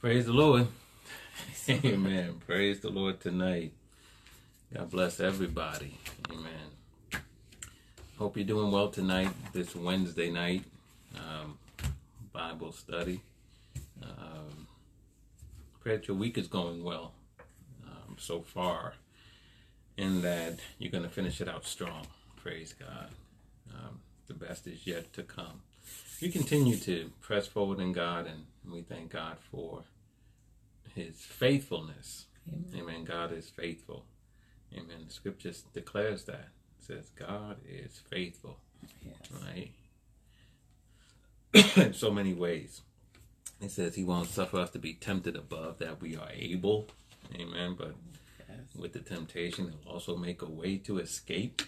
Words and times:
Praise 0.00 0.26
the 0.26 0.32
Lord. 0.32 0.68
Amen. 1.68 2.40
Praise 2.46 2.78
the 2.78 2.88
Lord 2.88 3.18
tonight. 3.18 3.72
God 4.72 4.92
bless 4.92 5.18
everybody. 5.18 5.98
Amen. 6.30 7.22
Hope 8.16 8.36
you're 8.36 8.46
doing 8.46 8.70
well 8.70 8.90
tonight, 8.90 9.30
this 9.52 9.74
Wednesday 9.74 10.30
night 10.30 10.62
um, 11.16 11.58
Bible 12.32 12.70
study. 12.70 13.22
Um, 14.00 14.68
pray 15.80 15.96
that 15.96 16.06
your 16.06 16.16
week 16.16 16.38
is 16.38 16.46
going 16.46 16.84
well 16.84 17.14
um, 17.84 18.14
so 18.18 18.42
far, 18.42 18.94
and 19.96 20.22
that 20.22 20.60
you're 20.78 20.92
going 20.92 21.02
to 21.02 21.10
finish 21.10 21.40
it 21.40 21.48
out 21.48 21.64
strong. 21.64 22.06
Praise 22.36 22.72
God. 22.72 23.08
Um, 23.74 23.98
the 24.28 24.34
best 24.34 24.68
is 24.68 24.86
yet 24.86 25.12
to 25.14 25.24
come. 25.24 25.62
We 26.20 26.30
continue 26.30 26.76
to 26.78 27.12
press 27.20 27.46
forward 27.46 27.78
in 27.78 27.92
God, 27.92 28.26
and 28.26 28.46
we 28.72 28.82
thank 28.82 29.12
God 29.12 29.36
for 29.52 29.84
His 30.94 31.20
faithfulness. 31.20 32.26
Amen. 32.48 32.80
Amen. 32.80 33.04
God 33.04 33.32
is 33.32 33.48
faithful. 33.48 34.04
Amen. 34.72 35.04
The 35.06 35.12
scripture 35.12 35.52
declares 35.72 36.24
that. 36.24 36.48
It 36.80 36.86
says 36.86 37.10
God 37.10 37.58
is 37.68 38.00
faithful. 38.10 38.58
Yes. 39.04 39.14
Right? 39.30 39.70
in 41.76 41.92
so 41.94 42.10
many 42.10 42.34
ways. 42.34 42.82
It 43.60 43.70
says 43.70 43.94
he 43.94 44.04
won't 44.04 44.28
suffer 44.28 44.58
us 44.58 44.70
to 44.70 44.78
be 44.78 44.94
tempted 44.94 45.36
above 45.36 45.78
that 45.78 46.00
we 46.00 46.16
are 46.16 46.30
able. 46.32 46.88
Amen. 47.34 47.76
But 47.78 47.94
yes. 48.48 48.58
with 48.76 48.92
the 48.92 49.00
temptation, 49.00 49.72
he'll 49.82 49.92
also 49.92 50.16
make 50.16 50.42
a 50.42 50.48
way 50.48 50.78
to 50.78 50.98
escape. 50.98 51.62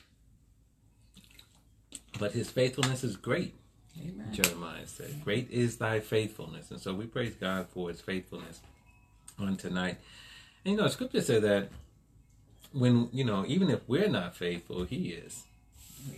But 2.18 2.32
his 2.32 2.50
faithfulness 2.50 3.02
is 3.04 3.16
great. 3.16 3.54
Amen. 3.98 4.28
Jeremiah 4.32 4.86
said, 4.86 5.24
Great 5.24 5.50
is 5.50 5.76
thy 5.76 6.00
faithfulness. 6.00 6.70
And 6.70 6.80
so 6.80 6.94
we 6.94 7.06
praise 7.06 7.34
God 7.34 7.68
for 7.68 7.88
his 7.88 8.00
faithfulness 8.00 8.60
on 9.38 9.56
tonight. 9.56 9.98
And 10.64 10.72
you 10.72 10.80
know, 10.80 10.88
scripture 10.88 11.20
said 11.20 11.42
that 11.42 11.68
when, 12.72 13.08
you 13.12 13.24
know, 13.24 13.44
even 13.46 13.70
if 13.70 13.80
we're 13.88 14.08
not 14.08 14.36
faithful, 14.36 14.84
he 14.84 15.08
is. 15.08 15.44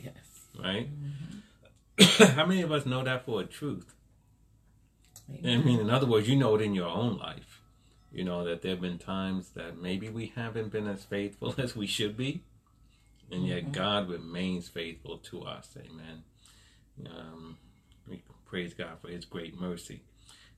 Yes. 0.03 0.15
Right? 0.59 0.89
Mm-hmm. 0.89 2.25
How 2.37 2.47
many 2.47 2.63
of 2.63 2.73
us 2.73 2.87
know 2.87 3.03
that 3.05 3.25
for 3.25 3.41
a 3.41 3.45
truth? 3.45 3.95
Amen. 5.31 5.61
I 5.61 5.63
mean, 5.63 5.81
in 5.81 5.91
other 5.91 6.07
words, 6.07 6.29
you 6.29 6.37
know 6.37 6.55
it 6.55 6.63
in 6.63 6.75
your 6.75 6.89
own 6.89 7.17
life. 7.17 7.61
You 8.13 8.25
know 8.25 8.45
that 8.45 8.61
there 8.61 8.73
have 8.73 8.81
been 8.81 8.99
times 8.99 9.51
that 9.51 9.81
maybe 9.81 10.09
we 10.09 10.33
haven't 10.37 10.71
been 10.71 10.87
as 10.87 11.05
faithful 11.05 11.55
as 11.59 11.75
we 11.75 11.87
should 11.87 12.17
be, 12.17 12.43
and 13.31 13.47
yet 13.47 13.63
mm-hmm. 13.63 13.73
God 13.73 14.11
remains 14.11 14.69
faithful 14.69 15.19
to 15.19 15.43
us. 15.43 15.71
Amen. 15.79 16.23
Um, 17.07 17.57
praise 18.53 18.75
God 18.75 18.99
for 19.01 19.09
His 19.09 19.25
great 19.25 19.59
mercy. 19.59 20.03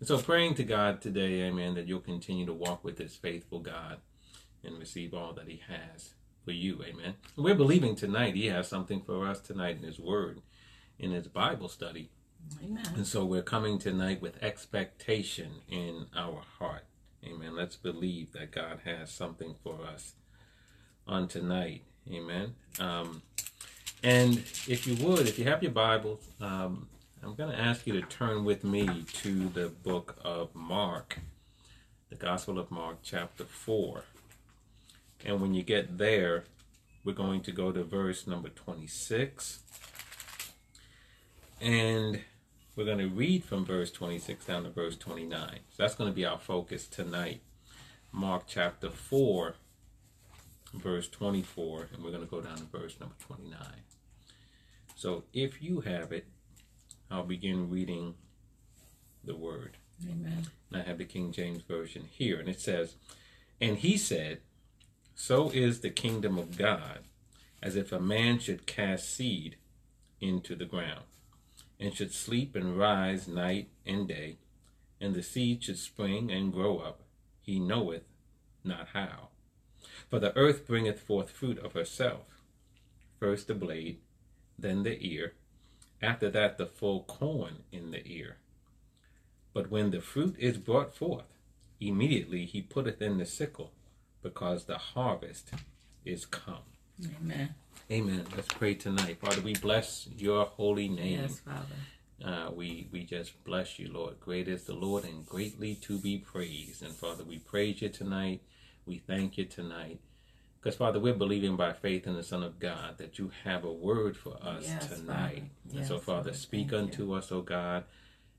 And 0.01 0.09
so, 0.09 0.19
praying 0.19 0.55
to 0.55 0.65
God 0.65 1.01
today, 1.01 1.43
amen, 1.43 1.75
that 1.77 1.87
you'll 1.87 2.01
continue 2.01 2.45
to 2.45 2.53
walk 2.53 2.83
with 2.83 2.97
this 2.97 3.15
faithful 3.15 3.61
God 3.61 3.99
and 4.65 4.81
receive 4.81 5.15
all 5.15 5.33
that 5.35 5.47
He 5.47 5.63
has 5.69 6.15
for 6.45 6.51
you, 6.51 6.83
amen. 6.83 7.15
We're 7.37 7.55
believing 7.55 7.95
tonight 7.95 8.35
He 8.35 8.47
has 8.47 8.67
something 8.67 9.01
for 9.01 9.25
us 9.29 9.39
tonight 9.39 9.77
in 9.77 9.85
His 9.85 10.01
Word, 10.01 10.41
in 10.99 11.13
His 11.13 11.29
Bible 11.29 11.69
study. 11.69 12.11
Amen. 12.61 12.85
And 12.97 13.07
so, 13.07 13.25
we're 13.25 13.43
coming 13.43 13.79
tonight 13.79 14.21
with 14.21 14.43
expectation 14.43 15.61
in 15.69 16.07
our 16.17 16.43
heart, 16.59 16.87
amen. 17.25 17.55
Let's 17.55 17.77
believe 17.77 18.33
that 18.33 18.51
God 18.51 18.81
has 18.85 19.13
something 19.13 19.55
for 19.63 19.79
us 19.87 20.15
on 21.07 21.29
tonight, 21.29 21.83
amen. 22.11 22.57
Um, 22.81 23.23
and 24.03 24.39
if 24.67 24.85
you 24.85 24.97
would, 25.07 25.29
if 25.29 25.39
you 25.39 25.45
have 25.45 25.63
your 25.63 25.71
Bibles, 25.73 26.27
um, 26.41 26.89
I'm 27.25 27.35
going 27.35 27.51
to 27.51 27.59
ask 27.59 27.87
you 27.87 27.95
to 27.95 28.03
turn 28.03 28.45
with 28.45 28.65
me 28.65 28.87
to 29.15 29.49
the 29.49 29.69
book 29.69 30.19
of 30.23 30.55
Mark, 30.55 31.21
the 32.11 32.17
Gospel 32.17 32.59
of 32.59 32.71
Mark, 32.71 32.99
chapter 33.03 33.45
4. 33.45 34.05
And 35.25 35.41
when 35.41 35.55
you 35.55 35.63
get 35.63 35.97
there, 35.97 36.45
we're 37.03 37.15
going 37.15 37.41
to 37.41 37.51
go 37.51 37.73
to 37.73 37.83
verse 37.83 38.27
number 38.27 38.51
26. 38.51 39.61
And 41.63 42.21
we're 42.77 42.85
going 42.85 42.99
to 42.99 43.09
read 43.09 43.43
from 43.43 43.65
verse 43.65 43.91
26 43.91 44.45
down 44.45 44.65
to 44.65 44.71
verse 44.71 44.97
29. 44.97 45.61
So 45.71 45.83
that's 45.83 45.95
going 45.95 46.11
to 46.11 46.15
be 46.15 46.27
our 46.27 46.39
focus 46.39 46.87
tonight. 46.87 47.41
Mark 48.13 48.43
chapter 48.47 48.91
4, 48.91 49.55
verse 50.75 51.09
24, 51.09 51.89
and 51.95 52.05
we're 52.05 52.11
going 52.11 52.23
to 52.23 52.31
go 52.31 52.43
down 52.43 52.59
to 52.59 52.65
verse 52.65 53.01
number 53.01 53.17
29. 53.21 53.59
So 54.95 55.25
if 55.33 55.63
you 55.63 55.81
have 55.81 56.13
it, 56.13 56.27
I'll 57.11 57.25
begin 57.25 57.71
reading 57.71 58.15
the 59.23 59.37
word. 59.37 59.77
Amen. 60.03 60.47
And 60.71 60.83
I 60.83 60.85
have 60.85 60.99
the 60.99 61.05
King 61.05 61.33
James 61.33 61.63
Version 61.63 62.09
here, 62.11 62.39
and 62.39 62.49
it 62.49 62.61
says, 62.61 62.97
And 63.61 63.79
he 63.79 63.97
said, 63.97 64.41
So 65.15 65.51
is 65.51 65.81
the 65.81 65.91
kingdom 65.91 66.39
of 66.39 66.57
God, 66.57 67.01
as 67.63 67.77
if 67.77 67.93
a 67.93 68.01
man 68.01 68.39
should 68.39 68.67
cast 68.67 69.15
seed 69.15 69.57
into 70.21 70.55
the 70.55 70.65
ground, 70.65 71.05
and 71.79 71.95
should 71.95 72.13
sleep 72.13 72.57
and 72.57 72.79
rise 72.79 73.29
night 73.29 73.69
and 73.87 74.09
day, 74.09 74.39
and 75.01 75.15
the 75.15 75.23
seed 75.23 75.63
should 75.63 75.79
spring 75.79 76.31
and 76.31 76.53
grow 76.53 76.79
up, 76.79 77.03
he 77.43 77.59
knoweth 77.59 78.05
not 78.65 78.89
how. 78.93 79.29
For 80.09 80.19
the 80.19 80.37
earth 80.37 80.67
bringeth 80.67 81.01
forth 81.01 81.31
fruit 81.31 81.59
of 81.59 81.75
herself, 81.75 82.41
first 83.19 83.49
the 83.49 83.55
blade, 83.55 83.99
then 84.59 84.83
the 84.83 84.99
ear, 85.01 85.35
after 86.05 86.31
that 86.31 86.59
the 86.59 86.67
full 86.67 87.03
corn 87.05 87.65
in 87.73 87.91
the 87.91 88.07
ear. 88.07 88.37
But 89.53 89.71
when 89.71 89.91
the 89.91 90.01
fruit 90.01 90.37
is 90.39 90.59
brought 90.59 90.95
forth, 90.95 91.31
immediately 91.81 92.45
he 92.45 92.61
putteth 92.63 93.01
in 93.01 93.19
the 93.19 93.27
sickle, 93.27 93.73
because 94.23 94.65
the 94.65 94.79
harvest 94.79 95.51
is 96.05 96.27
come. 96.27 96.67
Amen. 97.21 97.55
Amen. 97.91 98.25
Let's 98.35 98.49
pray 98.49 98.75
tonight. 98.75 99.19
Father, 99.21 99.43
we 99.43 99.55
bless 99.55 100.09
your 100.17 100.45
holy 100.45 100.89
name. 100.89 101.21
Yes, 101.23 101.41
Father. 101.41 101.77
Uh, 102.25 102.51
we 102.53 102.89
we 102.93 103.05
just 103.05 103.43
bless 103.45 103.79
you, 103.79 103.93
Lord. 103.93 104.21
Great 104.21 104.49
is 104.49 104.65
the 104.65 104.75
Lord 104.75 105.05
and 105.05 105.27
greatly 105.27 105.75
to 105.77 105.99
be 105.99 106.17
praised. 106.17 106.83
And 106.83 106.95
Father, 106.95 107.25
we 107.25 107.39
praise 107.39 107.83
you 107.83 107.89
tonight. 107.91 108.41
We 108.87 108.99
thank 108.99 109.37
you 109.37 109.45
tonight. 109.45 109.99
Because, 110.65 110.79
Father, 110.79 110.99
we're 110.99 111.13
believing 111.13 111.57
by 111.57 111.75
faith 111.75 112.07
in 112.07 112.15
the 112.15 112.23
Son 112.23 112.43
of 112.43 112.59
God 112.59 112.97
that 112.97 113.19
you 113.19 113.31
have 113.45 113.65
a 113.65 113.73
word 113.73 114.17
for 114.17 114.39
us 114.43 114.65
yes, 114.67 114.87
tonight. 114.87 115.45
Yes, 115.67 115.77
and 115.77 115.87
so, 115.87 115.99
Father, 115.99 116.33
speak 116.33 116.73
unto 116.73 117.05
you. 117.05 117.13
us, 117.13 117.31
O 117.31 117.43
God. 117.43 117.85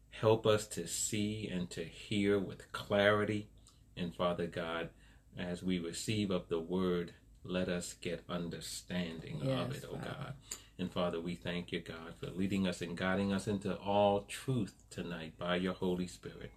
Help 0.09 0.47
us 0.47 0.65
to 0.69 0.87
see 0.87 1.47
and 1.47 1.69
to 1.69 1.83
hear 1.83 2.39
with 2.39 2.71
clarity. 2.71 3.47
And, 3.95 4.11
Father 4.15 4.47
God, 4.47 4.89
as 5.37 5.61
we 5.61 5.77
receive 5.77 6.31
of 6.31 6.47
the 6.49 6.59
word, 6.59 7.13
let 7.43 7.69
us 7.69 7.93
get 7.93 8.23
understanding 8.27 9.41
yes, 9.43 9.61
of 9.61 9.75
it, 9.75 9.85
O 9.87 9.93
Father. 9.93 10.05
God. 10.07 10.33
And 10.79 10.91
Father, 10.91 11.21
we 11.21 11.35
thank 11.35 11.71
you, 11.71 11.79
God, 11.79 12.15
for 12.19 12.31
leading 12.31 12.67
us 12.67 12.81
and 12.81 12.97
guiding 12.97 13.33
us 13.33 13.47
into 13.47 13.75
all 13.75 14.21
truth 14.21 14.73
tonight 14.89 15.33
by 15.37 15.57
your 15.57 15.73
Holy 15.73 16.07
Spirit. 16.07 16.49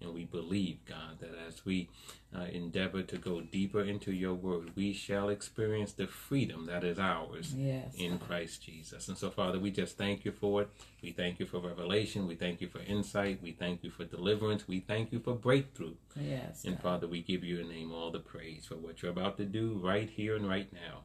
And 0.00 0.12
we 0.12 0.24
believe, 0.24 0.84
God, 0.84 1.20
that 1.20 1.34
as 1.48 1.64
we 1.64 1.88
uh, 2.36 2.42
endeavor 2.52 3.02
to 3.02 3.16
go 3.16 3.40
deeper 3.40 3.80
into 3.80 4.12
your 4.12 4.34
word, 4.34 4.72
we 4.76 4.92
shall 4.92 5.30
experience 5.30 5.92
the 5.92 6.06
freedom 6.06 6.66
that 6.66 6.84
is 6.84 6.98
ours 6.98 7.54
yes. 7.56 7.94
in 7.96 8.18
Christ 8.18 8.62
Jesus. 8.62 9.08
And 9.08 9.16
so, 9.16 9.30
Father, 9.30 9.58
we 9.58 9.70
just 9.70 9.96
thank 9.96 10.26
you 10.26 10.32
for 10.32 10.62
it. 10.62 10.68
We 11.02 11.12
thank 11.12 11.40
you 11.40 11.46
for 11.46 11.60
revelation. 11.60 12.26
We 12.26 12.34
thank 12.34 12.60
you 12.60 12.68
for 12.68 12.80
insight. 12.80 13.42
We 13.42 13.52
thank 13.52 13.82
you 13.82 13.90
for 13.90 14.04
deliverance. 14.04 14.68
We 14.68 14.80
thank 14.80 15.12
you 15.12 15.18
for 15.18 15.34
breakthrough. 15.34 15.94
Yes. 16.14 16.64
And, 16.64 16.78
Father, 16.78 17.06
we 17.06 17.22
give 17.22 17.42
you 17.42 17.60
a 17.60 17.64
name 17.64 17.90
all 17.90 18.10
the 18.10 18.18
praise 18.18 18.66
for 18.66 18.76
what 18.76 19.00
you're 19.00 19.12
about 19.12 19.38
to 19.38 19.46
do 19.46 19.80
right 19.82 20.10
here 20.10 20.36
and 20.36 20.46
right 20.46 20.70
now. 20.72 21.04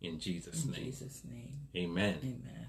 In 0.00 0.20
Jesus' 0.20 0.64
in 0.64 0.70
name. 0.70 0.84
Jesus' 0.84 1.22
name. 1.28 1.66
Amen. 1.74 2.18
Amen. 2.22 2.66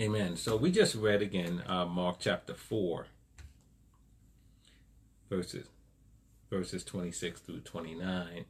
Amen. 0.00 0.36
So 0.36 0.56
we 0.56 0.70
just 0.70 0.96
read 0.96 1.22
again 1.22 1.62
uh, 1.66 1.86
Mark 1.86 2.16
chapter 2.18 2.52
4 2.52 3.06
verses 5.34 5.66
verses 6.48 6.84
26 6.84 7.40
through 7.40 7.58
29 7.58 8.44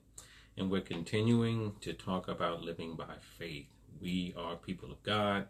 and 0.59 0.71
we're 0.71 0.83
continuing 0.83 1.73
to 1.81 1.95
talk 1.95 2.29
about 2.29 2.63
living 2.63 2.95
by 2.95 3.15
faith. 3.39 3.67
We 4.03 4.35
are 4.37 4.57
people 4.57 4.93
of 4.93 5.03
god. 5.03 5.47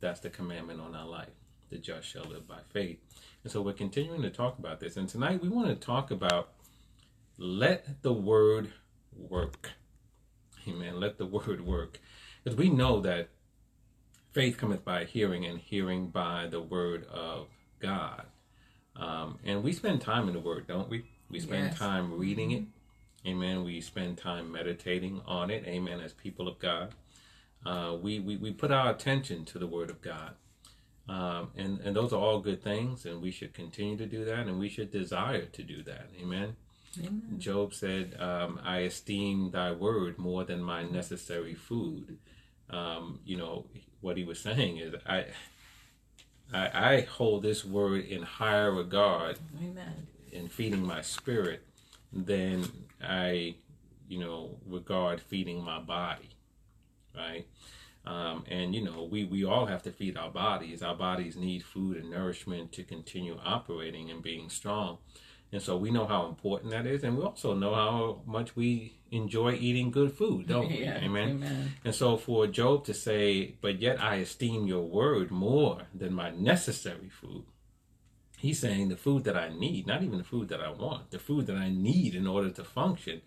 That's 0.00 0.20
the 0.20 0.30
commandment 0.30 0.80
on 0.80 0.94
our 0.94 1.06
life. 1.06 1.28
The 1.68 1.76
just 1.76 2.08
shall 2.08 2.24
live 2.24 2.48
by 2.48 2.60
faith. 2.70 2.98
And 3.44 3.52
so 3.52 3.60
we're 3.60 3.74
continuing 3.74 4.22
to 4.22 4.30
talk 4.30 4.58
about 4.58 4.80
this. 4.80 4.96
And 4.96 5.08
tonight 5.08 5.42
we 5.42 5.50
want 5.50 5.68
to 5.68 5.74
talk 5.74 6.10
about 6.10 6.54
let 7.36 8.02
the 8.02 8.14
word 8.14 8.72
work. 9.14 9.72
Amen. 10.66 10.98
Let 10.98 11.18
the 11.18 11.26
word 11.26 11.66
work. 11.66 12.00
Because 12.42 12.56
we 12.56 12.70
know 12.70 13.00
that 13.02 13.28
faith 14.32 14.56
cometh 14.56 14.86
by 14.86 15.04
hearing 15.04 15.44
and 15.44 15.58
hearing 15.60 16.08
by 16.08 16.46
the 16.46 16.62
word 16.62 17.04
of 17.12 17.48
god 17.78 18.24
um, 18.98 19.38
and 19.44 19.62
we 19.62 19.72
spend 19.72 20.00
time 20.00 20.28
in 20.28 20.34
the 20.34 20.40
Word, 20.40 20.66
don't 20.66 20.88
we? 20.88 21.04
We 21.30 21.40
spend 21.40 21.68
yes. 21.68 21.78
time 21.78 22.18
reading 22.18 22.50
it. 22.52 22.64
Amen. 23.26 23.64
We 23.64 23.80
spend 23.80 24.18
time 24.18 24.50
meditating 24.50 25.20
on 25.26 25.50
it. 25.50 25.64
Amen. 25.66 26.00
As 26.00 26.12
people 26.12 26.48
of 26.48 26.58
God, 26.58 26.94
uh, 27.66 27.96
we, 28.00 28.20
we 28.20 28.36
we 28.36 28.52
put 28.52 28.70
our 28.70 28.90
attention 28.90 29.44
to 29.46 29.58
the 29.58 29.66
Word 29.66 29.90
of 29.90 30.00
God. 30.00 30.34
Um, 31.08 31.50
and, 31.56 31.80
and 31.80 31.96
those 31.96 32.12
are 32.12 32.20
all 32.20 32.38
good 32.40 32.62
things, 32.62 33.06
and 33.06 33.22
we 33.22 33.30
should 33.30 33.54
continue 33.54 33.96
to 33.96 34.06
do 34.06 34.24
that, 34.26 34.46
and 34.46 34.58
we 34.58 34.68
should 34.68 34.90
desire 34.90 35.46
to 35.46 35.62
do 35.62 35.82
that. 35.84 36.10
Amen. 36.20 36.56
Amen. 36.98 37.36
Job 37.38 37.72
said, 37.72 38.16
um, 38.18 38.60
I 38.62 38.80
esteem 38.80 39.50
thy 39.50 39.72
word 39.72 40.18
more 40.18 40.44
than 40.44 40.62
my 40.62 40.82
necessary 40.82 41.54
food. 41.54 42.18
Um, 42.70 43.20
you 43.24 43.36
know, 43.38 43.66
what 44.00 44.16
he 44.18 44.24
was 44.24 44.38
saying 44.38 44.78
is, 44.78 44.94
I, 45.06 45.26
I, 46.52 46.94
I 46.94 47.00
hold 47.02 47.42
this 47.42 47.64
word 47.64 48.04
in 48.04 48.22
higher 48.22 48.72
regard 48.72 49.38
Amen. 49.62 50.06
in 50.32 50.48
feeding 50.48 50.84
my 50.86 51.02
spirit 51.02 51.62
than 52.12 52.64
I, 53.02 53.56
you 54.08 54.18
know, 54.18 54.56
regard 54.66 55.20
feeding 55.20 55.62
my 55.62 55.78
body, 55.78 56.30
right? 57.14 57.46
Um, 58.06 58.44
and 58.48 58.74
you 58.74 58.82
know, 58.82 59.02
we 59.10 59.24
we 59.24 59.44
all 59.44 59.66
have 59.66 59.82
to 59.82 59.92
feed 59.92 60.16
our 60.16 60.30
bodies. 60.30 60.82
Our 60.82 60.94
bodies 60.94 61.36
need 61.36 61.62
food 61.62 61.98
and 61.98 62.10
nourishment 62.10 62.72
to 62.72 62.82
continue 62.82 63.38
operating 63.44 64.10
and 64.10 64.22
being 64.22 64.48
strong. 64.48 64.98
And 65.50 65.62
so 65.62 65.76
we 65.78 65.90
know 65.90 66.06
how 66.06 66.26
important 66.26 66.72
that 66.72 66.84
is, 66.86 67.02
and 67.04 67.16
we 67.16 67.24
also 67.24 67.54
know 67.54 67.74
how 67.74 68.20
much 68.26 68.54
we 68.54 68.98
enjoy 69.10 69.52
eating 69.54 69.90
good 69.90 70.12
food, 70.12 70.46
don't 70.46 70.68
we? 70.68 70.80
Yeah. 70.84 70.98
Amen. 70.98 71.28
Amen. 71.30 71.72
And 71.84 71.94
so 71.94 72.16
for 72.18 72.46
Job 72.46 72.84
to 72.84 72.92
say, 72.94 73.54
But 73.62 73.80
yet 73.80 74.02
I 74.02 74.16
esteem 74.16 74.66
your 74.66 74.82
word 74.84 75.30
more 75.30 75.82
than 75.94 76.12
my 76.12 76.30
necessary 76.30 77.08
food, 77.08 77.44
he's 78.38 78.58
saying 78.58 78.88
the 78.90 78.96
food 78.96 79.24
that 79.24 79.36
I 79.36 79.48
need, 79.48 79.86
not 79.86 80.02
even 80.02 80.18
the 80.18 80.24
food 80.24 80.48
that 80.50 80.60
I 80.60 80.70
want, 80.70 81.10
the 81.12 81.18
food 81.18 81.46
that 81.46 81.56
I 81.56 81.70
need 81.70 82.14
in 82.14 82.26
order 82.26 82.50
to 82.50 82.62
function, 82.64 83.22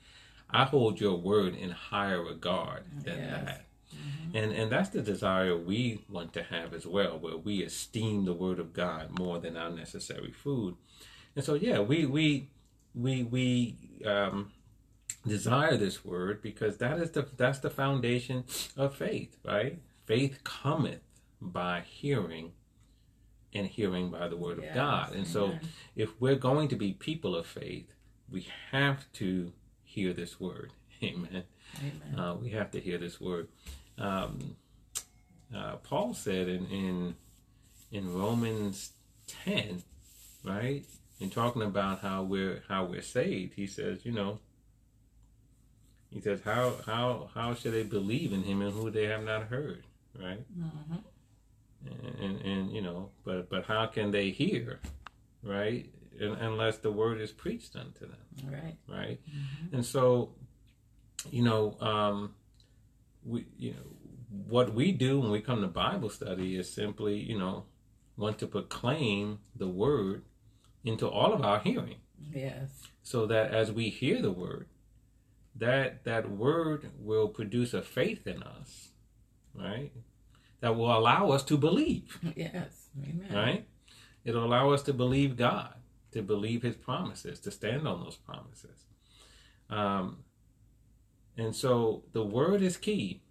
I 0.49 0.65
hold 0.65 0.99
your 1.01 1.15
word 1.17 1.55
in 1.55 1.71
higher 1.71 2.21
regard 2.23 2.83
than 3.03 3.17
Yes. 3.17 3.45
that. 3.45 3.65
Mm-hmm. 3.95 4.37
And 4.37 4.51
and 4.53 4.71
that's 4.71 4.89
the 4.89 5.01
desire 5.01 5.57
we 5.57 6.03
want 6.07 6.31
to 6.33 6.43
have 6.43 6.73
as 6.73 6.85
well, 6.85 7.17
where 7.19 7.35
we 7.35 7.63
esteem 7.63 8.25
the 8.25 8.33
word 8.33 8.59
of 8.59 8.73
God 8.73 9.17
more 9.19 9.39
than 9.39 9.57
our 9.57 9.69
necessary 9.71 10.31
food. 10.31 10.75
And 11.35 11.43
so 11.45 11.53
yeah, 11.55 11.79
we 11.79 12.05
we 12.05 12.49
we 12.93 13.23
we 13.23 13.75
um 14.05 14.51
desire 15.27 15.77
this 15.77 16.03
word 16.03 16.41
because 16.41 16.77
that 16.77 16.99
is 16.99 17.11
the 17.11 17.27
that's 17.37 17.59
the 17.59 17.69
foundation 17.69 18.43
of 18.77 18.95
faith, 18.95 19.37
right? 19.45 19.79
Faith 20.05 20.43
cometh 20.43 21.01
by 21.39 21.81
hearing 21.81 22.51
and 23.53 23.67
hearing 23.67 24.09
by 24.09 24.27
the 24.27 24.37
word 24.37 24.59
of 24.59 24.65
God. 24.73 25.13
And 25.13 25.27
so 25.27 25.53
if 25.95 26.09
we're 26.21 26.35
going 26.35 26.69
to 26.69 26.75
be 26.75 26.93
people 26.93 27.35
of 27.35 27.45
faith, 27.45 27.91
we 28.29 28.47
have 28.71 29.11
to 29.13 29.51
hear 29.83 30.13
this 30.13 30.39
word. 30.39 30.71
Amen. 31.03 31.43
Amen. 31.79 32.19
Uh, 32.19 32.35
we 32.35 32.49
have 32.51 32.71
to 32.71 32.79
hear 32.79 32.97
this 32.97 33.19
word. 33.19 33.47
Um, 33.97 34.55
uh, 35.55 35.77
Paul 35.77 36.13
said 36.13 36.47
in, 36.47 36.67
in 36.67 37.15
in 37.91 38.13
Romans 38.13 38.91
ten, 39.27 39.83
right, 40.45 40.85
in 41.21 41.29
talking 41.29 41.61
about 41.61 41.99
how 42.01 42.23
we're 42.23 42.63
how 42.67 42.83
we're 42.85 43.01
saved, 43.01 43.53
he 43.53 43.67
says, 43.67 44.05
you 44.05 44.11
know, 44.11 44.39
he 46.09 46.19
says, 46.19 46.41
how 46.43 46.75
how 46.85 47.29
how 47.33 47.53
should 47.53 47.73
they 47.73 47.83
believe 47.83 48.33
in 48.33 48.43
him 48.43 48.61
and 48.61 48.73
who 48.73 48.89
they 48.91 49.05
have 49.05 49.23
not 49.23 49.43
heard, 49.43 49.85
right? 50.19 50.43
Mhm. 50.59 51.03
And, 51.85 52.19
and 52.19 52.41
and 52.41 52.71
you 52.71 52.81
know, 52.81 53.09
but 53.23 53.49
but 53.49 53.65
how 53.65 53.85
can 53.87 54.11
they 54.11 54.29
hear, 54.31 54.79
right, 55.43 55.89
Un- 56.21 56.37
unless 56.39 56.77
the 56.77 56.91
word 56.91 57.19
is 57.21 57.31
preached 57.31 57.75
unto 57.75 58.01
them 58.07 58.17
right? 58.51 58.75
right? 58.87 59.19
And 59.71 59.85
so, 59.85 60.33
you 61.31 61.43
know, 61.43 61.77
um, 61.79 62.35
we, 63.23 63.45
you 63.57 63.71
know, 63.71 63.85
what 64.47 64.73
we 64.73 64.91
do 64.91 65.19
when 65.19 65.31
we 65.31 65.41
come 65.41 65.61
to 65.61 65.67
Bible 65.67 66.09
study 66.09 66.55
is 66.57 66.71
simply, 66.71 67.17
you 67.19 67.37
know, 67.37 67.65
want 68.17 68.37
to 68.39 68.47
proclaim 68.47 69.39
the 69.55 69.67
word 69.67 70.23
into 70.83 71.07
all 71.07 71.33
of 71.33 71.41
our 71.43 71.59
hearing, 71.59 71.97
Yes. 72.33 72.69
so 73.03 73.25
that 73.27 73.51
as 73.51 73.71
we 73.71 73.89
hear 73.89 74.21
the 74.21 74.31
word, 74.31 74.67
that 75.55 76.03
that 76.05 76.29
word 76.31 76.89
will 76.97 77.27
produce 77.27 77.73
a 77.73 77.81
faith 77.81 78.25
in 78.25 78.41
us, 78.43 78.89
right? 79.53 79.91
That 80.61 80.75
will 80.75 80.95
allow 80.95 81.31
us 81.31 81.43
to 81.45 81.57
believe 81.57 82.19
Yes. 82.35 82.89
Amen. 83.01 83.33
right? 83.33 83.67
It'll 84.23 84.45
allow 84.45 84.71
us 84.71 84.83
to 84.83 84.93
believe 84.93 85.35
God, 85.35 85.73
to 86.11 86.21
believe 86.21 86.61
His 86.63 86.75
promises, 86.75 87.39
to 87.41 87.51
stand 87.51 87.87
on 87.87 88.03
those 88.03 88.15
promises. 88.17 88.85
Um, 89.69 90.23
and 91.37 91.55
so 91.55 92.03
the 92.13 92.23
word 92.23 92.61
is 92.61 92.77
key. 92.77 93.23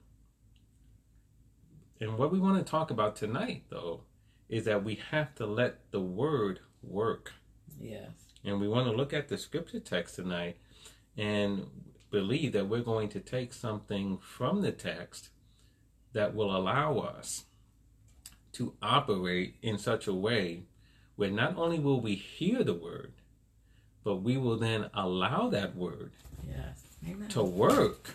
And 2.00 2.16
what 2.16 2.32
we 2.32 2.38
want 2.40 2.64
to 2.64 2.68
talk 2.68 2.90
about 2.90 3.14
tonight, 3.16 3.64
though, 3.68 4.02
is 4.48 4.64
that 4.64 4.82
we 4.84 4.96
have 5.10 5.34
to 5.36 5.46
let 5.46 5.90
the 5.92 6.00
word 6.00 6.60
work. 6.82 7.32
Yes. 7.80 8.10
And 8.44 8.60
we 8.60 8.68
want 8.68 8.86
to 8.86 8.96
look 8.96 9.12
at 9.12 9.28
the 9.28 9.38
scripture 9.38 9.80
text 9.80 10.16
tonight 10.16 10.56
and 11.16 11.66
believe 12.10 12.52
that 12.52 12.68
we're 12.68 12.80
going 12.82 13.08
to 13.10 13.20
take 13.20 13.52
something 13.52 14.18
from 14.18 14.62
the 14.62 14.72
text 14.72 15.30
that 16.12 16.34
will 16.34 16.54
allow 16.54 16.98
us 16.98 17.44
to 18.52 18.74
operate 18.82 19.56
in 19.62 19.78
such 19.78 20.06
a 20.06 20.14
way 20.14 20.64
where 21.16 21.30
not 21.30 21.56
only 21.56 21.78
will 21.78 22.00
we 22.00 22.14
hear 22.14 22.64
the 22.64 22.74
word, 22.74 23.12
but 24.02 24.16
we 24.16 24.36
will 24.36 24.56
then 24.56 24.86
allow 24.94 25.48
that 25.48 25.76
word 25.76 26.12
Yes. 26.48 26.82
To 27.30 27.42
work 27.42 28.14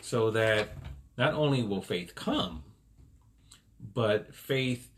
so 0.00 0.30
that 0.30 0.70
not 1.18 1.34
only 1.34 1.62
will 1.62 1.82
faith 1.82 2.14
come, 2.14 2.62
but 3.94 4.34
faith, 4.34 4.88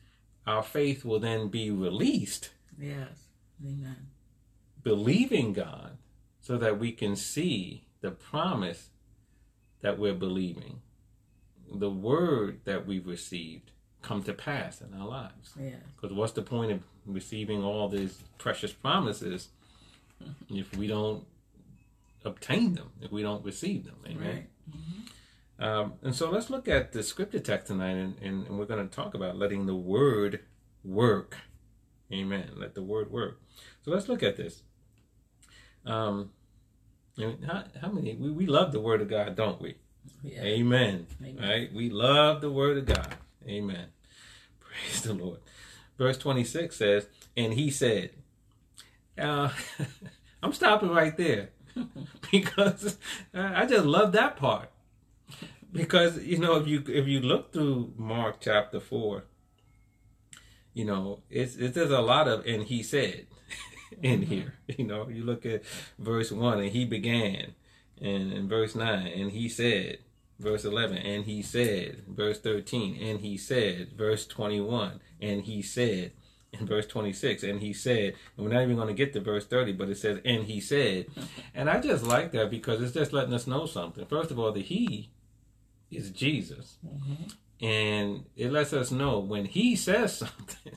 our 0.46 0.62
faith 0.62 1.04
will 1.04 1.18
then 1.20 1.48
be 1.48 1.70
released 1.70 2.50
Yes. 2.78 3.21
Amen. 3.64 4.08
believing 4.82 5.52
God 5.52 5.98
so 6.40 6.56
that 6.58 6.78
we 6.78 6.92
can 6.92 7.14
see 7.16 7.84
the 8.00 8.10
promise 8.10 8.90
that 9.80 9.98
we're 9.98 10.14
believing, 10.14 10.80
the 11.72 11.90
word 11.90 12.60
that 12.64 12.86
we've 12.86 13.06
received 13.06 13.70
come 14.02 14.22
to 14.24 14.32
pass 14.32 14.80
in 14.80 14.92
our 14.98 15.06
lives. 15.06 15.52
Yes. 15.58 15.76
Because 15.94 16.14
what's 16.14 16.32
the 16.32 16.42
point 16.42 16.72
of 16.72 16.82
receiving 17.06 17.62
all 17.62 17.88
these 17.88 18.18
precious 18.38 18.72
promises 18.72 19.48
if 20.50 20.76
we 20.76 20.86
don't 20.88 21.24
obtain 22.24 22.74
them, 22.74 22.90
if 23.00 23.12
we 23.12 23.22
don't 23.22 23.44
receive 23.44 23.84
them? 23.84 23.96
Amen. 24.06 24.26
Right. 24.26 24.46
Um, 25.58 25.94
and 26.02 26.14
so 26.14 26.28
let's 26.30 26.50
look 26.50 26.66
at 26.66 26.92
the 26.92 27.02
scripture 27.04 27.38
text 27.38 27.68
tonight, 27.68 27.92
and, 27.92 28.16
and, 28.20 28.46
and 28.48 28.58
we're 28.58 28.66
going 28.66 28.88
to 28.88 28.94
talk 28.94 29.14
about 29.14 29.36
letting 29.36 29.66
the 29.66 29.76
word 29.76 30.40
work. 30.82 31.36
Amen. 32.12 32.50
Let 32.56 32.74
the 32.74 32.82
word 32.82 33.10
work. 33.10 33.40
So 33.84 33.90
let's 33.90 34.08
look 34.08 34.22
at 34.22 34.36
this. 34.36 34.62
Um, 35.86 36.30
how, 37.18 37.64
how 37.80 37.88
many? 37.88 38.14
We, 38.14 38.30
we 38.30 38.46
love 38.46 38.72
the 38.72 38.80
word 38.80 39.00
of 39.00 39.08
God, 39.08 39.34
don't 39.36 39.60
we? 39.60 39.76
Yeah. 40.22 40.42
Amen. 40.42 41.06
Amen. 41.22 41.48
Right? 41.48 41.72
We 41.72 41.90
love 41.90 42.40
the 42.40 42.50
word 42.50 42.78
of 42.78 42.86
God. 42.86 43.16
Amen. 43.46 43.86
Praise 44.60 45.02
the 45.02 45.14
Lord. 45.14 45.38
Verse 45.98 46.18
26 46.18 46.74
says, 46.76 47.06
And 47.36 47.54
he 47.54 47.70
said, 47.70 48.10
uh, 49.18 49.50
I'm 50.42 50.52
stopping 50.52 50.90
right 50.90 51.16
there 51.16 51.50
because 52.30 52.98
I 53.34 53.62
I 53.62 53.66
just 53.66 53.84
love 53.84 54.12
that 54.12 54.36
part. 54.36 54.70
Because 55.72 56.18
you 56.18 56.38
know, 56.38 56.56
if 56.56 56.66
you 56.66 56.84
if 56.88 57.06
you 57.06 57.20
look 57.20 57.52
through 57.52 57.94
Mark 57.96 58.36
chapter 58.40 58.80
four, 58.80 59.24
you 60.74 60.84
know, 60.84 61.20
it's 61.30 61.56
it, 61.56 61.74
there's 61.74 61.90
a 61.90 62.00
lot 62.00 62.28
of 62.28 62.46
and 62.46 62.64
he 62.64 62.82
said 62.82 63.26
in 64.02 64.22
here. 64.22 64.54
You 64.66 64.86
know, 64.86 65.08
you 65.08 65.22
look 65.22 65.44
at 65.44 65.62
verse 65.98 66.32
one 66.32 66.60
and 66.60 66.70
he 66.70 66.84
began, 66.84 67.54
and 68.00 68.32
in 68.32 68.48
verse 68.48 68.74
nine 68.74 69.06
and 69.06 69.32
he 69.32 69.48
said, 69.48 69.98
verse 70.38 70.64
eleven 70.64 70.98
and 70.98 71.24
he 71.24 71.42
said, 71.42 72.02
verse 72.08 72.40
thirteen 72.40 72.96
and 73.00 73.20
he 73.20 73.36
said, 73.36 73.92
verse 73.96 74.26
twenty 74.26 74.60
one 74.60 75.00
and 75.20 75.42
he 75.42 75.62
said. 75.62 76.12
In 76.60 76.66
verse 76.66 76.86
26, 76.86 77.44
and 77.44 77.60
he 77.62 77.72
said, 77.72 78.12
and 78.36 78.44
we're 78.44 78.52
not 78.52 78.60
even 78.60 78.76
going 78.76 78.88
to 78.88 78.92
get 78.92 79.14
to 79.14 79.22
verse 79.22 79.46
30, 79.46 79.72
but 79.72 79.88
it 79.88 79.96
says, 79.96 80.18
and 80.22 80.44
he 80.44 80.60
said. 80.60 81.06
And 81.54 81.70
I 81.70 81.80
just 81.80 82.04
like 82.04 82.32
that 82.32 82.50
because 82.50 82.82
it's 82.82 82.92
just 82.92 83.14
letting 83.14 83.32
us 83.32 83.46
know 83.46 83.64
something. 83.64 84.04
First 84.04 84.30
of 84.30 84.38
all, 84.38 84.52
the 84.52 84.60
he 84.60 85.08
is 85.90 86.10
Jesus. 86.10 86.76
Mm-hmm. 86.86 87.24
And 87.62 88.24
it 88.36 88.50
lets 88.50 88.72
us 88.72 88.90
know 88.90 89.20
when 89.20 89.44
he 89.44 89.76
says 89.76 90.18
something. 90.18 90.72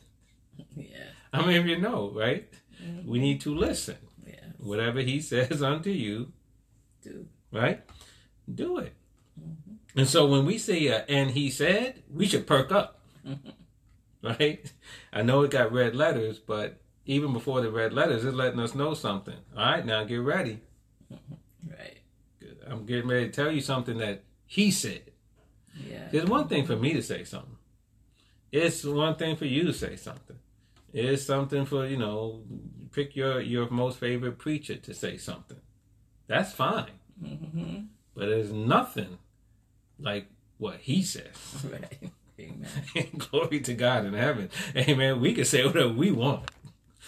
Yeah. 0.75 0.85
I 1.33 1.45
mean, 1.45 1.67
you 1.67 1.79
know, 1.79 2.11
right? 2.15 2.47
Mhm. 2.81 3.05
We 3.05 3.19
need 3.19 3.41
to 3.41 3.55
listen. 3.55 3.97
Yeah. 4.25 4.35
Whatever 4.59 5.01
he 5.01 5.19
says 5.19 5.61
unto 5.63 5.89
you, 5.89 6.31
Do. 7.01 7.25
right? 7.51 7.81
Do 8.53 8.77
it. 8.77 8.93
Mhm. 9.39 9.77
And 9.95 10.07
so 10.07 10.27
when 10.27 10.45
we 10.45 10.57
say, 10.59 10.87
uh, 10.89 11.03
and 11.09 11.31
he 11.31 11.49
said, 11.49 12.03
we 12.13 12.27
should 12.27 12.45
perk 12.45 12.71
up, 12.71 12.99
right? 14.21 14.71
I 15.11 15.21
know 15.23 15.41
it 15.43 15.51
got 15.51 15.71
red 15.71 15.95
letters, 15.95 16.37
but 16.39 16.79
even 17.05 17.33
before 17.33 17.61
the 17.61 17.71
red 17.71 17.93
letters, 17.93 18.23
it's 18.25 18.35
letting 18.35 18.59
us 18.59 18.75
know 18.75 18.93
something. 18.93 19.37
All 19.57 19.65
right, 19.65 19.85
now 19.85 20.03
get 20.03 20.17
ready. 20.17 20.59
Right. 21.09 21.97
I'm 22.67 22.85
getting 22.85 23.07
ready 23.09 23.25
to 23.27 23.31
tell 23.31 23.51
you 23.51 23.61
something 23.61 23.97
that 23.99 24.23
he 24.45 24.69
said. 24.71 25.11
Yeah. 25.75 26.07
There's 26.11 26.29
one 26.29 26.47
thing 26.47 26.65
for 26.65 26.75
me 26.75 26.93
to 26.93 27.01
say 27.01 27.23
something. 27.23 27.57
It's 28.51 28.83
one 28.83 29.15
thing 29.15 29.35
for 29.35 29.45
you 29.45 29.63
to 29.65 29.73
say 29.73 29.95
something. 29.95 30.37
It's 30.93 31.23
something 31.23 31.65
for, 31.65 31.85
you 31.85 31.97
know, 31.97 32.43
pick 32.91 33.15
your, 33.15 33.41
your 33.41 33.69
most 33.69 33.99
favorite 33.99 34.37
preacher 34.37 34.75
to 34.75 34.93
say 34.93 35.17
something. 35.17 35.59
That's 36.27 36.53
fine. 36.53 36.91
Mm-hmm. 37.21 37.79
But 38.15 38.27
there's 38.27 38.53
nothing 38.53 39.17
like 39.99 40.27
what 40.57 40.77
he 40.81 41.03
says. 41.03 41.65
Right. 41.71 42.11
Amen. 42.37 42.67
Glory 43.17 43.61
to 43.61 43.73
God 43.73 44.05
in 44.05 44.13
heaven. 44.13 44.49
Amen. 44.75 45.21
We 45.21 45.33
can 45.33 45.45
say 45.45 45.65
whatever 45.65 45.89
we 45.89 46.11
want. 46.11 46.51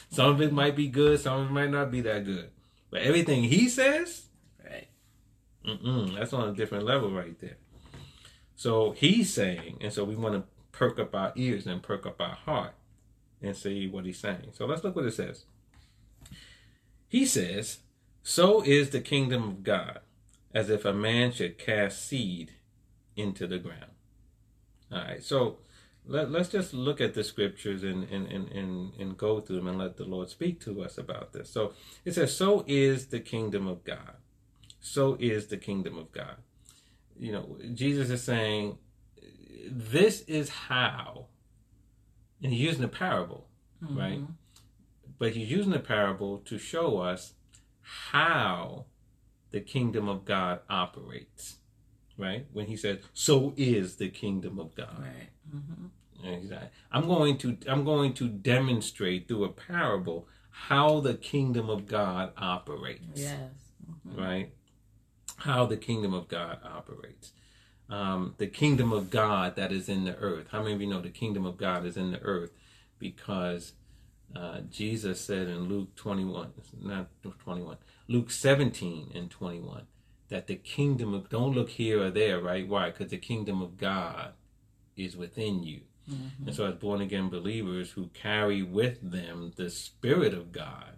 Some 0.10 0.30
of 0.30 0.42
it 0.42 0.54
might 0.54 0.76
be 0.76 0.88
good, 0.88 1.20
some 1.20 1.42
of 1.42 1.48
it 1.50 1.52
might 1.54 1.70
not 1.70 1.92
be 1.92 2.00
that 2.02 2.24
good. 2.24 2.50
But 2.90 3.02
everything 3.02 3.44
he 3.44 3.68
says, 3.68 4.28
Right. 4.64 4.88
Mm-mm, 5.66 6.16
that's 6.16 6.32
on 6.32 6.50
a 6.50 6.54
different 6.54 6.86
level 6.86 7.12
right 7.12 7.38
there. 7.42 7.58
So 8.58 8.92
he's 8.92 9.34
saying, 9.34 9.78
and 9.80 9.94
so 9.94 10.04
we 10.04 10.16
want 10.16 10.36
to 10.36 10.44
perk 10.74 11.00
up 11.00 11.16
our 11.16 11.32
ears 11.36 11.66
and 11.66 11.82
perk 11.82 12.06
up 12.06 12.20
our 12.20 12.36
heart 12.36 12.74
and 13.42 13.56
see 13.56 13.88
what 13.88 14.06
he's 14.06 14.20
saying. 14.20 14.50
So 14.52 14.66
let's 14.66 14.84
look 14.84 14.96
what 14.96 15.06
it 15.06 15.14
says. 15.14 15.46
He 17.08 17.26
says, 17.26 17.80
So 18.22 18.62
is 18.62 18.90
the 18.90 19.00
kingdom 19.00 19.44
of 19.44 19.64
God, 19.64 20.00
as 20.54 20.70
if 20.70 20.84
a 20.84 20.92
man 20.92 21.32
should 21.32 21.58
cast 21.58 22.06
seed 22.06 22.52
into 23.16 23.48
the 23.48 23.60
ground. 23.60 23.92
All 24.92 25.00
right, 25.00 25.24
so 25.24 25.60
let, 26.06 26.30
let's 26.30 26.50
just 26.50 26.74
look 26.74 27.00
at 27.00 27.14
the 27.14 27.24
scriptures 27.24 27.84
and, 27.84 28.04
and, 28.10 28.28
and, 28.28 28.52
and, 28.52 28.94
and 29.00 29.18
go 29.18 29.40
through 29.40 29.58
them 29.58 29.68
and 29.68 29.78
let 29.78 29.96
the 29.96 30.06
Lord 30.06 30.30
speak 30.30 30.60
to 30.62 30.84
us 30.84 30.98
about 30.98 31.32
this. 31.32 31.50
So 31.50 31.74
it 32.04 32.16
says, 32.16 32.36
So 32.36 32.66
is 32.68 33.08
the 33.08 33.22
kingdom 33.22 33.68
of 33.68 33.86
God 33.86 34.16
so 34.88 35.18
is 35.20 35.48
the 35.48 35.58
kingdom 35.58 35.98
of 35.98 36.12
God. 36.12 36.38
You 37.20 37.32
know, 37.32 37.58
Jesus 37.74 38.10
is 38.10 38.24
saying, 38.24 38.78
this 39.70 40.22
is 40.22 40.50
how, 40.50 41.28
and 42.42 42.52
he's 42.54 42.62
using 42.62 42.84
a 42.84 42.88
parable, 42.88 43.48
right? 43.82 44.20
Mhm. 44.20 44.34
But 45.20 45.34
he's 45.34 45.50
using 45.50 45.74
a 45.74 45.80
parable 45.80 46.40
to 46.40 46.58
show 46.58 46.98
us 47.00 47.34
how 47.82 48.86
the 49.52 49.62
kingdom 49.62 50.08
of 50.08 50.26
God 50.26 50.60
operates, 50.70 51.58
right? 52.18 52.46
When 52.54 52.68
he 52.68 52.78
said, 52.78 53.02
so 53.14 53.54
is 53.58 53.96
the 53.96 54.10
kingdom 54.10 54.60
of 54.60 54.76
God. 54.76 55.00
Right. 55.00 55.30
Mm-hmm. 55.56 56.26
Exactly. 56.26 56.70
I'm 56.92 57.08
going 57.08 57.38
to 57.40 57.58
I'm 57.68 57.84
going 57.86 58.14
to 58.16 58.28
demonstrate 58.28 59.28
through 59.28 59.46
a 59.46 59.50
parable 59.52 60.28
how 60.50 61.00
the 61.00 61.14
kingdom 61.16 61.70
of 61.70 61.86
God 61.88 62.34
operates 62.38 63.22
Yes. 63.22 63.52
Mhm. 64.08 64.18
right? 64.18 64.54
How 65.38 65.66
the 65.66 65.78
kingdom 65.78 66.14
of 66.14 66.28
God 66.28 66.60
operates. 66.64 67.32
Um, 67.90 68.34
the 68.38 68.48
kingdom 68.48 68.92
of 68.92 69.10
God 69.10 69.56
that 69.56 69.72
is 69.72 69.88
in 69.88 70.04
the 70.04 70.16
earth. 70.18 70.48
How 70.52 70.62
many 70.62 70.74
of 70.74 70.82
you 70.82 70.88
know 70.88 71.02
the 71.02 71.10
kingdom 71.10 71.46
of 71.46 71.58
God 71.58 71.86
is 71.86 71.96
in 71.96 72.12
the 72.12 72.20
earth? 72.22 72.52
Because 73.00 73.74
uh, 74.36 74.62
Jesus 74.70 75.22
said 75.22 75.48
in 75.48 75.70
Luke 75.70 75.96
21, 75.96 76.54
not 76.82 77.08
21, 77.40 77.78
Luke 78.08 78.30
17 78.32 79.12
and 79.16 79.30
21, 79.32 79.84
that 80.30 80.48
the 80.48 80.56
kingdom 80.56 81.14
of, 81.14 81.30
don't 81.30 81.54
look 81.54 81.70
here 81.70 82.04
or 82.04 82.10
there, 82.10 82.42
right? 82.42 82.68
Why? 82.68 82.90
Because 82.90 83.12
the 83.12 83.18
kingdom 83.18 83.62
of 83.62 83.78
God 83.78 84.34
is 84.98 85.16
within 85.16 85.64
you. 85.64 85.82
Mhm. 86.10 86.48
And 86.48 86.56
so, 86.56 86.66
as 86.66 86.76
born 86.76 87.02
again 87.02 87.30
believers 87.30 87.92
who 87.92 88.08
carry 88.08 88.64
with 88.64 89.12
them 89.12 89.54
the 89.56 89.70
Spirit 89.70 90.34
of 90.34 90.52
God, 90.52 90.97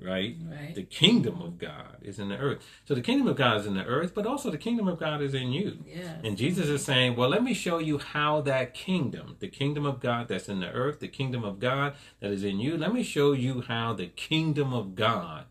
right? 0.00 0.36
Right. 0.48 0.74
The 0.74 0.82
kingdom 0.82 1.40
of 1.42 1.58
God 1.58 1.96
is 2.02 2.18
in 2.18 2.28
the 2.28 2.36
earth. 2.36 2.64
So 2.84 2.94
the 2.94 3.00
kingdom 3.00 3.26
of 3.26 3.36
God 3.36 3.60
is 3.60 3.66
in 3.66 3.74
the 3.74 3.84
earth, 3.84 4.14
but 4.14 4.26
also 4.26 4.50
the 4.50 4.58
kingdom 4.58 4.88
of 4.88 4.98
God 4.98 5.20
is 5.22 5.34
in 5.34 5.52
you. 5.52 5.84
Yes. 5.86 6.18
And 6.24 6.36
Jesus 6.36 6.68
is 6.68 6.84
saying, 6.84 7.16
well, 7.16 7.28
let 7.28 7.42
me 7.42 7.54
show 7.54 7.78
you 7.78 7.98
how 7.98 8.40
that 8.42 8.74
kingdom, 8.74 9.36
the 9.40 9.48
kingdom 9.48 9.84
of 9.84 10.00
God 10.00 10.28
that's 10.28 10.48
in 10.48 10.60
the 10.60 10.70
earth, 10.70 11.00
the 11.00 11.08
kingdom 11.08 11.44
of 11.44 11.58
God 11.58 11.94
that 12.20 12.30
is 12.30 12.44
in 12.44 12.60
you, 12.60 12.76
let 12.76 12.92
me 12.92 13.02
show 13.02 13.32
you 13.32 13.62
how 13.62 13.92
the 13.92 14.06
kingdom 14.06 14.72
of 14.72 14.94
God 14.94 15.46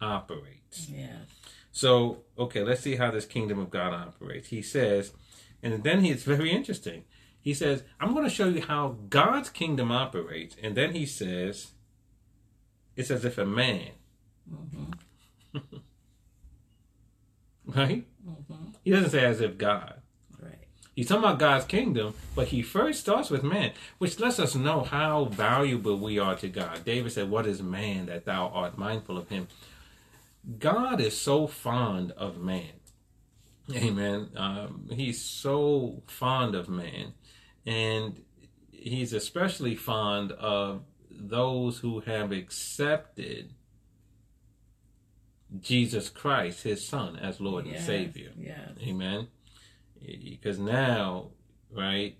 operates. 0.00 0.88
Yes. 0.88 1.26
So, 1.72 2.22
okay, 2.38 2.62
let's 2.62 2.82
see 2.82 2.96
how 2.96 3.10
this 3.10 3.26
kingdom 3.26 3.58
of 3.58 3.70
God 3.70 3.92
operates. 3.92 4.48
He 4.48 4.62
says, 4.62 5.12
and 5.62 5.82
then 5.84 6.02
he, 6.02 6.10
it's 6.10 6.24
very 6.24 6.50
interesting. 6.50 7.04
He 7.40 7.54
says, 7.54 7.84
I'm 7.98 8.12
going 8.12 8.24
to 8.24 8.34
show 8.34 8.48
you 8.48 8.62
how 8.62 8.96
God's 9.08 9.50
kingdom 9.50 9.90
operates. 9.90 10.56
And 10.62 10.76
then 10.76 10.92
he 10.92 11.06
says, 11.06 11.72
it's 12.96 13.10
as 13.10 13.24
if 13.24 13.38
a 13.38 13.46
man, 13.46 13.90
Mm-hmm. 14.52 15.58
right? 17.66 18.04
Mm-hmm. 18.28 18.64
He 18.84 18.90
doesn't 18.90 19.10
say 19.10 19.24
as 19.24 19.40
if 19.40 19.58
God. 19.58 20.00
Right. 20.40 20.58
He's 20.94 21.08
talking 21.08 21.24
about 21.24 21.38
God's 21.38 21.64
kingdom, 21.66 22.14
but 22.34 22.48
he 22.48 22.62
first 22.62 23.00
starts 23.00 23.30
with 23.30 23.42
man, 23.42 23.72
which 23.98 24.18
lets 24.18 24.38
us 24.38 24.54
know 24.54 24.82
how 24.82 25.26
valuable 25.26 25.98
we 25.98 26.18
are 26.18 26.34
to 26.36 26.48
God. 26.48 26.84
David 26.84 27.12
said, 27.12 27.30
What 27.30 27.46
is 27.46 27.62
man 27.62 28.06
that 28.06 28.24
thou 28.24 28.48
art 28.48 28.76
mindful 28.78 29.16
of 29.16 29.28
him? 29.28 29.48
God 30.58 31.00
is 31.00 31.16
so 31.16 31.46
fond 31.46 32.12
of 32.12 32.38
man. 32.38 32.72
Amen. 33.72 34.30
Um, 34.36 34.88
he's 34.90 35.20
so 35.20 36.02
fond 36.06 36.54
of 36.56 36.68
man. 36.68 37.12
And 37.64 38.20
he's 38.72 39.12
especially 39.12 39.76
fond 39.76 40.32
of 40.32 40.82
those 41.28 41.78
who 41.78 42.00
have 42.00 42.32
accepted 42.32 43.52
Jesus 45.58 46.08
Christ, 46.08 46.62
his 46.62 46.86
son, 46.86 47.16
as 47.16 47.40
Lord 47.40 47.66
and 47.66 47.78
Savior. 47.78 48.30
Yes. 48.38 48.70
Amen. 48.82 49.28
Eh, 50.06 50.16
because 50.22 50.58
now, 50.58 51.28
right, 51.72 52.16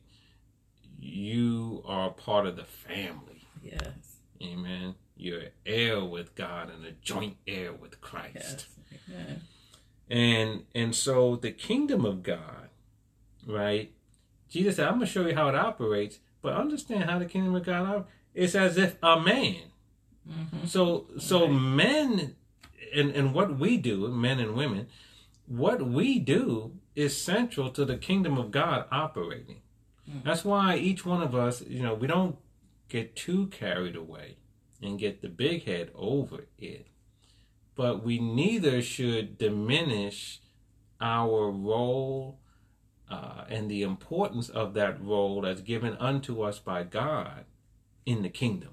you 0.98 1.82
are 1.86 2.10
part 2.10 2.46
of 2.46 2.56
the 2.56 2.64
family. 2.64 3.46
Yes. 3.62 4.18
Amen. 4.42 4.94
You're 5.16 5.44
heir 5.66 6.04
with 6.04 6.34
God 6.34 6.70
and 6.70 6.84
a 6.84 6.92
joint 6.92 7.36
heir 7.46 7.72
with 7.72 8.00
Christ. 8.00 8.34
Yes. 8.34 8.66
Amen. 9.08 9.42
And 10.08 10.64
and 10.74 10.94
so 10.94 11.36
the 11.36 11.52
kingdom 11.52 12.04
of 12.04 12.22
God, 12.22 12.68
right? 13.46 13.92
Jesus 14.48 14.76
said, 14.76 14.88
I'm 14.88 14.94
gonna 14.94 15.06
show 15.06 15.26
you 15.26 15.34
how 15.34 15.48
it 15.48 15.54
operates, 15.54 16.18
but 16.42 16.54
understand 16.54 17.04
how 17.04 17.18
the 17.18 17.26
kingdom 17.26 17.54
of 17.54 17.64
God 17.64 17.82
operates. 17.82 18.10
It's 18.34 18.54
as 18.54 18.76
if 18.76 18.96
a 19.02 19.20
man. 19.20 19.56
Mm-hmm. 20.28 20.66
So 20.66 21.06
so 21.18 21.42
Right. 21.46 21.52
men 21.52 22.36
and, 22.94 23.10
and 23.12 23.34
what 23.34 23.58
we 23.58 23.76
do, 23.76 24.08
men 24.08 24.38
and 24.40 24.54
women, 24.54 24.88
what 25.46 25.82
we 25.82 26.18
do 26.18 26.72
is 26.94 27.16
central 27.16 27.70
to 27.70 27.84
the 27.84 27.96
kingdom 27.96 28.36
of 28.38 28.50
God 28.50 28.86
operating. 28.90 29.62
Mhm. 30.08 30.24
That's 30.24 30.44
why 30.44 30.76
each 30.76 31.04
one 31.06 31.22
of 31.22 31.34
us, 31.34 31.62
you 31.62 31.82
know, 31.82 31.94
we 31.94 32.06
don't 32.06 32.36
get 32.88 33.14
too 33.16 33.46
carried 33.48 33.96
away 33.96 34.36
and 34.82 34.98
get 34.98 35.22
the 35.22 35.28
big 35.28 35.64
head 35.64 35.90
over 35.94 36.46
it. 36.58 36.86
But 37.76 38.02
we 38.04 38.18
neither 38.18 38.82
should 38.82 39.38
diminish 39.38 40.40
our 41.00 41.50
role 41.50 42.38
uh, 43.08 43.44
and 43.48 43.70
the 43.70 43.82
importance 43.82 44.48
of 44.48 44.74
that 44.74 45.02
role 45.02 45.44
as 45.46 45.60
given 45.62 45.96
unto 45.96 46.42
us 46.42 46.58
by 46.58 46.82
God 46.84 47.44
in 48.06 48.22
the 48.22 48.28
kingdom. 48.28 48.70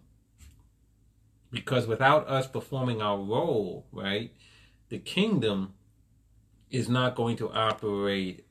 Because 1.51 1.88
without 1.88 2.27
us 2.27 2.48
performing 2.48 3.01
our 3.01 3.17
role, 3.17 3.86
right, 3.91 4.31
the 4.89 5.00
kingdom 5.00 5.74
is 6.69 6.89
not 6.89 7.15
going 7.15 7.38
to 7.38 7.51
operate 7.51 8.46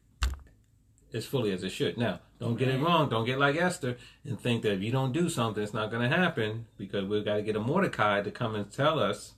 as 1.13 1.27
fully 1.27 1.53
as 1.53 1.63
it 1.63 1.71
should. 1.71 1.97
Now, 1.99 2.21
don't 2.39 2.57
get 2.57 2.69
it 2.69 2.81
wrong. 2.81 3.09
Don't 3.09 3.25
get 3.25 3.39
like 3.39 3.57
Esther 3.57 3.97
and 4.25 4.39
think 4.39 4.63
that 4.63 4.73
if 4.73 4.83
you 4.83 4.93
don't 4.93 5.13
do 5.13 5.29
something, 5.29 5.63
it's 5.63 5.75
not 5.75 5.91
going 5.91 6.09
to 6.09 6.15
happen 6.15 6.67
because 6.77 7.05
we've 7.05 7.25
got 7.25 7.37
to 7.37 7.43
get 7.43 7.57
a 7.57 7.61
Mordecai 7.61 8.23
to 8.23 8.31
come 8.31 8.55
and 8.55 8.71
tell 8.71 8.99
us. 8.99 9.33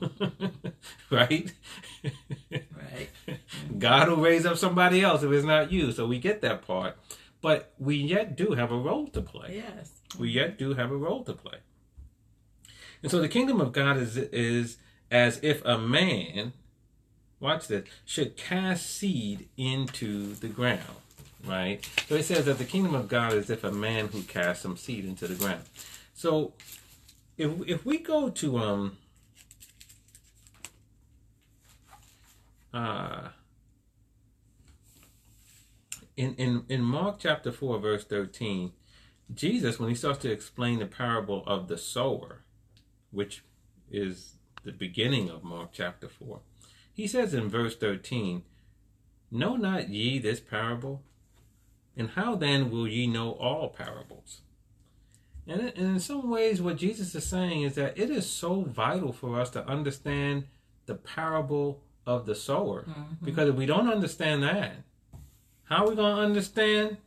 right? 1.10 1.52
Right. 2.50 3.10
God 3.78 4.08
will 4.08 4.16
raise 4.18 4.46
up 4.46 4.56
somebody 4.56 5.02
else 5.02 5.22
if 5.22 5.30
it's 5.30 5.44
not 5.44 5.72
you. 5.72 5.92
So 5.92 6.06
we 6.06 6.18
get 6.18 6.42
that 6.42 6.66
part. 6.66 6.96
But 7.44 7.74
we 7.78 7.96
yet 7.96 8.36
do 8.36 8.52
have 8.52 8.72
a 8.72 8.78
role 8.78 9.06
to 9.08 9.20
play. 9.20 9.56
Yes. 9.56 9.90
We 10.18 10.30
yet 10.30 10.56
do 10.56 10.72
have 10.72 10.90
a 10.90 10.96
role 10.96 11.24
to 11.24 11.34
play. 11.34 11.58
And 13.02 13.10
so 13.10 13.20
the 13.20 13.28
kingdom 13.28 13.60
of 13.60 13.70
God 13.70 13.98
is 13.98 14.16
is 14.16 14.78
as 15.10 15.40
if 15.42 15.62
a 15.62 15.76
man, 15.76 16.54
watch 17.40 17.68
this, 17.68 17.86
should 18.06 18.38
cast 18.38 18.86
seed 18.86 19.50
into 19.58 20.32
the 20.36 20.48
ground. 20.48 20.96
Right? 21.46 21.86
So 22.08 22.14
it 22.14 22.22
says 22.22 22.46
that 22.46 22.56
the 22.56 22.64
kingdom 22.64 22.94
of 22.94 23.08
God 23.08 23.34
is 23.34 23.50
if 23.50 23.62
a 23.62 23.70
man 23.70 24.06
who 24.06 24.22
casts 24.22 24.62
some 24.62 24.78
seed 24.78 25.04
into 25.04 25.28
the 25.28 25.34
ground. 25.34 25.64
So 26.14 26.54
if 27.36 27.50
if 27.68 27.84
we 27.84 27.98
go 27.98 28.30
to 28.30 28.56
um 28.56 28.96
uh 32.72 33.28
in, 36.16 36.34
in, 36.34 36.64
in 36.68 36.82
Mark 36.82 37.16
chapter 37.18 37.50
4, 37.50 37.78
verse 37.78 38.04
13, 38.04 38.72
Jesus, 39.32 39.78
when 39.78 39.88
he 39.88 39.94
starts 39.94 40.18
to 40.20 40.30
explain 40.30 40.78
the 40.78 40.86
parable 40.86 41.42
of 41.46 41.68
the 41.68 41.78
sower, 41.78 42.44
which 43.10 43.42
is 43.90 44.34
the 44.64 44.72
beginning 44.72 45.28
of 45.28 45.42
Mark 45.42 45.70
chapter 45.72 46.08
4, 46.08 46.40
he 46.92 47.06
says 47.06 47.34
in 47.34 47.48
verse 47.48 47.76
13, 47.76 48.42
Know 49.30 49.56
not 49.56 49.88
ye 49.88 50.18
this 50.18 50.40
parable? 50.40 51.02
And 51.96 52.10
how 52.10 52.34
then 52.36 52.70
will 52.70 52.86
ye 52.86 53.06
know 53.06 53.32
all 53.32 53.68
parables? 53.68 54.42
And, 55.46 55.70
in 55.70 56.00
some 56.00 56.30
ways, 56.30 56.62
what 56.62 56.76
Jesus 56.76 57.14
is 57.14 57.26
saying 57.26 57.62
is 57.62 57.74
that 57.74 57.98
it 57.98 58.10
is 58.10 58.28
so 58.28 58.62
vital 58.62 59.12
for 59.12 59.40
us 59.40 59.50
to 59.50 59.66
understand 59.66 60.44
the 60.86 60.94
parable 60.94 61.82
of 62.06 62.26
the 62.26 62.34
sower. 62.34 62.84
Mm-hmm. 62.88 63.24
Because 63.24 63.48
if 63.48 63.54
we 63.54 63.66
don't 63.66 63.90
understand 63.90 64.42
that, 64.42 64.76
how 65.64 65.84
are 65.84 65.90
we 65.90 65.96
going 65.96 66.16
to 66.16 66.22
understand 66.22 66.98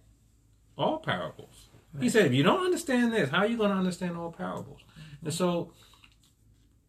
all 0.78 1.00
parables? 1.00 1.68
He 2.00 2.10
said, 2.10 2.28
if 2.28 2.34
you 2.34 2.44
don't 2.44 2.64
understand 2.64 3.12
this, 3.12 3.30
how 3.30 3.40
are 3.40 3.48
you 3.48 3.58
going 3.58 3.72
to 3.72 3.78
understand 3.78 4.18
all 4.18 4.32
parables? 4.32 4.82
And 5.24 5.34
so 5.34 5.72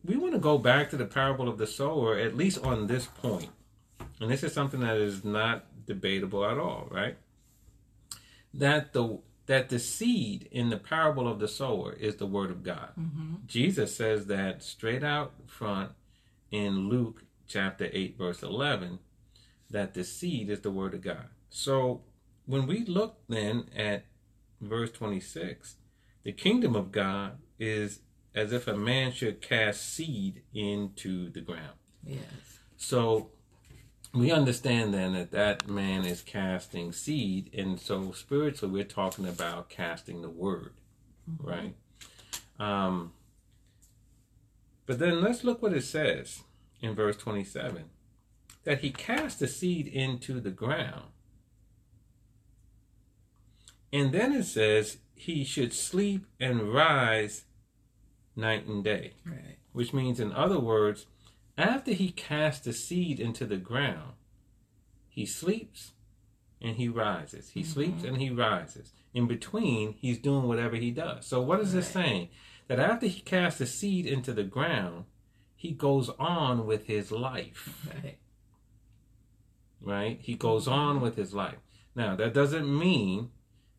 we 0.05 0.17
want 0.17 0.35
to 0.35 0.39
go 0.39 0.59
back 0.59 0.91
to 0.91 0.97
the 0.97 1.07
parable 1.07 1.49
of 1.49 1.57
the 1.57 1.67
sower, 1.67 2.17
at 2.17 2.37
least 2.37 2.63
on 2.63 2.87
this 2.87 3.07
point. 3.07 3.51
And 4.21 4.31
this 4.31 4.43
is 4.43 4.53
something 4.53 4.81
that 4.81 4.97
is 4.97 5.25
not 5.25 5.65
debatable 5.87 6.45
at 6.45 6.59
all, 6.59 6.89
right? 6.91 7.17
That 8.53 8.93
the 8.93 9.21
that 9.47 9.71
the 9.71 9.79
seed 9.79 10.47
in 10.53 10.69
the 10.69 10.77
parable 10.77 11.27
of 11.27 11.39
the 11.39 11.49
sower 11.49 11.95
is 11.95 12.17
the 12.17 12.27
word 12.27 12.51
of 12.51 12.63
God. 12.63 12.91
Mm-hmm. 13.01 13.35
Jesus 13.47 13.97
says 13.97 14.27
that 14.27 14.63
straight 14.63 15.03
out 15.03 15.33
front 15.47 15.93
in 16.51 16.91
Luke 16.91 17.25
chapter 17.47 17.89
8, 17.91 18.19
verse 18.19 18.43
11, 18.43 18.99
that 19.71 19.95
the 19.95 20.05
seed 20.05 20.51
is 20.51 20.61
the 20.61 20.71
word 20.71 20.93
of 20.93 21.01
God. 21.01 21.29
So 21.51 22.03
when 22.47 22.67
we 22.67 22.85
look 22.85 23.19
then 23.29 23.67
at 23.77 24.05
verse 24.61 24.91
26, 24.93 25.77
the 26.25 26.33
kingdom 26.33 26.75
of 26.77 26.93
God 26.93 27.39
is 27.59 28.01
as 28.35 28.53
if 28.53 28.67
a 28.67 28.77
man 28.77 29.13
should 29.13 29.41
cast 29.41 29.95
seed 29.95 30.43
into 30.55 31.31
the 31.31 31.41
ground. 31.41 31.79
Yes. 32.05 32.23
So 32.77 33.31
we 34.15 34.31
understand 34.31 34.95
then 34.95 35.13
that 35.15 35.33
that 35.33 35.69
man 35.69 36.05
is 36.05 36.23
casting 36.23 36.93
seed, 36.93 37.51
and 37.53 37.79
so 37.79 38.13
spiritually 38.13 38.73
we're 38.73 38.85
talking 38.85 39.27
about 39.27 39.69
casting 39.69 40.23
the 40.23 40.31
word, 40.31 40.73
right? 41.39 41.75
Um, 42.59 43.13
but 44.87 44.99
then 44.99 45.21
let's 45.21 45.45
look 45.45 45.61
what 45.61 45.75
it 45.75 45.85
says 45.85 46.43
in 46.81 46.95
verse 46.95 47.17
27 47.17 47.85
that 48.65 48.81
he 48.81 48.91
cast 48.91 49.41
the 49.41 49.47
seed 49.47 49.87
into 49.87 50.41
the 50.41 50.51
ground. 50.51 51.05
And 53.93 54.13
then 54.13 54.33
it 54.33 54.45
says 54.45 54.99
he 55.15 55.45
should 55.45 55.73
sleep 55.73 56.27
and 56.39 56.73
rise 56.73 57.45
night 58.37 58.67
and 58.67 58.85
day 58.85 59.15
Right. 59.25 59.57
which 59.73 59.93
means, 59.93 60.21
in 60.21 60.33
other 60.33 60.61
words, 60.61 61.07
after 61.57 61.93
he 61.93 62.11
casts 62.11 62.65
the 62.65 62.73
seed 62.73 63.19
into 63.19 63.45
the 63.45 63.57
ground, 63.57 64.13
he 65.09 65.27
sleeps 65.27 65.93
and 66.61 66.77
he 66.77 66.89
rises. 66.89 67.51
He 67.51 67.61
mm-hmm. 67.61 67.73
sleeps 67.73 68.05
and 68.05 68.19
he 68.19 68.31
rises. 68.31 68.93
In 69.13 69.27
between, 69.27 69.95
he's 69.95 70.19
doing 70.19 70.47
whatever 70.47 70.77
he 70.77 70.91
does. 70.91 71.27
So, 71.27 71.41
what 71.41 71.61
is 71.61 71.73
this 71.73 71.89
saying? 71.89 72.29
That 72.69 72.79
after 72.79 73.07
he 73.07 73.21
casts 73.21 73.59
the 73.59 73.67
seed 73.67 74.07
into 74.07 74.33
the 74.33 74.45
ground, 74.45 75.05
he 75.57 75.73
goes 75.73 76.11
on 76.19 76.67
with 76.67 76.87
his 76.87 77.11
life, 77.11 77.87
Right. 77.89 78.19
right? 79.81 80.19
He 80.21 80.35
goes 80.35 80.67
mm-hmm. 80.67 80.75
on 80.75 81.01
with 81.01 81.17
his 81.17 81.35
life. 81.35 81.59
Now, 81.97 82.15
that 82.17 82.35
doesn't 82.35 82.79
mean 82.79 83.31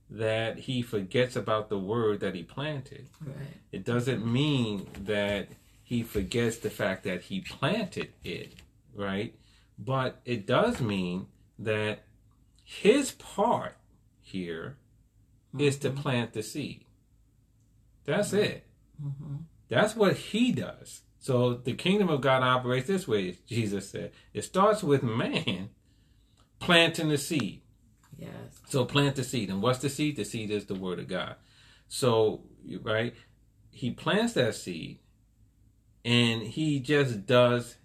that 0.09 0.59
he 0.59 0.81
forgets 0.81 1.35
about 1.35 1.69
the 1.69 1.77
word 1.77 2.19
that 2.21 2.35
he 2.35 2.43
planted. 2.43 3.07
Right. 3.23 3.35
It 3.71 3.85
doesn't 3.85 4.25
mean 4.25 4.87
that 5.05 5.49
he 5.83 6.03
forgets 6.03 6.57
the 6.57 6.69
fact 6.69 7.03
that 7.03 7.23
he 7.23 7.41
planted 7.41 8.09
it, 8.23 8.53
right? 8.95 9.35
But 9.77 10.21
it 10.25 10.45
does 10.45 10.81
mean 10.81 11.27
that 11.57 12.03
his 12.63 13.11
part 13.11 13.75
here 14.21 14.77
is 15.57 15.77
to 15.79 15.89
plant 15.89 16.33
the 16.33 16.43
seed. 16.43 16.85
That's 18.05 18.33
it. 18.33 18.65
Mm-hmm. 19.03 19.35
That's 19.67 19.95
what 19.95 20.15
he 20.17 20.51
does. 20.51 21.01
So 21.19 21.53
the 21.53 21.73
kingdom 21.73 22.09
of 22.09 22.21
God 22.21 22.43
operates 22.43 22.87
this 22.87 23.07
way, 23.07 23.37
Jesus 23.48 23.89
said. 23.89 24.11
It 24.33 24.43
starts 24.43 24.83
with 24.83 25.03
man 25.03 25.69
planting 26.59 27.09
the 27.09 27.17
seed. 27.17 27.61
Yes. 28.20 28.32
So 28.68 28.86
plant 28.86 29.16
the 29.16 29.24
seed. 29.24 29.50
And 29.50 29.62
what's 29.62 29.79
the 29.79 29.90
seed? 29.90 30.16
The 30.16 30.25
seed 30.25 30.51
is 30.51 30.66
the 30.66 30.75
word 30.75 31.00
of 31.00 31.08
God. 31.08 31.36
So, 31.88 32.42
right, 32.84 33.16
he 33.72 33.92
plants 33.92 34.34
that 34.34 34.55
seed 34.55 35.00
and 36.05 36.44
he 36.44 36.79
just 36.79 37.25
does 37.25 37.75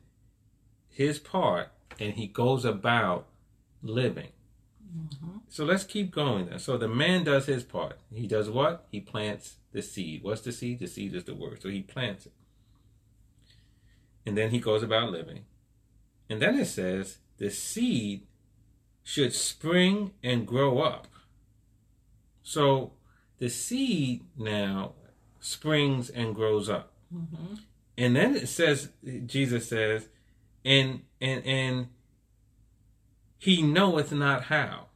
his 0.89 1.19
part 1.19 1.69
and 1.99 2.15
he 2.15 2.27
goes 2.27 2.65
about 2.65 3.27
living. 3.83 4.29
Mm-hmm. 4.97 5.39
So 5.49 5.65
let's 5.65 5.85
keep 5.85 6.11
going 6.11 6.47
then. 6.47 6.59
So 6.59 6.77
the 6.77 6.89
man 6.89 7.25
does 7.25 7.47
his 7.47 7.65
part. 7.65 7.99
He 8.13 8.27
does 8.27 8.49
what? 8.51 8.87
He 8.91 9.01
plants 9.01 9.57
the 9.73 9.83
seed. 9.83 10.23
What's 10.23 10.43
the 10.43 10.53
seed? 10.53 10.79
The 10.79 10.87
seed 10.87 11.15
is 11.15 11.25
the 11.25 11.35
word. 11.35 11.63
So 11.63 11.69
he 11.69 11.83
plants 11.83 12.27
it. 12.27 12.33
And 14.27 14.37
then 14.37 14.51
he 14.51 14.59
goes 14.59 14.83
about 14.83 15.11
living. 15.11 15.45
And 16.31 16.41
then 16.41 16.59
it 16.59 16.67
says 16.67 17.19
the 17.39 17.51
seed 17.51 18.27
should 19.05 19.35
spring 19.35 20.13
and 20.23 20.47
grow 20.47 20.81
up. 20.81 21.07
So 22.43 22.93
the 23.39 23.49
seed 23.49 24.23
now 24.37 24.95
springs 25.39 26.11
and 26.11 26.35
grows 26.35 26.69
up. 26.69 26.93
Mm-hmm. 27.15 27.55
And 27.97 28.17
then 28.17 28.35
it 28.35 28.49
says 28.49 28.89
Jesus 29.27 29.69
says, 29.69 30.09
and 30.65 31.03
and 31.21 31.45
and 31.45 31.89
he 33.39 33.63
knoweth 33.63 34.11
not 34.11 34.45
how. 34.45 34.87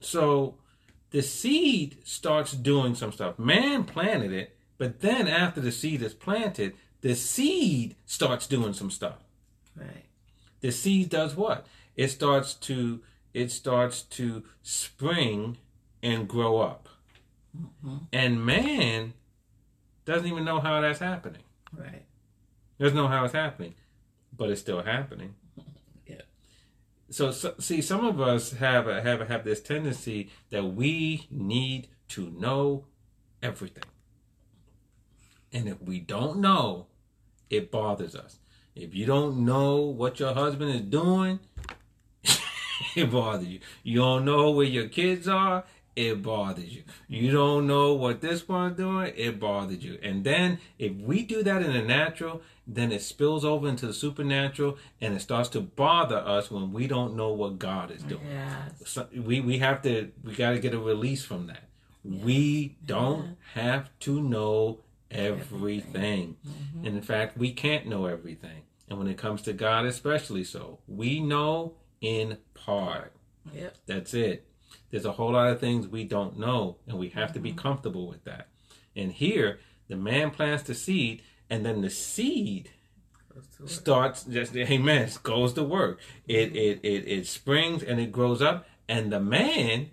So 0.00 0.56
the 1.10 1.22
seed 1.22 1.98
starts 2.04 2.52
doing 2.52 2.94
some 2.94 3.12
stuff. 3.12 3.38
Man 3.38 3.84
planted 3.84 4.32
it, 4.32 4.56
but 4.78 5.00
then 5.00 5.28
after 5.28 5.60
the 5.60 5.72
seed 5.72 6.02
is 6.02 6.14
planted, 6.14 6.74
the 7.02 7.14
seed 7.14 7.96
starts 8.06 8.46
doing 8.46 8.72
some 8.72 8.90
stuff. 8.90 9.18
Right. 9.76 10.06
The 10.60 10.72
seed 10.72 11.10
does 11.10 11.36
what? 11.36 11.66
It 12.00 12.08
starts 12.08 12.54
to 12.54 13.02
it 13.34 13.50
starts 13.50 14.00
to 14.16 14.42
spring 14.62 15.58
and 16.02 16.26
grow 16.26 16.58
up. 16.58 16.88
Mm-hmm. 17.54 17.96
And 18.10 18.46
man 18.46 19.12
doesn't 20.06 20.26
even 20.26 20.46
know 20.46 20.60
how 20.60 20.80
that's 20.80 21.00
happening. 21.00 21.42
Right. 21.76 22.06
Doesn't 22.78 22.96
know 22.96 23.08
how 23.08 23.26
it's 23.26 23.34
happening, 23.34 23.74
but 24.34 24.48
it's 24.48 24.62
still 24.62 24.82
happening. 24.82 25.34
Yeah. 26.06 26.22
So, 27.10 27.32
so 27.32 27.54
see, 27.58 27.82
some 27.82 28.06
of 28.06 28.18
us 28.18 28.52
have 28.52 28.88
a, 28.88 29.02
have 29.02 29.20
a, 29.20 29.26
have 29.26 29.44
this 29.44 29.60
tendency 29.60 30.30
that 30.48 30.64
we 30.64 31.26
need 31.30 31.88
to 32.08 32.30
know 32.30 32.86
everything, 33.42 33.84
and 35.52 35.68
if 35.68 35.80
we 35.82 36.00
don't 36.00 36.38
know, 36.38 36.86
it 37.50 37.70
bothers 37.70 38.16
us. 38.16 38.38
If 38.74 38.94
you 38.94 39.06
don't 39.06 39.44
know 39.44 39.82
what 39.82 40.18
your 40.18 40.34
husband 40.34 40.74
is 40.74 40.80
doing, 40.80 41.38
it 42.96 43.10
bothers 43.10 43.48
you. 43.48 43.60
You 43.82 44.00
don't 44.00 44.24
know 44.24 44.50
where 44.50 44.66
your 44.66 44.88
kids 44.88 45.28
are, 45.28 45.64
it 45.96 46.22
bothers 46.22 46.72
you. 46.72 46.84
You 47.08 47.32
don't 47.32 47.66
know 47.66 47.94
what 47.94 48.20
this 48.20 48.48
one's 48.48 48.76
doing, 48.76 49.12
it 49.16 49.40
bothers 49.40 49.84
you. 49.84 49.98
And 50.02 50.24
then 50.24 50.58
if 50.78 50.94
we 50.94 51.22
do 51.22 51.42
that 51.42 51.62
in 51.62 51.72
the 51.72 51.82
natural, 51.82 52.42
then 52.66 52.92
it 52.92 53.02
spills 53.02 53.44
over 53.44 53.68
into 53.68 53.86
the 53.86 53.92
supernatural 53.92 54.78
and 55.00 55.14
it 55.14 55.20
starts 55.20 55.48
to 55.50 55.60
bother 55.60 56.18
us 56.18 56.50
when 56.50 56.72
we 56.72 56.86
don't 56.86 57.16
know 57.16 57.32
what 57.32 57.58
God 57.58 57.90
is 57.90 58.02
doing. 58.02 58.26
Yes. 58.30 58.72
So 58.86 59.08
we, 59.14 59.40
we 59.40 59.58
have 59.58 59.82
to 59.82 60.10
we 60.22 60.34
got 60.34 60.52
to 60.52 60.60
get 60.60 60.74
a 60.74 60.78
release 60.78 61.24
from 61.24 61.48
that. 61.48 61.64
We 62.04 62.76
don't 62.86 63.36
have 63.54 63.90
to 64.00 64.22
know 64.22 64.78
everything. 65.10 66.36
Mm-hmm. 66.46 66.86
And 66.86 66.96
in 66.96 67.02
fact, 67.02 67.36
we 67.36 67.52
can't 67.52 67.86
know 67.86 68.06
everything. 68.06 68.62
And 68.88 68.98
when 68.98 69.08
it 69.08 69.18
comes 69.18 69.42
to 69.42 69.52
God, 69.52 69.84
especially 69.86 70.44
so, 70.44 70.78
we 70.88 71.20
know 71.20 71.74
in 72.00 72.38
part. 72.54 73.12
Yep. 73.52 73.76
That's 73.86 74.14
it. 74.14 74.46
There's 74.90 75.04
a 75.04 75.12
whole 75.12 75.32
lot 75.32 75.50
of 75.50 75.60
things 75.60 75.86
we 75.86 76.04
don't 76.04 76.38
know, 76.38 76.76
and 76.86 76.98
we 76.98 77.10
have 77.10 77.32
to 77.34 77.40
be 77.40 77.50
mm-hmm. 77.50 77.58
comfortable 77.58 78.08
with 78.08 78.24
that. 78.24 78.48
And 78.96 79.12
here, 79.12 79.60
the 79.88 79.96
man 79.96 80.30
plants 80.30 80.64
the 80.64 80.74
seed, 80.74 81.22
and 81.48 81.64
then 81.64 81.80
the 81.80 81.90
seed 81.90 82.70
Goes 83.34 83.46
to 83.56 83.62
work. 83.62 83.70
starts 83.70 84.24
just 84.24 84.56
amen 84.56 85.08
goes 85.22 85.52
to 85.52 85.62
work 85.62 86.00
it 86.26 86.48
mm-hmm. 86.48 86.56
it 86.56 86.80
it, 86.82 87.08
it 87.08 87.26
springs 87.26 87.82
and 87.82 88.00
it 88.00 88.10
grows 88.10 88.42
up 88.42 88.66
and 88.88 89.12
the 89.12 89.20
man 89.20 89.90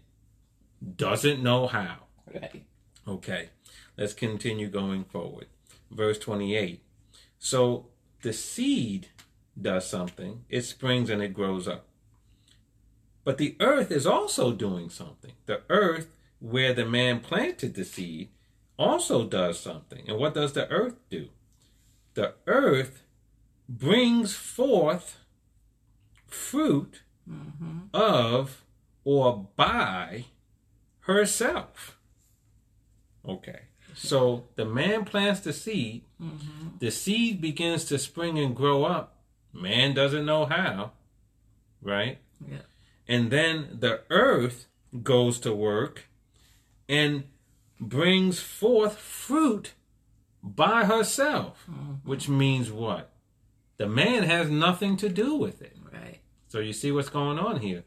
doesn't 0.96 1.42
know 1.42 1.68
how 1.68 1.98
Right. 2.34 2.64
okay 3.08 3.50
let's 3.96 4.14
continue 4.14 4.70
going 4.70 5.04
forward 5.06 5.48
verse 5.92 6.18
28 6.18 6.82
so 7.38 7.88
the 8.22 8.34
seed 8.34 9.10
does 9.60 9.88
something 9.88 10.44
it 10.50 10.64
springs 10.64 11.10
and 11.10 11.22
it 11.22 11.34
grows 11.34 11.68
up 11.68 11.87
but 13.28 13.38
the 13.38 13.56
earth 13.60 13.92
is 13.92 14.06
also 14.08 14.46
doing 14.54 14.90
something 14.90 15.34
the 15.48 15.60
earth 15.70 16.08
where 16.40 16.74
the 16.74 16.86
man 16.86 17.20
planted 17.20 17.74
the 17.76 17.84
seed 17.84 18.30
also 18.78 19.26
does 19.28 19.60
something 19.60 20.04
and 20.08 20.18
what 20.18 20.34
does 20.34 20.54
the 20.54 20.68
earth 20.70 20.96
do 21.10 21.28
the 22.14 22.34
earth 22.48 23.04
brings 23.68 24.34
forth 24.36 25.20
fruit 26.28 27.02
Mm-hmm. 27.30 27.80
of 27.94 28.64
or 29.04 29.50
by 29.58 30.24
herself. 31.02 31.98
Okay. 33.28 33.64
So 33.94 34.46
the 34.56 34.64
man 34.64 35.04
plants 35.04 35.42
the 35.42 35.52
seed, 35.52 36.04
Mm-hmm. 36.24 36.78
the 36.80 36.90
seed 36.90 37.42
begins 37.42 37.84
to 37.86 38.00
spring 38.00 38.40
and 38.40 38.56
grow 38.56 38.86
up. 38.86 39.18
Man 39.52 39.94
doesn't 39.94 40.26
know 40.26 40.46
how, 40.46 40.92
right? 41.82 42.20
Yeah. 42.50 42.60
And 43.08 43.32
then 43.32 43.78
the 43.80 44.02
earth 44.10 44.68
goes 45.04 45.40
to 45.42 45.54
work 45.54 46.06
and 46.90 47.26
brings 47.80 48.40
forth 48.40 48.98
fruit 48.98 49.74
by 50.44 50.86
herself, 50.86 51.66
mm-hmm. 51.70 52.10
which 52.10 52.28
means 52.28 52.72
what? 52.72 53.12
The 53.78 53.88
man 53.88 54.24
has 54.24 54.50
nothing 54.50 54.98
to 54.98 55.10
do 55.10 55.36
with 55.36 55.62
it. 55.62 55.78
Right. 55.92 56.20
So 56.48 56.60
you 56.60 56.74
see 56.74 56.92
what's 56.92 57.10
going 57.10 57.40
on 57.40 57.60
here. 57.60 57.84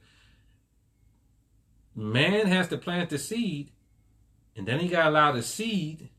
Man 1.95 2.47
has 2.47 2.69
to 2.69 2.79
plant 2.79 3.11
the 3.11 3.19
seed, 3.19 3.73
and 4.57 4.67
then 4.67 4.79
he 4.79 4.89
got 4.89 5.05
to 5.05 5.11
allow 5.11 5.33
the 5.33 5.43
seed 5.43 6.11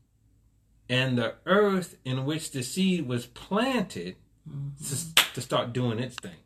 and 0.88 1.16
the 1.16 1.34
earth 1.46 1.96
in 2.04 2.24
which 2.26 2.50
the 2.50 2.62
seed 2.62 3.08
was 3.08 3.26
planted 3.26 4.16
mm-hmm. 4.48 4.84
to, 4.84 5.24
to 5.34 5.40
start 5.40 5.72
doing 5.72 5.98
its 5.98 6.16
thing. 6.16 6.41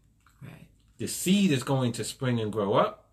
The 0.98 1.06
seed 1.06 1.50
is 1.50 1.62
going 1.62 1.92
to 1.92 2.04
spring 2.04 2.40
and 2.40 2.52
grow 2.52 2.74
up, 2.74 3.11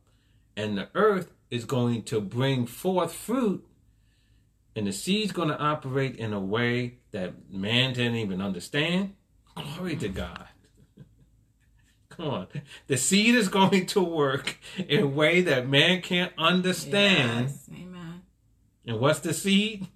and 0.55 0.77
the 0.77 0.89
earth 0.95 1.33
is 1.49 1.65
going 1.65 2.03
to 2.03 2.21
bring 2.21 2.65
forth 2.65 3.13
fruit, 3.13 3.65
and 4.75 4.87
the 4.87 4.91
seed's 4.91 5.31
going 5.31 5.49
to 5.49 5.59
operate 5.59 6.15
in 6.15 6.33
a 6.33 6.39
way 6.39 6.95
that 7.11 7.51
man 7.51 7.93
didn't 7.93 8.15
even 8.15 8.41
understand. 8.41 9.13
Glory 9.55 9.95
to 9.97 10.09
God. 10.09 10.47
Come 12.09 12.27
on. 12.27 12.47
The 12.87 12.97
seed 12.97 13.35
is 13.35 13.49
going 13.49 13.85
to 13.87 14.01
work 14.01 14.57
in 14.77 15.03
a 15.03 15.07
way 15.07 15.41
that 15.41 15.67
man 15.67 16.01
can't 16.01 16.33
understand. 16.37 17.49
Yes. 17.49 17.69
Amen. 17.71 18.21
And 18.85 18.99
what's 18.99 19.19
the 19.19 19.33
seed? 19.33 19.87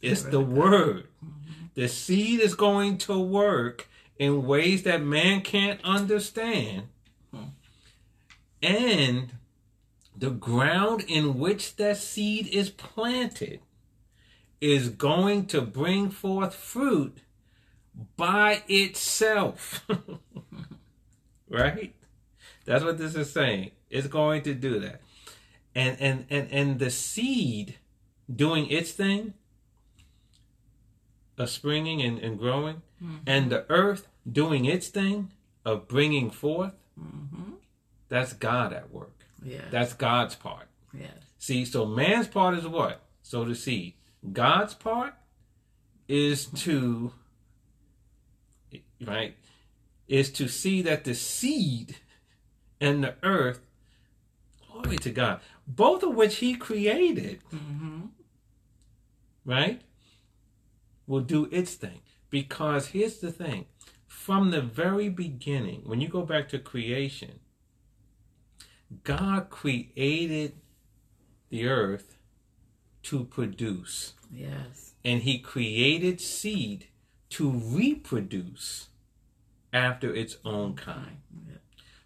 It's 0.00 0.22
the 0.22 0.40
word. 0.40 1.08
Mm-hmm. 1.24 1.66
The 1.74 1.88
seed 1.88 2.40
is 2.40 2.54
going 2.54 2.98
to 2.98 3.18
work 3.18 3.88
in 4.18 4.46
ways 4.46 4.82
that 4.84 5.02
man 5.02 5.42
can't 5.42 5.80
understand. 5.84 6.84
And 8.62 9.32
the 10.16 10.30
ground 10.30 11.04
in 11.06 11.38
which 11.38 11.76
that 11.76 11.98
seed 11.98 12.46
is 12.48 12.70
planted 12.70 13.60
is 14.60 14.88
going 14.88 15.46
to 15.46 15.60
bring 15.60 16.10
forth 16.10 16.54
fruit 16.54 17.18
by 18.16 18.62
itself. 18.68 19.86
right? 21.50 21.94
That's 22.64 22.82
what 22.82 22.98
this 22.98 23.14
is 23.14 23.32
saying. 23.32 23.72
It's 23.90 24.08
going 24.08 24.42
to 24.42 24.54
do 24.54 24.80
that. 24.80 25.00
And 25.74 26.00
and 26.00 26.26
and 26.30 26.48
and 26.50 26.78
the 26.78 26.90
seed 26.90 27.76
doing 28.34 28.68
its 28.70 28.92
thing 28.92 29.34
of 31.38 31.50
springing 31.50 32.00
and, 32.00 32.18
and 32.18 32.38
growing 32.38 32.80
and 33.26 33.50
the 33.50 33.64
earth 33.68 34.08
doing 34.30 34.64
its 34.64 34.88
thing 34.88 35.30
of 35.64 35.86
bringing 35.88 36.30
forth 36.30 36.72
Mm-hmm. 36.98 37.52
that's 38.08 38.32
god 38.32 38.72
at 38.72 38.90
work 38.90 39.18
Yeah. 39.44 39.60
that's 39.70 39.92
god's 39.92 40.34
part 40.34 40.68
yes. 40.94 41.10
see 41.38 41.64
so 41.66 41.84
man's 41.84 42.26
part 42.26 42.56
is 42.56 42.66
what 42.66 43.02
so 43.22 43.44
to 43.44 43.54
see, 43.54 43.96
god's 44.32 44.72
part 44.74 45.14
is 46.08 46.46
to 46.46 47.12
right 49.04 49.34
is 50.08 50.30
to 50.32 50.48
see 50.48 50.80
that 50.82 51.04
the 51.04 51.14
seed 51.14 51.96
and 52.80 53.04
the 53.04 53.14
earth 53.22 53.60
glory 54.72 54.96
to 54.98 55.10
god 55.10 55.40
both 55.66 56.02
of 56.02 56.14
which 56.14 56.36
he 56.36 56.54
created 56.54 57.40
Mm-hmm. 57.52 58.00
right, 59.44 59.80
will 61.06 61.20
do 61.20 61.46
its 61.52 61.74
thing. 61.74 62.00
Because 62.30 62.88
here's 62.88 63.18
the 63.18 63.30
thing 63.32 63.66
from 64.06 64.50
the 64.50 64.60
very 64.62 65.08
beginning, 65.08 65.82
when 65.84 66.00
you 66.00 66.08
go 66.08 66.22
back 66.22 66.48
to 66.48 66.58
creation, 66.58 67.40
God 69.04 69.50
created 69.50 70.54
the 71.48 71.68
earth 71.68 72.16
to 73.04 73.24
produce, 73.24 74.14
Yes. 74.32 74.94
and 75.04 75.22
He 75.22 75.38
created 75.38 76.20
seed 76.20 76.88
to 77.30 77.50
reproduce 77.50 78.88
after 79.72 80.14
its 80.14 80.38
own 80.44 80.74
kind. 80.74 81.18
Yeah. 81.48 81.56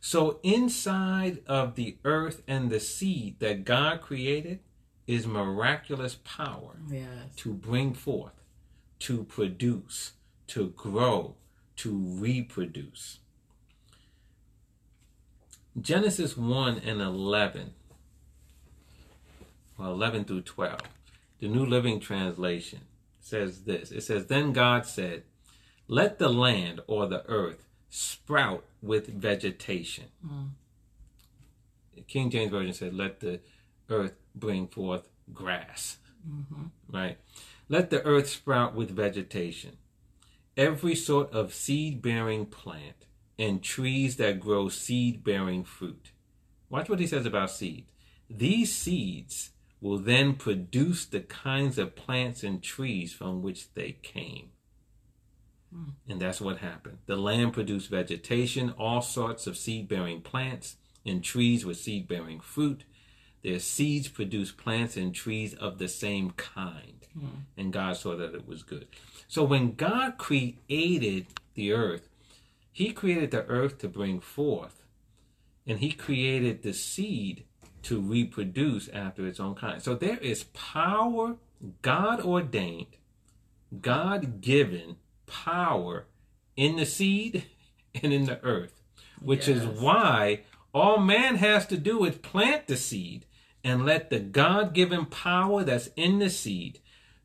So, 0.00 0.40
inside 0.42 1.42
of 1.46 1.74
the 1.74 1.96
earth 2.04 2.42
and 2.48 2.70
the 2.70 2.80
seed 2.80 3.38
that 3.40 3.64
God 3.64 4.00
created 4.00 4.60
is 5.06 5.26
miraculous 5.26 6.16
power 6.24 6.80
Yes. 6.90 7.34
to 7.36 7.52
bring 7.52 7.94
forth, 7.94 8.39
to 9.00 9.24
produce, 9.24 10.12
to 10.48 10.68
grow, 10.70 11.34
to 11.76 11.92
reproduce. 11.92 13.18
Genesis 15.80 16.36
1 16.36 16.78
and 16.78 17.00
11, 17.00 17.72
well, 19.78 19.92
11 19.92 20.24
through 20.24 20.42
12, 20.42 20.80
the 21.38 21.48
New 21.48 21.64
Living 21.64 22.00
Translation 22.00 22.80
says 23.20 23.62
this 23.64 23.90
It 23.90 24.02
says, 24.02 24.26
Then 24.26 24.52
God 24.52 24.84
said, 24.86 25.22
Let 25.88 26.18
the 26.18 26.28
land 26.28 26.80
or 26.86 27.06
the 27.06 27.24
earth 27.26 27.64
sprout 27.88 28.64
with 28.82 29.06
vegetation. 29.08 30.06
The 31.94 32.02
King 32.02 32.30
James 32.30 32.50
Version 32.50 32.74
said, 32.74 32.94
Let 32.94 33.20
the 33.20 33.40
earth 33.88 34.16
bring 34.34 34.66
forth 34.66 35.08
grass 35.32 35.98
mm-hmm. 36.28 36.64
right? 36.92 37.18
Let 37.70 37.90
the 37.90 38.02
earth 38.02 38.28
sprout 38.28 38.74
with 38.74 38.90
vegetation, 38.90 39.76
every 40.56 40.96
sort 40.96 41.32
of 41.32 41.54
seed 41.54 42.02
bearing 42.02 42.46
plant, 42.46 43.06
and 43.38 43.62
trees 43.62 44.16
that 44.16 44.40
grow 44.40 44.68
seed 44.68 45.22
bearing 45.22 45.62
fruit. 45.62 46.10
Watch 46.68 46.88
what 46.88 46.98
he 46.98 47.06
says 47.06 47.26
about 47.26 47.52
seed. 47.52 47.86
These 48.28 48.74
seeds 48.74 49.50
will 49.80 49.98
then 49.98 50.34
produce 50.34 51.04
the 51.04 51.20
kinds 51.20 51.78
of 51.78 51.94
plants 51.94 52.42
and 52.42 52.60
trees 52.60 53.12
from 53.12 53.40
which 53.40 53.72
they 53.74 53.92
came. 54.02 54.50
And 56.08 56.20
that's 56.20 56.40
what 56.40 56.58
happened. 56.58 56.98
The 57.06 57.14
land 57.14 57.52
produced 57.52 57.88
vegetation, 57.88 58.74
all 58.76 59.00
sorts 59.00 59.46
of 59.46 59.56
seed 59.56 59.86
bearing 59.86 60.22
plants, 60.22 60.74
and 61.06 61.22
trees 61.22 61.64
with 61.64 61.76
seed 61.76 62.08
bearing 62.08 62.40
fruit. 62.40 62.82
Their 63.42 63.58
seeds 63.58 64.08
produce 64.08 64.52
plants 64.52 64.96
and 64.96 65.14
trees 65.14 65.54
of 65.54 65.78
the 65.78 65.88
same 65.88 66.32
kind. 66.32 67.06
Hmm. 67.18 67.26
And 67.56 67.72
God 67.72 67.96
saw 67.96 68.16
that 68.16 68.34
it 68.34 68.46
was 68.46 68.62
good. 68.62 68.86
So 69.28 69.44
when 69.44 69.74
God 69.74 70.18
created 70.18 71.26
the 71.54 71.72
earth, 71.72 72.08
He 72.72 72.92
created 72.92 73.30
the 73.30 73.46
earth 73.46 73.78
to 73.78 73.88
bring 73.88 74.20
forth, 74.20 74.82
and 75.66 75.78
He 75.78 75.92
created 75.92 76.62
the 76.62 76.74
seed 76.74 77.44
to 77.82 78.00
reproduce 78.00 78.88
after 78.88 79.26
its 79.26 79.40
own 79.40 79.54
kind. 79.54 79.82
So 79.82 79.94
there 79.94 80.18
is 80.18 80.44
power, 80.44 81.36
God 81.82 82.20
ordained, 82.20 82.96
God 83.80 84.40
given 84.40 84.96
power 85.26 86.06
in 86.56 86.76
the 86.76 86.86
seed 86.86 87.44
and 88.02 88.12
in 88.12 88.26
the 88.26 88.42
earth, 88.44 88.82
which 89.20 89.48
is 89.48 89.64
why 89.64 90.40
all 90.72 90.98
man 90.98 91.36
has 91.36 91.66
to 91.66 91.76
do 91.76 92.04
is 92.04 92.16
plant 92.16 92.66
the 92.66 92.76
seed 92.76 93.26
and 93.62 93.84
let 93.84 94.10
the 94.10 94.20
God 94.20 94.74
given 94.74 95.06
power 95.06 95.64
that's 95.64 95.90
in 95.96 96.18
the 96.18 96.30
seed 96.30 96.80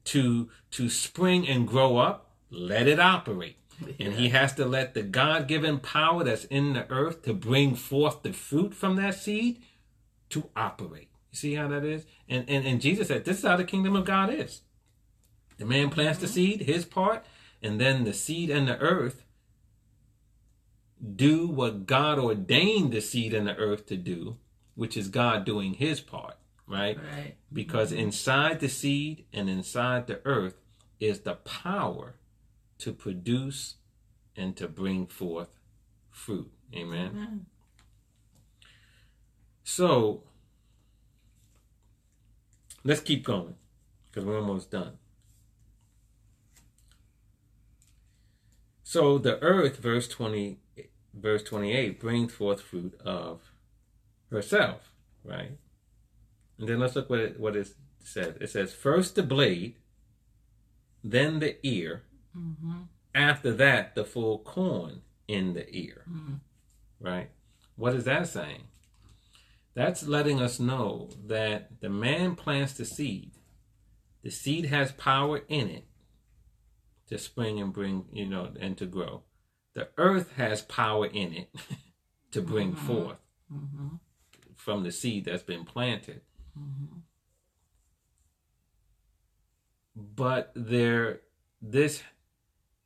to 0.05 0.49
to 0.71 0.89
spring 0.89 1.47
and 1.47 1.67
grow 1.67 1.97
up, 1.97 2.31
let 2.49 2.87
it 2.87 2.99
operate. 2.99 3.57
And 3.99 4.13
he 4.13 4.29
has 4.29 4.53
to 4.55 4.65
let 4.65 4.93
the 4.93 5.03
God 5.03 5.47
given 5.47 5.79
power 5.79 6.23
that's 6.23 6.45
in 6.45 6.73
the 6.73 6.89
earth 6.89 7.23
to 7.23 7.33
bring 7.33 7.75
forth 7.75 8.23
the 8.23 8.31
fruit 8.31 8.73
from 8.73 8.95
that 8.95 9.15
seed 9.15 9.61
to 10.29 10.49
operate. 10.55 11.09
You 11.31 11.37
see 11.37 11.55
how 11.55 11.67
that 11.67 11.83
is? 11.83 12.05
And 12.29 12.49
and, 12.49 12.65
and 12.65 12.81
Jesus 12.81 13.07
said, 13.07 13.25
This 13.25 13.39
is 13.39 13.45
how 13.45 13.57
the 13.57 13.63
kingdom 13.63 13.95
of 13.95 14.05
God 14.05 14.33
is. 14.33 14.61
The 15.57 15.65
man 15.65 15.89
plants 15.89 16.19
the 16.19 16.25
mm-hmm. 16.25 16.33
seed, 16.33 16.61
his 16.61 16.85
part, 16.85 17.25
and 17.61 17.79
then 17.79 18.03
the 18.03 18.13
seed 18.13 18.49
and 18.49 18.67
the 18.67 18.77
earth 18.79 19.23
do 21.15 21.47
what 21.47 21.85
God 21.85 22.19
ordained 22.19 22.91
the 22.91 23.01
seed 23.01 23.33
and 23.33 23.47
the 23.47 23.55
earth 23.55 23.85
to 23.87 23.97
do, 23.97 24.37
which 24.75 24.97
is 24.97 25.07
God 25.07 25.45
doing 25.45 25.73
his 25.73 25.99
part, 25.99 26.35
right? 26.67 26.97
Right. 26.97 27.35
Because 27.51 27.91
mm-hmm. 27.91 28.01
inside 28.01 28.59
the 28.59 28.69
seed 28.69 29.25
and 29.33 29.49
inside 29.49 30.07
the 30.07 30.21
earth 30.25 30.55
is 30.99 31.21
the 31.21 31.35
power 31.35 32.15
to 32.79 32.93
produce 32.93 33.75
and 34.35 34.55
to 34.57 34.67
bring 34.67 35.07
forth 35.07 35.59
fruit. 36.11 36.51
Amen. 36.73 37.09
Amen. 37.11 37.45
So 39.63 40.23
let's 42.83 43.01
keep 43.01 43.25
going 43.25 43.55
because 44.05 44.25
we're 44.25 44.39
almost 44.39 44.71
done. 44.71 44.97
So 48.83 49.17
the 49.17 49.41
earth, 49.41 49.77
verse 49.77 50.07
20, 50.07 50.59
verse 51.13 51.43
28, 51.43 51.99
brings 51.99 52.33
forth 52.33 52.61
fruit 52.61 52.93
of 53.01 53.41
herself. 54.31 54.91
right? 55.23 55.57
And 56.57 56.67
then 56.69 56.79
let's 56.79 56.95
look 56.95 57.09
what 57.09 57.19
it, 57.19 57.39
what 57.39 57.55
it 57.55 57.67
says. 58.03 58.35
It 58.39 58.49
says 58.49 58.73
first 58.73 59.15
the 59.15 59.23
blade, 59.23 59.75
then 61.03 61.39
the 61.39 61.55
ear. 61.65 62.03
Mm-hmm. 62.37 62.81
After 63.13 63.53
that, 63.53 63.95
the 63.95 64.03
full 64.05 64.39
corn 64.39 65.01
in 65.27 65.53
the 65.53 65.69
ear. 65.73 66.03
Mm-hmm. 66.09 66.35
Right? 66.99 67.29
What 67.75 67.93
is 67.95 68.03
that 68.05 68.27
saying? 68.27 68.63
That's 69.73 70.03
letting 70.07 70.41
us 70.41 70.59
know 70.59 71.09
that 71.25 71.81
the 71.81 71.89
man 71.89 72.35
plants 72.35 72.73
the 72.73 72.85
seed. 72.85 73.31
The 74.23 74.31
seed 74.31 74.65
has 74.67 74.91
power 74.93 75.41
in 75.49 75.69
it 75.69 75.85
to 77.09 77.17
spring 77.17 77.59
and 77.59 77.73
bring, 77.73 78.05
you 78.11 78.25
know, 78.25 78.49
and 78.59 78.77
to 78.77 78.85
grow. 78.85 79.23
The 79.73 79.89
earth 79.97 80.31
has 80.37 80.61
power 80.61 81.05
in 81.05 81.33
it 81.33 81.49
to 82.31 82.41
bring 82.41 82.73
Mhm. 82.73 82.77
forth 82.87 83.17
Mm-hmm. 83.53 83.87
From 84.55 84.83
the 84.83 84.91
seed 84.91 85.25
that's 85.25 85.43
been 85.43 85.65
planted. 85.65 86.21
Mm-hmm. 86.57 86.99
But 89.95 90.51
there 90.55 91.21
this 91.61 92.03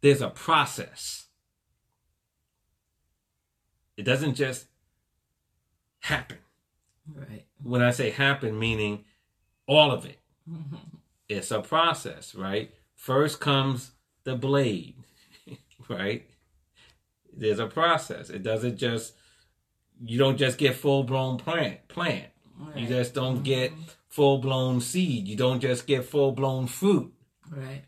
there's 0.01 0.21
a 0.21 0.29
process. 0.29 1.25
It 3.97 4.03
doesn't 4.03 4.36
just 4.36 4.67
happen. 6.01 6.38
Right. 7.13 7.45
When 7.62 7.82
I 7.82 7.91
say 7.91 8.12
happen, 8.12 8.58
meaning 8.58 9.03
all 9.67 9.91
of 9.91 10.05
it. 10.05 10.19
Mm-hmm. 10.49 10.75
It's 11.27 11.51
a 11.51 11.62
process, 11.62 12.34
right? 12.34 12.73
First 12.95 13.39
comes 13.39 13.91
the 14.23 14.36
blade, 14.36 14.95
right? 15.89 16.25
There's 17.36 17.60
a 17.60 17.67
process. 17.67 18.29
It 18.29 18.43
doesn't 18.43 18.77
just 18.77 19.13
you 20.04 20.18
don't 20.18 20.38
just 20.38 20.58
get 20.58 20.76
full 20.76 21.04
blown 21.04 21.38
plant 21.38 21.88
plant. 21.88 22.28
You 22.76 22.88
just 22.88 23.14
don't 23.14 23.44
get 23.44 23.72
full 24.10 24.38
blown 24.40 24.82
seed. 24.82 25.28
You 25.28 25.36
don't 25.36 25.60
just 25.62 25.88
get 25.88 26.04
full 26.06 26.32
blown 26.34 26.68
fruit, 26.68 27.14
Right. 27.50 27.84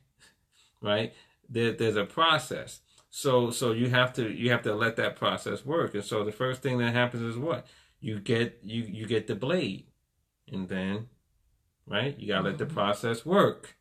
right? 0.82 1.13
There, 1.50 1.74
there's 1.74 1.97
a 1.97 2.06
process. 2.06 2.80
So 3.10 3.52
so 3.52 3.71
you 3.74 3.89
have 3.89 4.13
to 4.13 4.30
you 4.32 4.52
have 4.52 4.62
to 4.63 4.74
let 4.74 4.95
that 4.95 5.15
process 5.17 5.65
work. 5.65 5.93
And 5.93 6.04
so 6.04 6.24
the 6.24 6.32
first 6.32 6.62
thing 6.62 6.78
that 6.78 6.93
happens 6.93 7.24
is 7.24 7.38
what? 7.38 7.67
You 8.00 8.19
get 8.19 8.60
you 8.63 8.84
you 8.84 9.06
get 9.06 9.28
the 9.28 9.36
blade. 9.36 9.88
And 10.52 10.69
then 10.69 11.08
right? 11.88 12.17
You 12.17 12.28
got 12.28 12.43
to 12.43 12.50
let 12.50 12.58
the 12.58 12.65
Mhm. 12.65 12.74
process 12.74 13.26
work. 13.26 13.76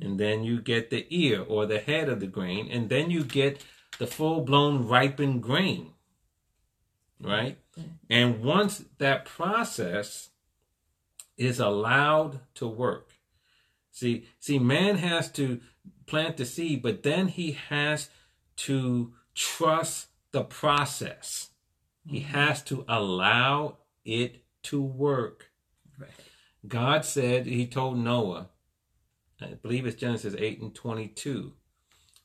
And 0.00 0.18
then 0.18 0.42
you 0.42 0.60
get 0.60 0.90
the 0.90 1.06
ear 1.10 1.42
or 1.46 1.66
the 1.66 1.78
head 1.78 2.08
of 2.08 2.18
the 2.20 2.26
grain 2.26 2.68
and 2.70 2.88
then 2.88 3.10
you 3.10 3.22
get 3.24 3.64
the 3.98 4.06
full 4.06 4.40
blown 4.40 4.86
ripened 4.88 5.42
grain. 5.42 5.91
Right? 7.22 7.58
And 8.10 8.42
once 8.42 8.84
that 8.98 9.24
process 9.24 10.30
is 11.36 11.60
allowed 11.60 12.40
to 12.54 12.66
work, 12.66 13.12
see, 13.90 14.26
see, 14.38 14.58
man 14.58 14.96
has 14.96 15.30
to 15.32 15.60
plant 16.06 16.36
the 16.36 16.44
seed, 16.44 16.82
but 16.82 17.02
then 17.02 17.28
he 17.28 17.52
has 17.52 18.10
to 18.56 19.14
trust 19.34 20.08
the 20.32 20.42
process. 20.42 21.50
He 22.06 22.20
mm-hmm. 22.20 22.34
has 22.34 22.62
to 22.64 22.84
allow 22.88 23.78
it 24.04 24.44
to 24.64 24.82
work. 24.82 25.50
Right. 25.98 26.10
God 26.66 27.04
said, 27.04 27.46
He 27.46 27.66
told 27.66 27.98
Noah, 27.98 28.48
I 29.40 29.54
believe 29.54 29.86
it's 29.86 30.00
Genesis 30.00 30.34
8 30.36 30.60
and 30.60 30.74
22, 30.74 31.52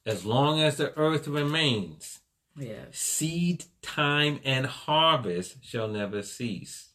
as 0.06 0.26
long 0.26 0.62
as 0.62 0.78
the 0.78 0.96
earth 0.98 1.28
remains, 1.28 2.20
Seed 2.92 3.66
time 3.82 4.40
and 4.44 4.66
harvest 4.66 5.64
shall 5.64 5.88
never 5.88 6.22
cease. 6.24 6.90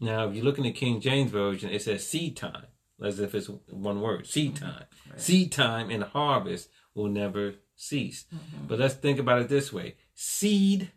Now, 0.00 0.28
if 0.28 0.34
you 0.36 0.42
look 0.42 0.58
in 0.58 0.64
the 0.64 0.72
King 0.72 1.00
James 1.00 1.30
Version, 1.30 1.70
it 1.70 1.82
says 1.82 2.06
seed 2.06 2.36
time, 2.36 2.66
as 3.02 3.18
if 3.20 3.34
it's 3.34 3.48
one 3.70 4.00
word 4.00 4.26
seed 4.26 4.56
time. 4.56 4.84
Right. 5.10 5.20
Seed 5.20 5.52
time 5.52 5.90
and 5.90 6.02
harvest 6.02 6.68
will 6.94 7.08
never 7.08 7.54
cease. 7.76 8.24
Mhm. 8.34 8.68
But 8.68 8.78
let's 8.78 8.94
think 8.94 9.18
about 9.18 9.42
it 9.42 9.48
this 9.48 9.72
way 9.72 9.96
seed 10.14 10.90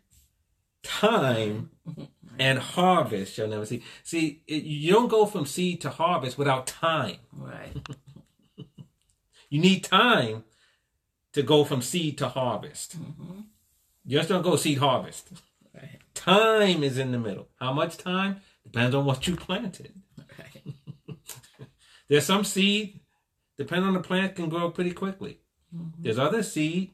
time 0.82 1.70
and 2.38 2.58
harvest 2.58 3.34
shall 3.34 3.48
never 3.48 3.66
cease. 3.66 3.82
See, 4.02 4.42
it, 4.46 4.62
you 4.64 4.92
don't 4.92 5.08
go 5.08 5.26
from 5.26 5.46
seed 5.46 5.80
to 5.82 5.90
harvest 5.90 6.36
without 6.38 6.66
time. 6.66 7.18
Right. 7.32 7.76
You 9.52 9.60
need 9.60 9.82
time 9.82 10.44
to 11.32 11.42
go 11.42 11.64
from 11.64 11.82
seed 11.82 12.16
to 12.18 12.28
harvest. 12.28 12.96
Mm-hmm. 12.96 13.40
Just 14.06 14.28
don't 14.28 14.42
go 14.42 14.56
seed 14.56 14.78
harvest. 14.78 15.28
Right. 15.74 15.98
Time 16.14 16.82
is 16.82 16.98
in 16.98 17.12
the 17.12 17.18
middle. 17.18 17.48
How 17.58 17.72
much 17.72 17.96
time? 17.96 18.40
Depends 18.64 18.94
on 18.94 19.04
what 19.04 19.26
you 19.26 19.36
planted. 19.36 19.92
Right. 20.38 21.16
There's 22.08 22.26
some 22.26 22.44
seed, 22.44 23.00
depending 23.56 23.86
on 23.88 23.94
the 23.94 24.00
plant, 24.00 24.34
can 24.36 24.48
grow 24.48 24.70
pretty 24.70 24.92
quickly. 24.92 25.38
Mm-hmm. 25.74 26.02
There's 26.02 26.18
other 26.18 26.42
seed 26.42 26.90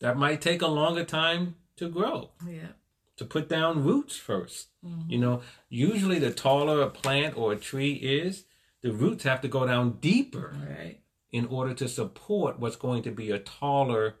that 0.00 0.16
might 0.16 0.40
take 0.40 0.62
a 0.62 0.68
longer 0.68 1.04
time 1.04 1.56
to 1.76 1.88
grow, 1.88 2.30
Yeah. 2.46 2.68
to 3.16 3.24
put 3.24 3.48
down 3.48 3.82
roots 3.84 4.16
1st 4.16 4.68
Mhm. 4.84 5.10
You 5.10 5.18
know, 5.18 5.42
usually 5.68 6.18
the 6.20 6.32
taller 6.32 6.80
a 6.80 6.88
plant 6.90 7.36
or 7.36 7.52
a 7.52 7.56
tree 7.58 7.94
is, 7.94 8.44
the 8.82 8.92
roots 8.92 9.24
have 9.24 9.40
to 9.40 9.48
go 9.48 9.66
down 9.66 9.98
deeper 9.98 10.54
Right. 10.68 11.00
in 11.32 11.46
order 11.46 11.74
to 11.74 11.88
support 11.88 12.60
what's 12.60 12.76
going 12.76 13.02
to 13.02 13.10
be 13.10 13.30
a 13.32 13.38
taller 13.40 14.16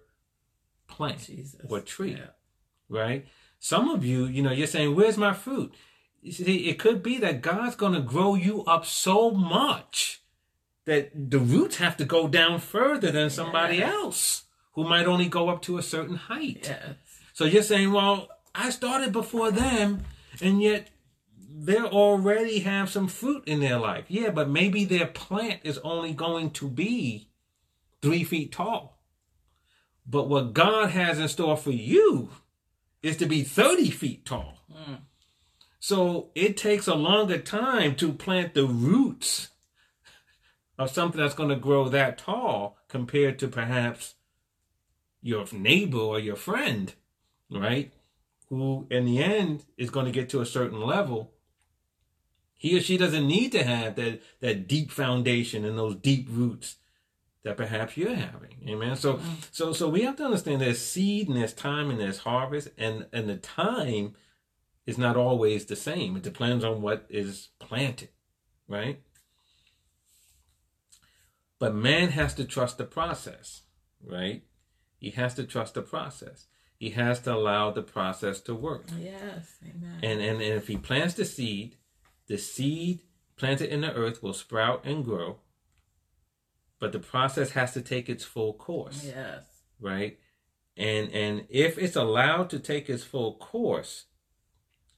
plant. 0.88 1.20
Jesus. 1.24 1.60
Or 1.68 1.80
tree. 1.80 2.12
Yeah. 2.12 2.30
right? 2.88 3.26
Some 3.60 3.88
of 3.90 4.04
you, 4.04 4.24
you 4.26 4.42
know, 4.42 4.52
you're 4.52 4.66
saying, 4.66 4.94
"Where's 4.94 5.16
my 5.18 5.32
fruit?" 5.34 5.72
You 6.22 6.32
see, 6.32 6.68
it 6.68 6.78
could 6.78 7.02
be 7.02 7.18
that 7.18 7.42
God's 7.42 7.76
going 7.76 7.92
to 7.94 8.00
grow 8.00 8.34
you 8.34 8.64
up 8.64 8.84
so 8.84 9.30
much 9.30 10.22
that 10.84 11.30
the 11.30 11.38
roots 11.38 11.76
have 11.76 11.96
to 11.98 12.04
go 12.04 12.26
down 12.28 12.58
further 12.60 13.10
than 13.12 13.30
somebody 13.30 13.76
Yes. 13.76 13.92
else 13.92 14.44
who 14.72 14.84
might 14.84 15.06
only 15.06 15.28
go 15.28 15.48
up 15.48 15.62
to 15.62 15.78
a 15.78 15.82
certain 15.82 16.16
height. 16.16 16.60
Yes. 16.64 16.96
So 17.34 17.44
you're 17.44 17.62
saying, 17.62 17.92
"Well, 17.92 18.28
I 18.54 18.70
started 18.70 19.12
before 19.12 19.50
them, 19.50 20.04
and 20.40 20.60
yet." 20.62 20.90
They 21.60 21.78
already 21.80 22.60
have 22.60 22.88
some 22.88 23.08
fruit 23.08 23.42
in 23.48 23.58
their 23.58 23.78
life. 23.80 24.04
Yeah, 24.06 24.30
but 24.30 24.48
maybe 24.48 24.84
their 24.84 25.06
plant 25.08 25.60
is 25.64 25.78
only 25.78 26.12
going 26.12 26.52
to 26.52 26.68
be 26.68 27.30
three 28.00 28.22
feet 28.22 28.52
tall. 28.52 28.97
But 30.08 30.28
what 30.28 30.54
God 30.54 30.90
has 30.90 31.18
in 31.18 31.28
store 31.28 31.56
for 31.56 31.70
you 31.70 32.30
is 33.02 33.16
to 33.18 33.26
be 33.26 33.42
30 33.42 33.90
feet 33.90 34.24
tall. 34.24 34.58
Mm. 34.72 35.00
So 35.80 36.30
it 36.34 36.56
takes 36.56 36.86
a 36.86 36.94
longer 36.94 37.38
time 37.38 37.94
to 37.96 38.12
plant 38.12 38.54
the 38.54 38.66
roots 38.66 39.48
of 40.78 40.90
something 40.90 41.20
that's 41.20 41.34
going 41.34 41.50
to 41.50 41.56
grow 41.56 41.88
that 41.88 42.18
tall 42.18 42.78
compared 42.88 43.38
to 43.40 43.48
perhaps 43.48 44.14
your 45.20 45.44
neighbor 45.52 45.98
or 45.98 46.18
your 46.18 46.36
friend, 46.36 46.94
right? 47.50 47.92
Who 48.48 48.86
in 48.90 49.04
the 49.04 49.22
end 49.22 49.64
is 49.76 49.90
going 49.90 50.06
to 50.06 50.12
get 50.12 50.30
to 50.30 50.40
a 50.40 50.46
certain 50.46 50.80
level. 50.80 51.32
He 52.54 52.76
or 52.76 52.80
she 52.80 52.96
doesn't 52.96 53.26
need 53.26 53.52
to 53.52 53.62
have 53.62 53.96
that, 53.96 54.22
that 54.40 54.66
deep 54.66 54.90
foundation 54.90 55.64
and 55.64 55.78
those 55.78 55.96
deep 55.96 56.28
roots 56.30 56.76
that 57.44 57.56
perhaps 57.56 57.96
you're 57.96 58.14
having. 58.14 58.56
Amen. 58.68 58.96
So 58.96 59.20
so 59.50 59.72
so 59.72 59.88
we 59.88 60.02
have 60.02 60.16
to 60.16 60.24
understand 60.24 60.60
there's 60.60 60.84
seed 60.84 61.28
and 61.28 61.36
there's 61.36 61.54
time 61.54 61.90
and 61.90 62.00
there's 62.00 62.18
harvest 62.18 62.68
and 62.76 63.06
and 63.12 63.28
the 63.28 63.36
time 63.36 64.14
is 64.86 64.98
not 64.98 65.16
always 65.16 65.66
the 65.66 65.76
same. 65.76 66.16
It 66.16 66.22
depends 66.22 66.64
on 66.64 66.82
what 66.82 67.06
is 67.08 67.48
planted, 67.58 68.08
right? 68.66 69.00
But 71.58 71.74
man 71.74 72.10
has 72.10 72.34
to 72.34 72.44
trust 72.44 72.78
the 72.78 72.84
process, 72.84 73.62
right? 74.02 74.44
He 74.98 75.10
has 75.10 75.34
to 75.34 75.44
trust 75.44 75.74
the 75.74 75.82
process. 75.82 76.46
He 76.78 76.90
has 76.90 77.20
to 77.20 77.34
allow 77.34 77.70
the 77.70 77.82
process 77.82 78.40
to 78.42 78.54
work. 78.54 78.86
Yes. 78.98 79.56
Amen. 79.62 79.98
And, 80.02 80.20
and, 80.20 80.40
and 80.40 80.54
if 80.54 80.68
he 80.68 80.76
plants 80.76 81.14
the 81.14 81.24
seed, 81.24 81.76
the 82.28 82.38
seed 82.38 83.00
planted 83.36 83.70
in 83.70 83.80
the 83.80 83.92
earth 83.92 84.22
will 84.22 84.32
sprout 84.32 84.84
and 84.84 85.04
grow. 85.04 85.38
But 86.80 86.92
the 86.92 86.98
process 86.98 87.50
has 87.50 87.72
to 87.74 87.80
take 87.80 88.08
its 88.08 88.24
full 88.24 88.52
course 88.54 89.04
yes. 89.04 89.44
right? 89.80 90.18
And 90.76 91.10
and 91.12 91.44
if 91.48 91.76
it's 91.76 91.96
allowed 91.96 92.50
to 92.50 92.60
take 92.60 92.88
its 92.88 93.02
full 93.02 93.34
course, 93.34 94.04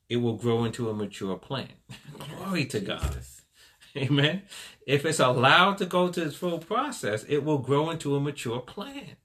it 0.08 0.18
will 0.18 0.36
grow 0.36 0.64
into 0.64 0.90
a 0.90 0.94
mature 0.94 1.36
plant. 1.36 1.72
Glory 2.18 2.66
to 2.66 2.80
God. 2.80 3.16
Amen. 3.96 4.42
If 4.86 5.04
it's 5.04 5.18
allowed 5.18 5.78
to 5.78 5.86
go 5.86 6.08
to 6.08 6.22
its 6.22 6.36
full 6.36 6.58
process, 6.58 7.24
it 7.24 7.44
will 7.44 7.58
grow 7.58 7.90
into 7.90 8.14
a 8.14 8.20
mature 8.20 8.60
plant. 8.60 9.18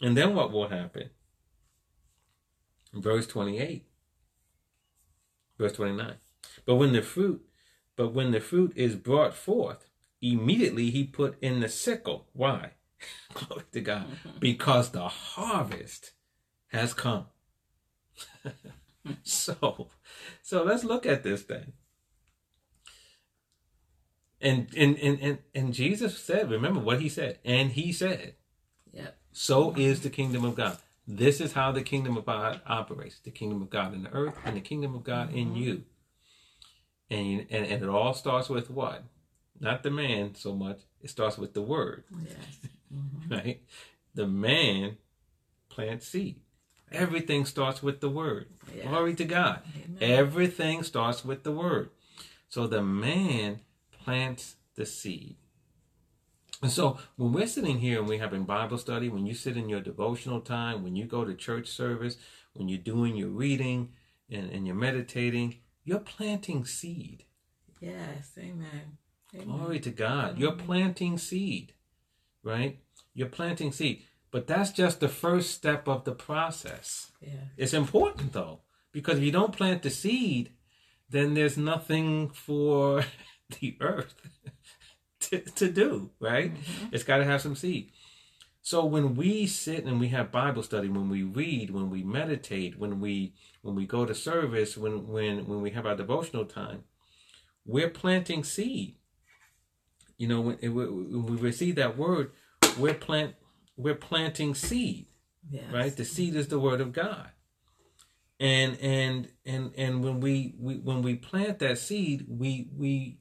And 0.00 0.16
then 0.16 0.34
what 0.34 0.52
will 0.52 0.68
happen? 0.68 1.10
Verse 2.92 3.26
28. 3.26 3.86
Verse 5.58 5.72
29. 5.72 6.14
But 6.64 6.76
when 6.76 6.92
the 6.92 7.02
fruit, 7.02 7.44
but 7.96 8.12
when 8.14 8.30
the 8.30 8.40
fruit 8.40 8.72
is 8.76 8.94
brought 8.94 9.34
forth, 9.34 9.87
immediately 10.20 10.90
he 10.90 11.04
put 11.04 11.38
in 11.42 11.60
the 11.60 11.68
sickle. 11.68 12.28
Why? 12.32 12.72
Glory 13.34 13.64
to 13.72 13.80
God. 13.80 14.06
Because 14.40 14.90
the 14.90 15.08
harvest 15.08 16.12
has 16.68 16.94
come. 16.94 17.26
so, 19.22 19.88
so 20.42 20.64
let's 20.64 20.84
look 20.84 21.06
at 21.06 21.22
this 21.22 21.42
thing. 21.42 21.72
And 24.40 24.68
and, 24.76 24.96
and 24.98 25.18
and 25.20 25.38
and 25.52 25.74
Jesus 25.74 26.16
said, 26.16 26.48
remember 26.48 26.78
what 26.78 27.00
he 27.00 27.08
said, 27.08 27.40
and 27.44 27.72
he 27.72 27.92
said, 27.92 28.34
Yep. 28.92 29.18
so 29.32 29.74
is 29.76 30.02
the 30.02 30.10
kingdom 30.10 30.44
of 30.44 30.54
God. 30.54 30.78
This 31.10 31.40
is 31.40 31.54
how 31.54 31.72
the 31.72 31.82
kingdom 31.82 32.16
of 32.16 32.26
God 32.26 32.60
operates: 32.66 33.18
the 33.18 33.30
kingdom 33.30 33.62
of 33.62 33.70
God 33.70 33.94
in 33.94 34.04
the 34.04 34.12
earth, 34.12 34.36
and 34.44 34.54
the 34.54 34.60
kingdom 34.60 34.94
of 34.94 35.02
God 35.02 35.32
in 35.32 35.48
mm-hmm. 35.48 35.56
you. 35.56 35.82
And, 37.10 37.46
and 37.50 37.66
and 37.66 37.82
it 37.82 37.88
all 37.88 38.12
starts 38.12 38.48
with 38.48 38.70
what? 38.70 39.02
Not 39.60 39.82
the 39.82 39.90
man 39.90 40.34
so 40.34 40.54
much. 40.54 40.80
It 41.00 41.10
starts 41.10 41.38
with 41.38 41.54
the 41.54 41.62
word, 41.62 42.04
Yes. 42.24 42.36
Mhm. 42.94 43.30
right? 43.30 43.62
The 44.14 44.26
man 44.26 44.96
plants 45.68 46.08
seed. 46.08 46.40
Everything 46.90 47.44
starts 47.44 47.82
with 47.82 48.00
the 48.00 48.08
word. 48.08 48.46
Yeah. 48.74 48.88
Glory 48.88 49.14
to 49.16 49.24
God. 49.24 49.60
Amen. 49.76 49.98
Everything 50.00 50.82
starts 50.82 51.24
with 51.24 51.42
the 51.42 51.52
word. 51.52 51.90
So 52.48 52.66
the 52.66 52.82
man 52.82 53.60
plants 53.92 54.56
the 54.74 54.86
seed. 54.86 55.36
And 56.62 56.72
so 56.72 56.98
when 57.16 57.32
we're 57.32 57.46
sitting 57.46 57.78
here 57.78 57.98
and 58.00 58.08
we're 58.08 58.18
having 58.20 58.44
Bible 58.44 58.78
study, 58.78 59.08
when 59.10 59.26
you 59.26 59.34
sit 59.34 59.56
in 59.56 59.68
your 59.68 59.80
devotional 59.82 60.40
time, 60.40 60.82
when 60.82 60.96
you 60.96 61.04
go 61.04 61.24
to 61.24 61.34
church 61.34 61.68
service, 61.68 62.16
when 62.54 62.68
you're 62.68 62.78
doing 62.78 63.14
your 63.16 63.28
reading 63.28 63.90
and, 64.30 64.50
and 64.50 64.66
you're 64.66 64.74
meditating, 64.74 65.58
you're 65.84 66.00
planting 66.00 66.64
seed. 66.64 67.24
Yes. 67.80 68.32
Amen. 68.38 68.96
Amen. 69.34 69.46
Glory 69.46 69.80
to 69.80 69.90
God. 69.90 70.38
You're 70.38 70.52
planting 70.52 71.18
seed, 71.18 71.74
right? 72.42 72.78
You're 73.14 73.28
planting 73.28 73.72
seed. 73.72 74.04
But 74.30 74.46
that's 74.46 74.70
just 74.70 75.00
the 75.00 75.08
first 75.08 75.50
step 75.52 75.88
of 75.88 76.04
the 76.04 76.12
process. 76.12 77.12
Yeah. 77.20 77.48
It's 77.56 77.74
important 77.74 78.32
though, 78.32 78.60
because 78.92 79.18
if 79.18 79.24
you 79.24 79.32
don't 79.32 79.56
plant 79.56 79.82
the 79.82 79.90
seed, 79.90 80.52
then 81.08 81.34
there's 81.34 81.56
nothing 81.56 82.28
for 82.30 83.04
the 83.60 83.76
earth 83.80 84.14
to, 85.20 85.40
to 85.40 85.70
do, 85.70 86.10
right? 86.20 86.54
Mm-hmm. 86.54 86.94
It's 86.94 87.04
got 87.04 87.18
to 87.18 87.24
have 87.24 87.40
some 87.40 87.56
seed. 87.56 87.92
So 88.60 88.84
when 88.84 89.14
we 89.14 89.46
sit 89.46 89.84
and 89.84 89.98
we 89.98 90.08
have 90.08 90.30
Bible 90.30 90.62
study, 90.62 90.88
when 90.88 91.08
we 91.08 91.22
read, 91.22 91.70
when 91.70 91.88
we 91.88 92.02
meditate, 92.02 92.78
when 92.78 93.00
we 93.00 93.32
when 93.62 93.74
we 93.74 93.86
go 93.86 94.04
to 94.04 94.14
service, 94.14 94.76
when 94.76 95.08
when 95.08 95.46
when 95.46 95.62
we 95.62 95.70
have 95.70 95.86
our 95.86 95.96
devotional 95.96 96.44
time, 96.44 96.84
we're 97.64 97.88
planting 97.88 98.44
seed. 98.44 98.96
You 100.18 100.26
know, 100.28 100.40
when, 100.40 100.56
when 100.58 101.26
we 101.26 101.36
receive 101.36 101.76
that 101.76 101.96
word, 101.96 102.32
we're 102.78 102.94
plant 102.94 103.34
we're 103.76 103.94
planting 103.94 104.54
seed 104.54 105.06
Yes. 105.50 105.64
right 105.72 105.96
the 105.96 106.04
seed 106.04 106.34
is 106.36 106.48
the 106.48 106.58
word 106.60 106.80
of 106.80 106.92
god 106.92 107.30
and 108.38 108.76
and 108.80 109.28
and 109.46 109.72
and 109.76 110.04
when 110.04 110.20
we, 110.20 110.54
we 110.58 110.74
when 110.78 111.00
we 111.00 111.14
plant 111.14 111.60
that 111.60 111.78
seed 111.78 112.26
we 112.28 112.68
we 112.76 113.18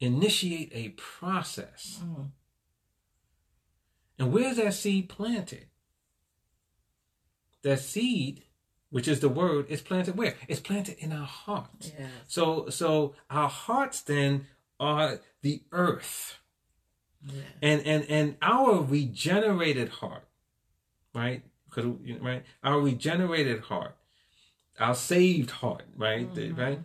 initiate 0.00 0.70
a 0.74 0.88
process 0.90 2.00
Mm. 2.02 2.30
and 4.18 4.32
where's 4.32 4.56
that 4.56 4.74
seed 4.74 5.08
planted 5.08 5.66
that 7.62 7.78
seed 7.80 8.42
which 8.90 9.08
is 9.08 9.20
the 9.20 9.28
word 9.28 9.66
is 9.68 9.80
planted 9.82 10.16
where 10.16 10.34
it's 10.48 10.60
planted 10.60 10.96
in 10.98 11.12
our 11.12 11.26
hearts 11.26 11.92
Yes. 11.98 12.10
so 12.26 12.68
so 12.70 13.14
our 13.30 13.48
hearts 13.48 14.00
then 14.02 14.46
are 14.80 15.20
the 15.42 15.62
earth. 15.72 16.38
Yes. 17.22 17.44
and 17.60 17.80
and 17.86 18.04
and 18.08 18.36
our 18.40 18.80
regenerated 18.82 19.88
heart 19.88 20.28
right? 21.12 21.42
Because 21.68 21.86
right? 22.20 22.44
Our 22.62 22.78
regenerated 22.80 23.62
heart 23.62 23.96
our 24.78 24.94
saved 24.94 25.50
heart 25.50 25.84
right? 25.96 26.32
Mhm. 26.32 26.56
right? 26.56 26.80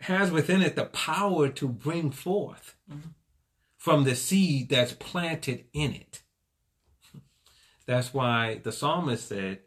Has 0.00 0.30
within 0.30 0.60
it 0.62 0.76
the 0.76 0.84
power 0.86 1.48
to 1.48 1.68
bring 1.68 2.10
forth 2.10 2.76
Mhm. 2.90 3.14
from 3.76 4.04
the 4.04 4.14
seed 4.14 4.68
that's 4.68 4.92
planted 4.92 5.64
in 5.72 5.94
it. 5.94 6.22
That's 7.86 8.12
why 8.12 8.58
the 8.62 8.72
psalmist 8.72 9.28
said 9.28 9.60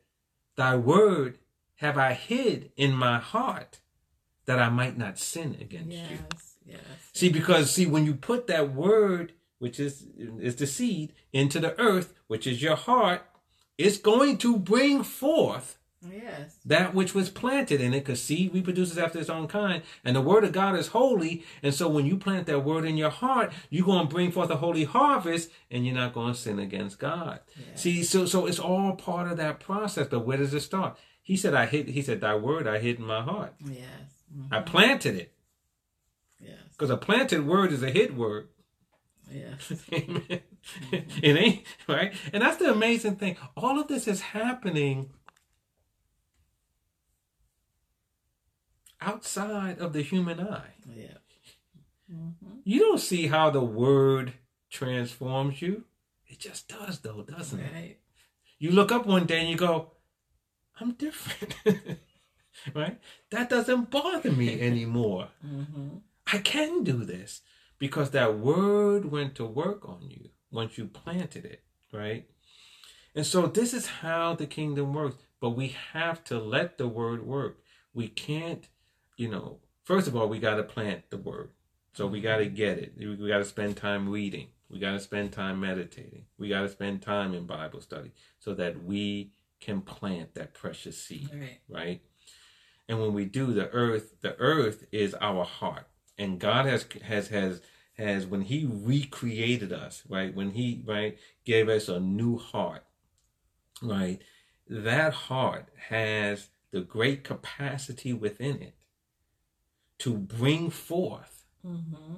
thy 0.55 0.75
word 0.75 1.39
have 1.75 1.97
i 1.97 2.13
hid 2.13 2.71
in 2.75 2.93
my 2.95 3.17
heart 3.17 3.80
that 4.45 4.59
i 4.59 4.69
might 4.69 4.97
not 4.97 5.17
sin 5.17 5.57
against 5.61 5.91
you 5.91 5.97
Yes. 6.31 6.55
Yes. 6.65 6.79
See, 7.13 7.29
because 7.29 7.71
see, 7.71 7.85
when 7.87 8.05
you 8.05 8.13
put 8.13 8.47
that 8.47 8.73
word, 8.73 9.33
which 9.59 9.79
is 9.79 10.05
is 10.39 10.55
the 10.57 10.67
seed, 10.67 11.11
into 11.33 11.59
the 11.59 11.77
earth, 11.79 12.13
which 12.27 12.45
is 12.47 12.61
your 12.61 12.75
heart, 12.75 13.23
it's 13.77 13.97
going 13.97 14.37
to 14.37 14.57
bring 14.57 15.03
forth 15.03 15.77
Yes. 16.09 16.57
that 16.65 16.93
which 16.95 17.13
was 17.13 17.29
planted 17.29 17.79
in 17.81 17.93
it, 17.93 17.99
because 18.01 18.21
seed 18.21 18.53
reproduces 18.53 18.97
after 18.97 19.19
its 19.19 19.29
own 19.29 19.47
kind, 19.47 19.83
and 20.05 20.15
the 20.15 20.21
word 20.21 20.43
of 20.43 20.51
God 20.51 20.75
is 20.77 20.87
holy. 20.89 21.43
And 21.61 21.73
so 21.73 21.87
when 21.89 22.05
you 22.05 22.15
plant 22.17 22.45
that 22.47 22.59
word 22.63 22.85
in 22.85 22.95
your 22.97 23.09
heart, 23.11 23.51
you're 23.69 23.85
going 23.85 24.07
to 24.07 24.13
bring 24.13 24.31
forth 24.31 24.49
a 24.51 24.57
holy 24.57 24.83
harvest, 24.85 25.49
and 25.69 25.85
you're 25.85 25.95
not 25.95 26.13
going 26.13 26.33
to 26.33 26.39
sin 26.39 26.57
against 26.59 26.99
God. 26.99 27.39
Yes. 27.57 27.81
See, 27.81 28.03
so 28.03 28.25
so 28.25 28.45
it's 28.45 28.59
all 28.59 28.93
part 28.95 29.31
of 29.31 29.37
that 29.37 29.59
process. 29.59 30.07
But 30.07 30.25
where 30.25 30.37
does 30.37 30.53
it 30.53 30.61
start? 30.61 30.97
He 31.21 31.35
said, 31.37 31.53
"I 31.53 31.65
hid." 31.65 31.89
He 31.89 32.01
said, 32.01 32.21
"Thy 32.21 32.35
word 32.35 32.65
I 32.67 32.79
hid 32.79 32.97
in 32.99 33.05
my 33.05 33.21
heart. 33.21 33.53
Yes. 33.65 34.20
Mhm. 34.33 34.47
I 34.51 34.61
planted 34.61 35.15
it, 35.15 35.33
Yes. 36.39 36.59
because 36.71 36.89
a 36.89 36.97
planted 36.97 37.45
word 37.45 37.71
is 37.71 37.83
a 37.83 37.91
hid 37.91 38.15
word." 38.17 38.49
Yes. 39.29 39.71
Amen. 39.93 40.41
it 40.91 41.37
ain't 41.37 41.65
right, 41.87 42.13
and 42.33 42.41
that's 42.43 42.57
the 42.57 42.71
amazing 42.71 43.15
thing. 43.17 43.37
All 43.57 43.79
of 43.79 43.87
this 43.87 44.07
is 44.07 44.21
happening 44.21 45.11
outside 48.99 49.79
of 49.79 49.93
the 49.93 50.01
human 50.01 50.39
eye. 50.39 50.73
Yeah. 50.93 51.17
Mm-hmm. 52.11 52.59
You 52.63 52.79
don't 52.79 52.99
see 52.99 53.27
how 53.27 53.49
the 53.49 53.61
word 53.63 54.33
transforms 54.69 55.61
you. 55.61 55.85
It 56.27 56.39
just 56.39 56.67
does, 56.67 56.99
though, 56.99 57.23
doesn't 57.23 57.59
it? 57.59 57.99
You 58.59 58.71
look 58.71 58.91
up 58.91 59.05
one 59.05 59.25
day 59.25 59.41
and 59.41 59.49
you 59.49 59.55
go, 59.57 59.91
"I'm 60.79 60.91
different." 60.93 61.55
right? 62.73 62.99
That 63.29 63.49
doesn't 63.49 63.89
bother 63.91 64.31
me 64.31 64.59
anymore. 64.69 65.29
Mm-hmm. 65.45 65.97
I 66.31 66.37
can 66.39 66.83
do 66.83 67.03
this 67.03 67.41
because 67.79 68.11
that 68.11 68.37
word 68.37 69.11
went 69.11 69.35
to 69.35 69.45
work 69.45 69.87
on 69.87 70.09
you 70.09 70.29
once 70.51 70.77
you 70.77 70.85
planted 70.85 71.45
it, 71.45 71.63
right? 71.91 72.27
And 73.15 73.25
so 73.25 73.47
this 73.47 73.73
is 73.73 73.87
how 73.87 74.35
the 74.35 74.45
kingdom 74.45 74.93
works. 74.93 75.17
But 75.39 75.51
we 75.51 75.75
have 75.93 76.23
to 76.25 76.39
let 76.39 76.77
the 76.77 76.87
word 76.87 77.25
work. 77.25 77.59
We 77.93 78.07
can't, 78.07 78.67
you 79.17 79.27
know, 79.29 79.57
first 79.83 80.07
of 80.07 80.15
all, 80.15 80.29
we 80.29 80.39
got 80.39 80.55
to 80.55 80.63
plant 80.63 81.09
the 81.09 81.17
word. 81.17 81.49
So 81.93 82.07
we 82.07 82.21
got 82.21 82.37
to 82.37 82.45
get 82.45 82.77
it. 82.77 82.93
We, 82.97 83.15
we 83.15 83.27
got 83.27 83.39
to 83.39 83.45
spend 83.45 83.75
time 83.75 84.07
reading. 84.07 84.47
We 84.69 84.79
got 84.79 84.91
to 84.91 84.99
spend 84.99 85.33
time 85.33 85.59
meditating. 85.59 86.25
We 86.37 86.47
got 86.47 86.61
to 86.61 86.69
spend 86.69 87.01
time 87.01 87.33
in 87.33 87.45
Bible 87.45 87.81
study 87.81 88.11
so 88.39 88.53
that 88.53 88.83
we 88.85 89.31
can 89.59 89.81
plant 89.81 90.35
that 90.35 90.53
precious 90.53 91.01
seed 91.01 91.29
Right. 91.33 91.59
right? 91.67 92.01
And 92.89 92.99
when 92.99 93.13
we 93.13 93.25
do, 93.25 93.53
the 93.53 93.69
earth, 93.69 94.21
the 94.21 94.37
earth 94.37 94.85
is 94.91 95.15
our 95.21 95.45
heart, 95.45 95.87
and 96.17 96.39
God 96.39 96.65
has 96.65 96.85
has 97.03 97.29
has 97.29 97.61
has 97.97 98.25
when 98.25 98.41
He 98.41 98.65
recreated 98.69 99.71
us, 99.71 100.03
right? 100.09 100.33
When 100.33 100.51
He 100.51 100.83
right 100.85 101.17
gave 101.45 101.69
us 101.69 101.87
a 101.87 101.99
new 101.99 102.37
heart, 102.37 102.83
right? 103.81 104.19
That 104.67 105.13
heart 105.13 105.69
has 105.89 106.49
the 106.71 106.81
great 106.81 107.23
capacity 107.23 108.13
within 108.13 108.61
it 108.61 108.75
to 109.99 110.15
bring 110.15 110.69
forth 110.69 111.37
Mm-hmm. 111.65 112.15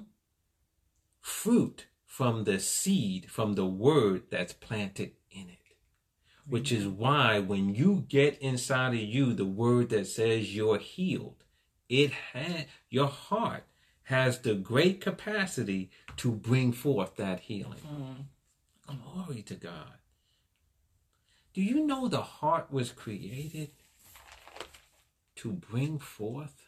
fruit 1.21 1.87
from 2.05 2.45
the 2.45 2.59
seed, 2.59 3.29
from 3.29 3.53
the 3.53 3.65
word 3.65 4.23
that's 4.29 4.53
planted 4.53 5.11
in 5.31 5.49
it. 5.49 5.62
Which 6.45 6.71
is 6.71 6.87
why 6.87 7.39
when 7.39 7.73
you 7.73 8.05
get 8.09 8.37
inside 8.39 8.93
of 8.93 8.99
you 8.99 9.33
the 9.33 9.45
word 9.45 9.89
that 9.89 10.07
says 10.07 10.53
you're 10.55 10.77
healed, 10.77 11.43
it 11.87 12.11
has 12.33 12.65
your 12.89 13.07
heart 13.07 13.63
has 14.03 14.39
the 14.39 14.53
great 14.53 14.99
capacity 14.99 15.89
to 16.17 16.31
bring 16.31 16.73
forth 16.73 17.15
that 17.15 17.41
healing. 17.41 17.79
Mm. 17.87 18.25
Glory 19.13 19.41
to 19.43 19.55
God. 19.55 19.97
Do 21.53 21.61
you 21.61 21.85
know 21.85 22.07
the 22.07 22.21
heart 22.21 22.71
was 22.71 22.91
created 22.91 23.69
to 25.37 25.51
bring 25.51 25.99
forth? 25.99 26.67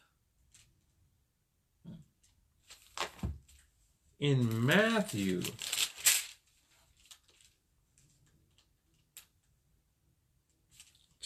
In 4.18 4.64
Matthew 4.64 5.42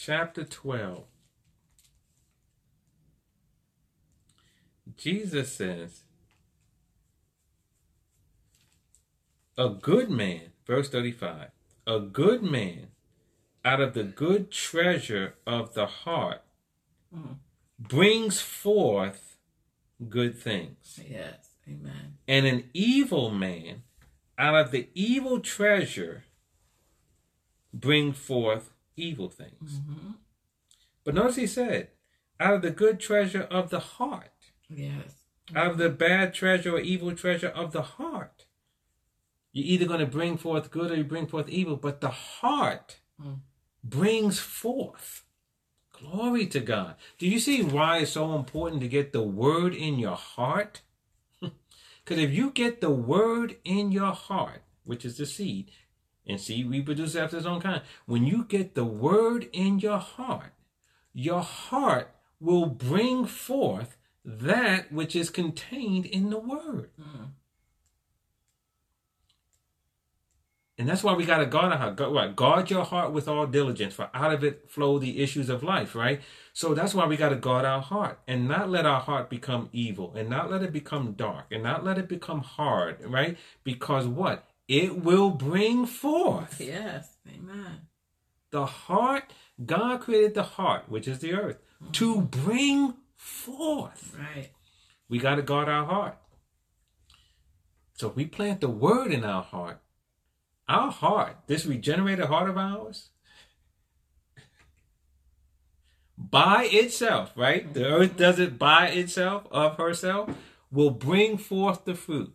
chapter 0.03 0.43
12, 0.43 1.03
Jesus 4.97 5.53
says, 5.53 6.01
A 9.59 9.69
good 9.69 10.09
man, 10.09 10.53
verse 10.65 10.89
35, 10.89 11.49
a 11.85 11.99
good 11.99 12.41
man 12.41 12.87
out 13.63 13.79
of 13.79 13.93
the 13.93 14.03
good 14.03 14.49
treasure 14.49 15.35
of 15.45 15.75
the 15.75 15.85
heart 15.85 16.41
Mm. 17.13 17.37
brings 17.77 18.41
forth 18.41 19.37
good 20.09 20.35
things. 20.35 20.99
Yes. 21.07 21.49
Amen. 21.67 22.17
And 22.27 22.47
an 22.47 22.69
evil 22.73 23.29
man 23.29 23.83
out 24.37 24.55
of 24.55 24.71
the 24.71 24.89
evil 24.95 25.41
treasure 25.41 26.23
bring 27.73 28.13
forth 28.13 28.70
evil 29.01 29.29
things. 29.29 29.79
Mm-hmm. 29.79 30.11
But 31.03 31.15
notice 31.15 31.35
he 31.35 31.47
said, 31.47 31.89
out 32.39 32.55
of 32.55 32.61
the 32.61 32.71
good 32.71 32.99
treasure 32.99 33.43
of 33.43 33.69
the 33.69 33.79
heart, 33.79 34.31
Yes. 34.69 35.15
out 35.55 35.71
of 35.71 35.77
the 35.77 35.89
bad 35.89 36.33
treasure 36.33 36.75
or 36.75 36.79
evil 36.79 37.13
treasure 37.15 37.49
of 37.49 37.71
the 37.71 37.81
heart. 37.81 38.45
You're 39.53 39.65
either 39.73 39.85
going 39.85 39.99
to 39.99 40.05
bring 40.05 40.37
forth 40.37 40.71
good 40.71 40.91
or 40.91 40.95
you 40.95 41.03
bring 41.03 41.27
forth 41.27 41.49
evil, 41.49 41.75
but 41.75 42.01
the 42.01 42.09
heart 42.09 42.99
Mm. 43.21 43.39
brings 43.83 44.39
forth. 44.39 45.23
Glory 45.91 46.47
to 46.47 46.59
God. 46.59 46.95
Do 47.19 47.27
you 47.27 47.39
see 47.39 47.61
why 47.61 47.99
it's 47.99 48.11
so 48.13 48.33
important 48.35 48.81
to 48.81 48.87
get 48.87 49.11
the 49.13 49.21
word 49.21 49.75
in 49.75 49.99
your 49.99 50.15
heart? 50.15 50.81
Because 52.03 52.17
if 52.17 52.31
you 52.31 52.49
get 52.49 52.81
the 52.81 52.89
word 52.89 53.57
in 53.63 53.91
your 53.91 54.11
heart, 54.13 54.63
which 54.83 55.05
is 55.05 55.17
the 55.17 55.25
seed, 55.27 55.69
and 56.27 56.39
seed 56.39 56.69
reproduces 56.69 57.15
after 57.15 57.37
its 57.37 57.45
own 57.45 57.61
kind, 57.61 57.81
when 58.05 58.25
you 58.25 58.43
get 58.45 58.75
the 58.75 58.85
word 58.85 59.49
in 59.53 59.79
your 59.79 59.97
heart, 59.97 60.53
your 61.13 61.41
heart 61.41 62.15
will 62.39 62.65
bring 62.65 63.25
forth 63.25 63.97
that 64.23 64.91
which 64.91 65.15
is 65.15 65.29
contained 65.29 66.05
in 66.05 66.29
the 66.29 66.39
word. 66.39 66.89
Mm. 66.99 67.31
And 70.81 70.89
that's 70.89 71.03
why 71.03 71.13
we 71.13 71.25
got 71.25 71.37
to 71.37 71.45
guard 71.45 71.71
our 71.71 71.77
heart. 71.77 72.11
What? 72.11 72.35
guard 72.35 72.71
your 72.71 72.83
heart 72.83 73.11
with 73.11 73.27
all 73.27 73.45
diligence, 73.45 73.93
for 73.93 74.09
out 74.15 74.33
of 74.33 74.43
it 74.43 74.67
flow 74.67 74.97
the 74.97 75.21
issues 75.21 75.47
of 75.47 75.61
life, 75.61 75.93
right? 75.93 76.21
So 76.53 76.73
that's 76.73 76.95
why 76.95 77.05
we 77.05 77.17
got 77.17 77.29
to 77.29 77.35
guard 77.35 77.65
our 77.65 77.81
heart 77.81 78.19
and 78.27 78.47
not 78.47 78.67
let 78.67 78.87
our 78.87 78.99
heart 78.99 79.29
become 79.29 79.69
evil 79.71 80.11
and 80.15 80.27
not 80.27 80.49
let 80.49 80.63
it 80.63 80.73
become 80.73 81.11
dark 81.11 81.45
and 81.51 81.61
not 81.61 81.83
let 81.85 81.99
it 81.99 82.07
become 82.07 82.41
hard, 82.41 82.97
right? 83.05 83.37
Because 83.63 84.07
what? 84.07 84.43
It 84.71 85.03
will 85.03 85.31
bring 85.31 85.85
forth 85.85 86.61
Yes. 86.61 87.17
Amen. 87.27 87.87
the 88.51 88.65
heart. 88.65 89.33
God 89.65 89.99
created 89.99 90.33
the 90.33 90.43
heart, 90.43 90.87
which 90.87 91.09
is 91.09 91.19
the 91.19 91.33
earth, 91.33 91.57
to 91.91 92.15
mm-hmm. 92.15 92.43
bring 92.43 92.93
forth. 93.17 94.15
Right. 94.17 94.51
We 95.09 95.19
got 95.19 95.35
to 95.35 95.41
guard 95.41 95.67
our 95.67 95.85
heart. 95.85 96.17
So 97.95 98.07
if 98.07 98.15
we 98.15 98.25
plant 98.25 98.61
the 98.61 98.69
word 98.69 99.11
in 99.11 99.25
our 99.25 99.43
heart, 99.43 99.81
our 100.69 100.89
heart, 100.89 101.35
this 101.47 101.65
regenerated 101.65 102.25
heart 102.25 102.49
of 102.49 102.57
ours, 102.57 103.09
by 106.17 106.69
itself, 106.71 107.33
right? 107.35 107.73
The 107.73 107.85
earth 107.85 108.15
does 108.15 108.39
it 108.39 108.57
by 108.57 108.87
itself, 108.87 109.47
of 109.51 109.75
herself, 109.75 110.29
will 110.71 110.91
bring 110.91 111.37
forth 111.37 111.83
the 111.83 111.93
fruit, 111.93 112.33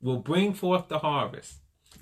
will 0.00 0.18
bring 0.18 0.54
forth 0.54 0.88
the 0.88 0.98
harvest. 1.00 1.54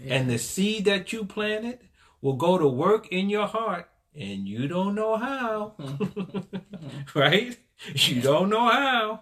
And 0.07 0.31
the 0.31 0.39
seed 0.39 0.85
that 0.85 1.13
you 1.13 1.25
planted 1.25 1.81
will 2.21 2.35
go 2.37 2.59
to 2.59 2.69
work 2.69 3.09
in 3.09 3.29
your 3.31 3.47
heart, 3.47 3.89
and 4.15 4.47
you 4.47 4.69
don't 4.69 4.95
know 4.95 5.17
how, 5.17 5.75
right? 7.15 7.57
You 7.95 8.21
don't 8.21 8.51
know 8.51 8.69
how 8.69 9.21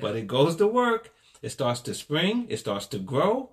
but 0.00 0.14
it 0.14 0.26
goes 0.26 0.56
to 0.56 0.66
work. 0.66 1.12
It 1.42 1.50
starts 1.50 1.80
to 1.82 1.94
spring. 1.94 2.46
It 2.48 2.58
starts 2.58 2.86
to 2.88 2.98
grow, 2.98 3.50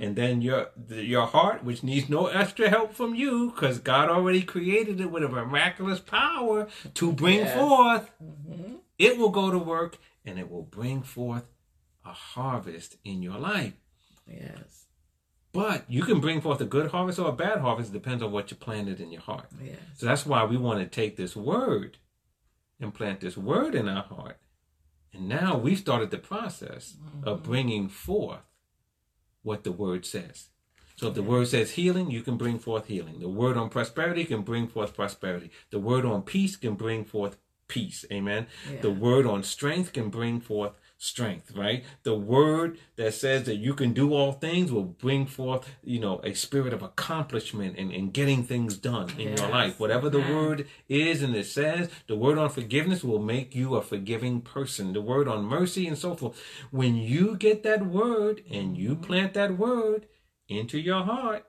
and 0.00 0.14
then 0.16 0.42
your 0.42 0.68
the, 0.76 1.02
your 1.04 1.26
heart, 1.26 1.64
which 1.64 1.82
needs 1.82 2.08
no 2.08 2.26
extra 2.26 2.68
help 2.68 2.94
from 2.94 3.14
you, 3.14 3.50
because 3.50 3.78
God 3.78 4.08
already 4.08 4.42
created 4.42 5.00
it 5.00 5.10
with 5.10 5.24
a 5.24 5.28
miraculous 5.28 6.00
power 6.00 6.68
to 6.94 7.12
bring 7.12 7.40
Yes. 7.40 7.54
forth. 7.54 8.10
Mhm. 8.22 8.78
It 8.98 9.18
will 9.18 9.30
go 9.30 9.50
to 9.50 9.58
work, 9.58 9.98
and 10.24 10.38
it 10.38 10.50
will 10.50 10.62
bring 10.62 11.02
forth 11.02 11.44
a 12.04 12.12
harvest 12.12 12.96
in 13.04 13.22
your 13.22 13.38
life. 13.38 13.74
Yes. 14.26 14.86
But 15.52 15.84
you 15.88 16.02
can 16.02 16.20
bring 16.20 16.40
forth 16.40 16.60
a 16.60 16.64
good 16.64 16.90
harvest 16.90 17.18
or 17.18 17.28
a 17.28 17.32
bad 17.32 17.60
harvest. 17.60 17.90
It 17.90 17.92
depends 17.92 18.22
on 18.22 18.32
what 18.32 18.50
you 18.50 18.56
planted 18.56 19.00
in 19.00 19.12
your 19.12 19.22
heart. 19.22 19.46
Yes. 19.62 19.76
So 19.96 20.06
that's 20.06 20.26
why 20.26 20.44
we 20.44 20.56
want 20.56 20.80
to 20.80 20.86
take 20.86 21.16
this 21.16 21.36
word 21.36 21.98
and 22.80 22.92
plant 22.92 23.20
this 23.20 23.36
word 23.36 23.74
in 23.74 23.88
our 23.88 24.02
heart. 24.02 24.38
And 25.12 25.28
now 25.28 25.56
we've 25.56 25.78
started 25.78 26.10
the 26.10 26.18
process 26.18 26.96
of 27.22 27.38
mm-hmm. 27.38 27.50
bringing 27.50 27.88
forth 27.88 28.42
what 29.42 29.62
the 29.62 29.70
word 29.70 30.04
says. 30.04 30.48
So 30.96 31.08
if 31.08 31.14
the 31.14 31.22
word 31.22 31.48
says 31.48 31.72
healing, 31.72 32.10
you 32.10 32.22
can 32.22 32.36
bring 32.36 32.58
forth 32.58 32.86
healing. 32.86 33.20
The 33.20 33.28
word 33.28 33.56
on 33.56 33.68
prosperity 33.68 34.24
can 34.24 34.42
bring 34.42 34.68
forth 34.68 34.94
prosperity. 34.94 35.50
The 35.70 35.78
word 35.78 36.04
on 36.04 36.22
peace 36.22 36.56
can 36.56 36.74
bring 36.74 37.04
forth 37.04 37.36
peace. 37.68 38.04
Amen. 38.12 38.46
The 38.80 38.90
word 38.90 39.26
on 39.26 39.42
strength 39.42 39.92
can 39.92 40.08
bring 40.08 40.40
forth 40.40 40.72
strength, 41.04 41.52
right? 41.54 41.84
The 42.02 42.14
word 42.14 42.78
that 42.96 43.14
says 43.14 43.44
that 43.44 43.56
you 43.56 43.74
can 43.74 43.92
do 43.92 44.14
all 44.14 44.32
things 44.32 44.72
will 44.72 44.84
bring 44.84 45.26
forth, 45.26 45.68
you 45.82 46.00
know, 46.00 46.20
a 46.24 46.34
spirit 46.34 46.72
of 46.72 46.82
accomplishment 46.82 47.76
and, 47.78 47.92
and 47.92 48.12
getting 48.12 48.42
things 48.42 48.76
done 48.76 49.10
in 49.18 49.36
your 49.36 49.48
life. 49.48 49.78
Whatever 49.78 50.08
the 50.08 50.20
word 50.20 50.66
is 50.88 51.22
and 51.22 51.34
it 51.36 51.46
says, 51.46 51.90
the 52.06 52.16
word 52.16 52.38
on 52.38 52.48
forgiveness 52.48 53.04
will 53.04 53.18
make 53.20 53.54
you 53.54 53.74
a 53.74 53.82
forgiving 53.82 54.40
person. 54.40 54.92
The 54.94 55.02
word 55.02 55.28
on 55.28 55.44
mercy 55.44 55.86
and 55.86 55.98
so 55.98 56.14
forth. 56.14 56.40
When 56.70 56.96
you 56.96 57.36
get 57.36 57.62
that 57.64 57.86
word 57.86 58.42
and 58.50 58.76
you 58.76 58.90
mm-hmm. 58.90 59.02
plant 59.02 59.34
that 59.34 59.58
word 59.58 60.06
into 60.48 60.78
your 60.78 61.04
heart, 61.04 61.44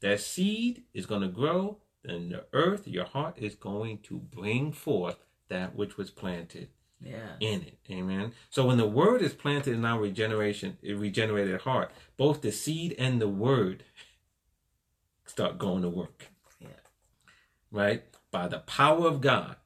that 0.00 0.20
seed 0.20 0.84
is 0.92 1.06
going 1.06 1.22
to 1.22 1.28
grow, 1.28 1.78
and 2.04 2.30
the 2.30 2.44
earth, 2.52 2.86
your 2.86 3.06
heart, 3.06 3.38
is 3.38 3.54
going 3.54 3.98
to 4.04 4.18
bring 4.18 4.70
forth 4.70 5.16
that 5.48 5.74
which 5.74 5.96
was 5.96 6.10
planted 6.10 6.68
Yeah. 7.00 7.36
in 7.40 7.62
it. 7.62 7.78
Amen. 7.90 8.32
So 8.50 8.66
when 8.66 8.78
the 8.78 8.86
word 8.86 9.22
is 9.22 9.32
planted 9.34 9.74
in 9.74 9.84
our 9.84 10.00
regeneration, 10.00 10.78
a 10.82 10.94
regenerated 10.94 11.60
heart, 11.62 11.92
both 12.16 12.40
the 12.40 12.50
seed 12.50 12.94
and 12.98 13.20
the 13.20 13.28
word 13.28 13.84
start 15.26 15.58
going 15.58 15.82
to 15.82 15.88
work. 15.88 16.28
Yeah. 16.60 16.68
Right? 17.70 18.04
By 18.30 18.48
the 18.48 18.60
power 18.60 19.06
of 19.06 19.20
God. 19.20 19.56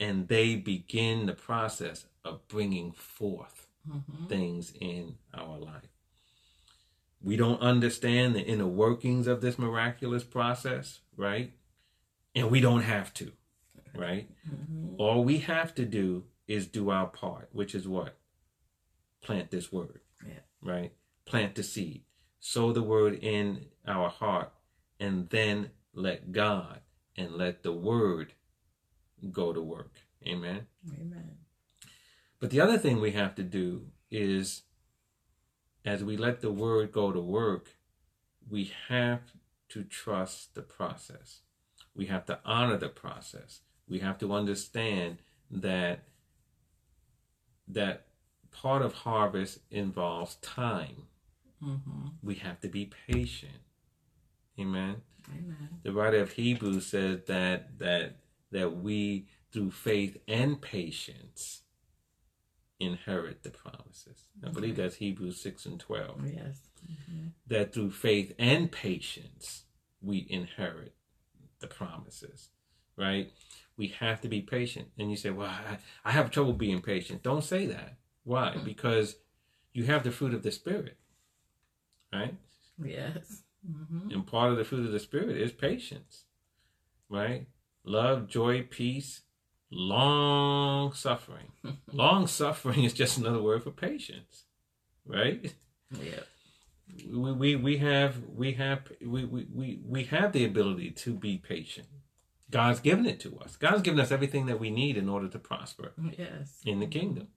And 0.00 0.28
they 0.28 0.54
begin 0.54 1.26
the 1.26 1.32
process 1.34 2.06
of 2.24 2.46
bringing 2.48 2.92
forth 2.92 3.64
Mm-hmm. 3.88 4.26
things 4.26 4.72
in 4.78 5.14
our 5.32 5.56
life. 5.56 5.88
We 7.22 7.36
don't 7.36 7.60
understand 7.62 8.34
the 8.34 8.42
inner 8.42 8.66
workings 8.66 9.26
of 9.26 9.40
this 9.40 9.58
miraculous 9.58 10.24
process, 10.24 11.00
right? 11.16 11.52
And 12.34 12.50
we 12.50 12.60
don't 12.60 12.82
have 12.82 13.14
to, 13.14 13.32
right? 13.94 14.28
Mm-hmm. 14.46 14.96
All 14.98 15.24
we 15.24 15.38
have 15.38 15.74
to 15.76 15.86
do 15.86 16.24
is 16.48 16.66
do 16.66 16.90
our 16.90 17.06
part, 17.06 17.50
which 17.52 17.74
is 17.74 17.86
what? 17.86 18.16
Plant 19.20 19.50
this 19.50 19.70
word, 19.70 20.00
Yeah. 20.26 20.40
right? 20.62 20.92
Plant 21.26 21.54
the 21.54 21.62
seed, 21.62 22.04
sow 22.40 22.72
the 22.72 22.82
word 22.82 23.14
in 23.22 23.66
our 23.86 24.08
heart, 24.08 24.52
and 24.98 25.28
then 25.28 25.70
let 25.92 26.32
God 26.32 26.80
and 27.16 27.32
let 27.34 27.62
the 27.62 27.72
word 27.72 28.34
go 29.30 29.52
to 29.52 29.60
work. 29.60 30.00
Amen. 30.26 30.66
Amen. 30.92 31.38
But 32.40 32.50
the 32.50 32.60
other 32.60 32.78
thing 32.78 33.00
we 33.00 33.12
have 33.12 33.34
to 33.34 33.42
do 33.42 33.90
is, 34.10 34.62
as 35.84 36.02
we 36.02 36.16
let 36.16 36.40
the 36.40 36.52
word 36.52 36.92
go 36.92 37.12
to 37.12 37.20
work, 37.20 37.76
we 38.48 38.72
have 38.88 39.32
to 39.70 39.84
trust 39.84 40.54
the 40.54 40.62
process. 40.62 41.40
We 41.94 42.06
have 42.06 42.24
to 42.26 42.38
honor 42.44 42.76
the 42.76 42.88
process. 42.88 43.60
We 43.88 43.98
have 43.98 44.18
to 44.18 44.32
understand 44.32 45.18
that 45.50 46.07
that 47.68 48.06
part 48.50 48.82
of 48.82 48.92
harvest 48.94 49.60
involves 49.70 50.36
time. 50.36 51.04
Mm-hmm. 51.62 52.08
We 52.22 52.36
have 52.36 52.60
to 52.60 52.68
be 52.68 52.90
patient. 53.08 53.62
Amen 54.58 55.02
Amen. 55.36 55.68
the 55.82 55.92
writer 55.92 56.18
of 56.18 56.32
Hebrews 56.32 56.86
says 56.86 57.20
that 57.26 57.78
that 57.78 58.16
that 58.50 58.76
we 58.76 59.26
through 59.52 59.70
faith 59.70 60.16
and 60.26 60.60
patience 60.60 61.62
inherit 62.80 63.42
the 63.42 63.50
promises. 63.50 64.28
I 64.44 64.50
believe 64.50 64.76
that's 64.76 64.96
Hebrews 64.96 65.40
six 65.40 65.66
and 65.66 65.80
twelve. 65.80 66.20
Yes. 66.24 66.60
Mm-hmm. 66.84 67.28
That 67.46 67.72
through 67.72 67.90
faith 67.90 68.32
and 68.38 68.70
patience 68.70 69.64
we 70.00 70.26
inherit 70.28 70.94
the 71.60 71.66
promises. 71.66 72.48
Right? 72.96 73.32
We 73.78 73.88
have 74.00 74.20
to 74.20 74.28
be 74.28 74.42
patient. 74.42 74.88
And 74.98 75.10
you 75.10 75.16
say, 75.16 75.30
Well, 75.30 75.48
I, 75.48 75.78
I 76.04 76.12
have 76.12 76.30
trouble 76.30 76.52
being 76.52 76.82
patient. 76.82 77.22
Don't 77.22 77.44
say 77.44 77.64
that. 77.66 77.96
Why? 78.24 78.56
Because 78.62 79.16
you 79.72 79.84
have 79.84 80.02
the 80.04 80.10
fruit 80.10 80.34
of 80.34 80.42
the 80.42 80.52
spirit. 80.52 80.98
Right? 82.12 82.34
Yes. 82.82 83.42
Mm-hmm. 83.68 84.10
And 84.10 84.26
part 84.26 84.52
of 84.52 84.58
the 84.58 84.64
fruit 84.64 84.86
of 84.86 84.92
the 84.92 85.00
Spirit 85.00 85.36
is 85.36 85.52
patience, 85.52 86.24
right? 87.08 87.46
Love, 87.84 88.28
joy, 88.28 88.62
peace, 88.62 89.22
long 89.70 90.92
suffering. 90.92 91.52
long 91.92 92.26
suffering 92.26 92.84
is 92.84 92.92
just 92.92 93.18
another 93.18 93.42
word 93.42 93.64
for 93.64 93.70
patience, 93.70 94.44
right? 95.04 95.54
Yeah. 95.90 96.20
we, 97.10 97.32
we, 97.32 97.56
we 97.56 97.76
have 97.78 98.16
we 98.34 98.52
have 98.52 98.80
we, 99.00 99.24
we, 99.24 99.46
we, 99.52 99.80
we 99.84 100.04
have 100.04 100.32
the 100.32 100.44
ability 100.44 100.90
to 100.92 101.14
be 101.14 101.36
patient. 101.36 101.88
God's 102.50 102.80
given 102.80 103.04
it 103.06 103.20
to 103.20 103.38
us. 103.38 103.56
God's 103.56 103.82
given 103.82 104.00
us 104.00 104.10
everything 104.10 104.46
that 104.46 104.58
we 104.60 104.70
need 104.70 104.96
in 104.96 105.08
order 105.08 105.28
to 105.28 105.38
prosper 105.38 105.92
Yes. 106.18 106.60
in 106.64 106.80
the 106.80 106.86
kingdom. 106.86 107.28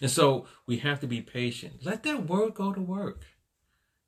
And 0.00 0.10
so 0.10 0.46
we 0.66 0.78
have 0.78 1.00
to 1.00 1.06
be 1.06 1.20
patient. 1.22 1.84
Let 1.84 2.02
that 2.02 2.26
word 2.28 2.54
go 2.54 2.72
to 2.72 2.80
work. 2.80 3.22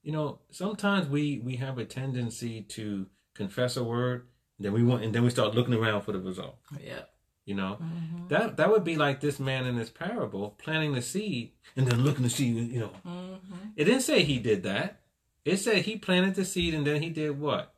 You 0.02 0.12
know, 0.12 0.40
sometimes 0.50 1.08
we 1.08 1.40
we 1.44 1.56
have 1.56 1.78
a 1.78 1.84
tendency 1.84 2.62
to 2.62 3.06
confess 3.34 3.76
a 3.76 3.84
word, 3.84 4.26
then 4.58 4.72
we 4.72 4.82
want 4.82 5.04
and 5.04 5.14
then 5.14 5.22
we 5.24 5.30
start 5.30 5.54
looking 5.54 5.74
around 5.74 6.02
for 6.02 6.12
the 6.12 6.18
result. 6.20 6.58
Yeah. 6.80 7.02
You 7.44 7.54
know, 7.54 7.78
Mm-hmm. 7.80 8.28
that 8.28 8.56
that 8.56 8.70
would 8.70 8.82
be 8.84 8.96
like 8.96 9.20
this 9.20 9.38
man 9.38 9.66
in 9.66 9.76
this 9.76 9.90
parable 9.90 10.56
planting 10.58 10.92
the 10.94 11.02
seed 11.02 11.52
and 11.76 11.86
then 11.86 12.02
looking 12.02 12.24
to 12.24 12.30
see. 12.30 12.46
You 12.46 12.80
know, 12.80 12.92
Mm-hmm. 13.06 13.68
it 13.76 13.84
didn't 13.84 14.02
say 14.02 14.22
he 14.24 14.38
did 14.40 14.64
that. 14.64 15.00
It 15.44 15.58
said 15.58 15.82
he 15.82 15.96
planted 15.96 16.34
the 16.34 16.44
seed 16.44 16.74
and 16.74 16.84
then 16.86 17.02
he 17.02 17.10
did 17.10 17.38
what? 17.40 17.72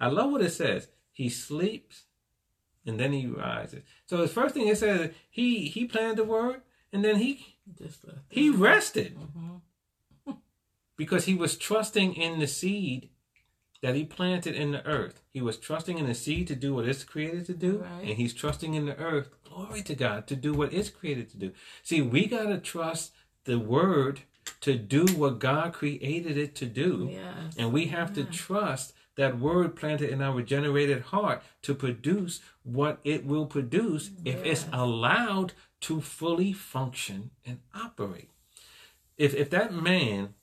I 0.00 0.08
love 0.08 0.32
what 0.32 0.42
it 0.42 0.50
says. 0.50 0.88
He 1.12 1.28
sleeps 1.28 2.04
and 2.86 2.98
then 2.98 3.12
he 3.12 3.26
rises. 3.26 3.82
So 4.06 4.16
the 4.16 4.28
first 4.28 4.54
thing 4.54 4.66
it 4.68 4.78
says 4.78 5.10
he 5.30 5.66
he 5.68 5.84
planted 5.86 6.16
the 6.16 6.24
word 6.24 6.62
and 6.92 7.04
then 7.04 7.16
he 7.16 7.56
he 8.28 8.50
rested 8.50 9.16
Mm-hmm. 9.18 10.32
because 10.96 11.24
he 11.26 11.34
was 11.34 11.56
trusting 11.56 12.14
in 12.14 12.38
the 12.38 12.46
seed 12.46 13.08
that 13.82 13.94
he 13.96 14.04
planted 14.04 14.54
in 14.54 14.70
the 14.72 14.86
earth. 14.86 15.22
He 15.30 15.40
was 15.42 15.56
trusting 15.58 15.98
in 15.98 16.06
the 16.06 16.14
seed 16.14 16.46
to 16.48 16.54
do 16.54 16.74
what 16.74 16.86
it's 16.86 17.02
created 17.02 17.46
to 17.46 17.54
do, 17.54 17.78
Right. 17.78 18.08
and 18.10 18.16
he's 18.16 18.32
trusting 18.34 18.74
in 18.74 18.86
the 18.86 18.96
earth, 18.96 19.28
glory 19.44 19.82
to 19.82 19.94
God, 19.96 20.26
to 20.28 20.36
do 20.36 20.52
what 20.54 20.72
it's 20.72 20.88
created 20.88 21.28
to 21.30 21.36
do. 21.36 21.52
See, 21.82 22.00
we 22.00 22.26
got 22.26 22.44
to 22.46 22.58
trust 22.58 23.12
the 23.44 23.58
word 23.58 24.20
to 24.60 24.76
do 24.76 25.06
what 25.16 25.40
God 25.40 25.72
created 25.72 26.36
it 26.36 26.54
to 26.56 26.66
do. 26.66 27.08
Yes. 27.10 27.56
And 27.58 27.72
we 27.72 27.86
have 27.86 28.14
to 28.14 28.22
trust 28.24 28.92
that 29.16 29.38
word 29.38 29.76
planted 29.76 30.10
in 30.10 30.22
our 30.22 30.34
regenerated 30.34 31.02
heart 31.02 31.42
to 31.62 31.74
produce 31.74 32.40
what 32.62 32.98
it 33.04 33.26
will 33.26 33.46
produce 33.46 34.10
if 34.24 34.44
it's 34.44 34.66
allowed 34.72 35.52
to 35.80 36.00
fully 36.00 36.52
function 36.52 37.30
and 37.44 37.58
operate. 37.74 38.30
If 39.18 39.34
if 39.34 39.50
that 39.50 39.74
man 39.74 40.34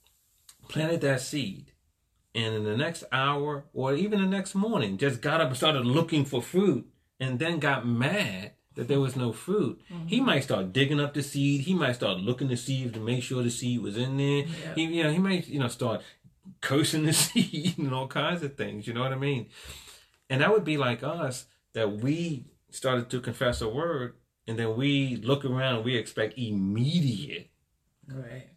planted 0.68 1.02
that 1.02 1.22
seed 1.22 1.72
and 2.36 2.54
in 2.54 2.64
the 2.64 2.78
next 2.78 3.04
hour 3.12 3.66
or 3.74 3.96
even 3.96 4.22
the 4.22 4.28
next 4.28 4.54
morning 4.54 4.98
just 4.98 5.22
got 5.22 5.42
up 5.42 5.48
and 5.48 5.58
started 5.58 5.86
looking 5.86 6.26
for 6.26 6.42
fruit 6.42 6.88
and 7.20 7.40
then 7.40 7.60
got 7.60 7.88
mad 7.88 8.52
that 8.76 8.88
there 8.88 9.00
was 9.00 9.16
no 9.16 9.34
fruit, 9.34 9.82
he 10.08 10.18
mm-hmm. 10.18 10.26
might 10.26 10.44
start 10.44 10.72
digging 10.72 11.00
up 11.00 11.14
the 11.14 11.24
seed. 11.24 11.62
He 11.62 11.74
might 11.74 11.96
start 11.96 12.20
looking 12.20 12.48
to 12.50 12.56
see 12.56 12.84
if 12.84 12.94
to 12.94 13.00
make 13.00 13.24
sure 13.24 13.44
the 13.44 13.50
seed 13.50 13.82
was 13.82 13.98
in 13.98 14.18
there. 14.18 14.46
Yeah. 14.46 14.76
He, 14.76 14.84
you 14.84 15.04
know, 15.04 15.12
he 15.12 15.18
might, 15.18 15.48
you 15.48 15.60
know, 15.60 15.68
start 15.68 16.02
cursing 16.62 17.06
the 17.06 17.14
seed 17.26 17.78
and 17.78 17.94
all 17.94 18.08
kinds 18.08 18.44
of 18.44 18.56
things. 18.56 18.88
You 18.88 18.94
know 18.94 19.02
what 19.02 19.14
I 19.14 19.18
mean? 19.18 19.48
And 20.30 20.42
that 20.42 20.52
would 20.52 20.64
be 20.64 20.78
like 20.78 21.04
us 21.04 21.46
that 21.74 21.92
we 21.98 22.46
started 22.70 23.10
to 23.10 23.20
confess 23.22 23.62
a 23.62 23.70
word 23.70 24.16
and 24.48 24.58
then 24.58 24.76
we 24.76 25.16
look 25.18 25.46
around 25.46 25.78
and 25.78 25.86
we 25.86 25.96
expect 25.96 26.38
immediate 26.38 27.50
Right. 28.08 28.48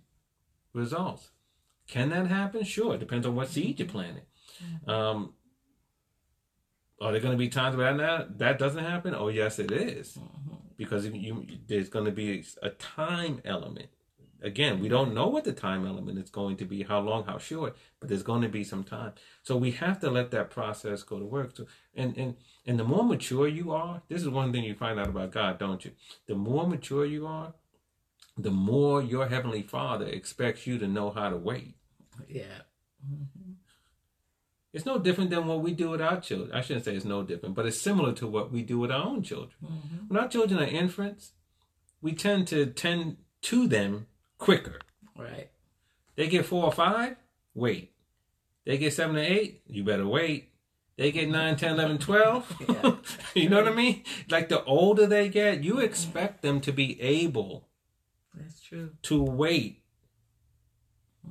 results. 0.72 1.28
Can 1.86 2.08
that 2.10 2.26
happen? 2.28 2.64
Sure. 2.64 2.94
It 2.94 3.00
depends 3.00 3.26
on 3.26 3.34
what 3.34 3.48
seed 3.48 3.78
you 3.78 3.84
planted. 3.84 4.22
Um, 4.86 5.34
are 7.00 7.12
there 7.12 7.20
going 7.20 7.32
to 7.32 7.38
be 7.38 7.48
times 7.48 7.76
where 7.76 7.94
that, 7.96 8.38
that 8.38 8.58
doesn't 8.58 8.82
happen? 8.84 9.14
Oh, 9.14 9.28
yes, 9.28 9.58
it 9.58 9.70
is. 9.72 10.16
Because 10.78 11.04
you, 11.06 11.12
you, 11.12 11.46
there's 11.66 11.88
going 11.90 12.06
to 12.06 12.12
be 12.12 12.44
a 12.62 12.70
time 12.70 13.42
element. 13.44 13.88
Again, 14.42 14.80
we 14.80 14.88
don't 14.88 15.14
know 15.14 15.28
what 15.28 15.44
the 15.44 15.52
time 15.52 15.86
element 15.86 16.18
is 16.18 16.28
going 16.28 16.56
to 16.56 16.64
be, 16.64 16.82
how 16.82 17.00
long, 17.00 17.24
how 17.24 17.38
short, 17.38 17.76
but 18.00 18.08
there's 18.08 18.24
going 18.24 18.42
to 18.42 18.48
be 18.48 18.64
some 18.64 18.82
time. 18.82 19.12
So 19.42 19.56
we 19.56 19.70
have 19.72 20.00
to 20.00 20.10
let 20.10 20.32
that 20.32 20.50
process 20.50 21.02
go 21.04 21.18
to 21.18 21.24
work. 21.24 21.56
So, 21.56 21.66
and 21.94 22.16
and 22.16 22.36
and 22.66 22.78
the 22.78 22.84
more 22.84 23.04
mature 23.04 23.46
you 23.46 23.72
are, 23.72 24.02
this 24.08 24.22
is 24.22 24.28
one 24.28 24.52
thing 24.52 24.64
you 24.64 24.74
find 24.74 24.98
out 24.98 25.08
about 25.08 25.30
God, 25.30 25.58
don't 25.58 25.84
you? 25.84 25.92
The 26.26 26.34
more 26.34 26.66
mature 26.66 27.04
you 27.04 27.26
are, 27.26 27.54
the 28.36 28.50
more 28.50 29.00
your 29.00 29.28
heavenly 29.28 29.62
Father 29.62 30.06
expects 30.06 30.66
you 30.66 30.78
to 30.78 30.88
know 30.88 31.10
how 31.10 31.30
to 31.30 31.36
wait. 31.36 31.76
Yeah. 32.28 32.62
It's 34.72 34.86
no 34.86 34.98
different 34.98 35.30
than 35.30 35.46
what 35.46 35.60
we 35.60 35.72
do 35.72 35.90
with 35.90 36.00
our 36.00 36.20
children. 36.20 36.52
I 36.52 36.62
shouldn't 36.62 36.86
say 36.86 36.94
it's 36.94 37.04
no 37.04 37.22
different, 37.22 37.54
but 37.54 37.66
it's 37.66 37.80
similar 37.80 38.12
to 38.14 38.26
what 38.26 38.50
we 38.50 38.62
do 38.62 38.78
with 38.78 38.90
our 38.90 39.06
own 39.06 39.22
children. 39.22 39.52
Mm-hmm. 39.62 40.08
When 40.08 40.18
our 40.18 40.28
children 40.28 40.60
are 40.60 40.66
infants, 40.66 41.32
we 42.00 42.12
tend 42.14 42.48
to 42.48 42.66
tend 42.66 43.18
to 43.42 43.68
them 43.68 44.06
quicker. 44.42 44.80
Right. 45.16 45.50
They 46.16 46.26
get 46.28 46.44
four 46.46 46.64
or 46.64 46.72
five, 46.72 47.16
wait. 47.54 47.92
They 48.64 48.76
get 48.78 48.92
seven 48.92 49.16
or 49.16 49.20
eight, 49.20 49.62
you 49.66 49.84
better 49.84 50.06
wait. 50.06 50.50
They 50.96 51.10
get 51.10 51.28
nine, 51.28 51.56
ten, 51.56 51.72
eleven, 51.72 51.98
twelve. 51.98 52.44
Yeah. 52.68 52.96
you 53.34 53.48
know 53.48 53.62
what 53.62 53.72
I 53.72 53.74
mean? 53.74 54.02
Like 54.28 54.48
the 54.48 54.62
older 54.64 55.06
they 55.06 55.28
get, 55.28 55.64
you 55.64 55.78
expect 55.78 56.42
them 56.42 56.60
to 56.62 56.72
be 56.72 57.00
able 57.00 57.68
That's 58.34 58.60
true. 58.60 58.90
to 59.02 59.22
wait 59.22 59.82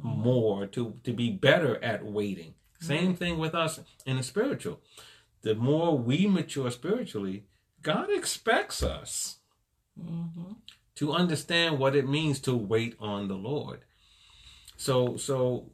more, 0.01 0.65
to, 0.67 0.95
to 1.03 1.13
be 1.13 1.29
better 1.29 1.81
at 1.83 2.05
waiting. 2.05 2.53
Same 2.79 3.13
thing 3.15 3.37
with 3.37 3.53
us 3.53 3.79
in 4.05 4.17
the 4.17 4.23
spiritual. 4.23 4.79
The 5.43 5.53
more 5.53 5.97
we 5.97 6.25
mature 6.27 6.71
spiritually, 6.71 7.45
God 7.81 8.09
expects 8.09 8.81
us 8.83 9.37
Mm-hmm. 9.99 10.53
To 10.95 11.11
understand 11.13 11.79
what 11.79 11.95
it 11.95 12.07
means 12.07 12.39
to 12.41 12.55
wait 12.55 12.95
on 12.99 13.27
the 13.27 13.35
Lord. 13.35 13.81
So 14.77 15.17
so 15.17 15.71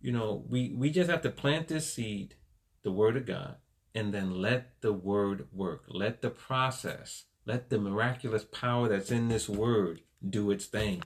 you 0.00 0.12
know, 0.12 0.44
we 0.48 0.72
we 0.76 0.90
just 0.90 1.10
have 1.10 1.22
to 1.22 1.30
plant 1.30 1.68
this 1.68 1.92
seed, 1.92 2.34
the 2.82 2.90
word 2.92 3.16
of 3.16 3.26
God, 3.26 3.56
and 3.94 4.12
then 4.12 4.40
let 4.40 4.80
the 4.80 4.92
word 4.92 5.46
work. 5.52 5.84
Let 5.88 6.22
the 6.22 6.30
process, 6.30 7.24
let 7.46 7.70
the 7.70 7.78
miraculous 7.78 8.44
power 8.44 8.88
that's 8.88 9.10
in 9.10 9.28
this 9.28 9.48
word 9.48 10.00
do 10.28 10.50
its 10.50 10.66
thing. 10.66 11.02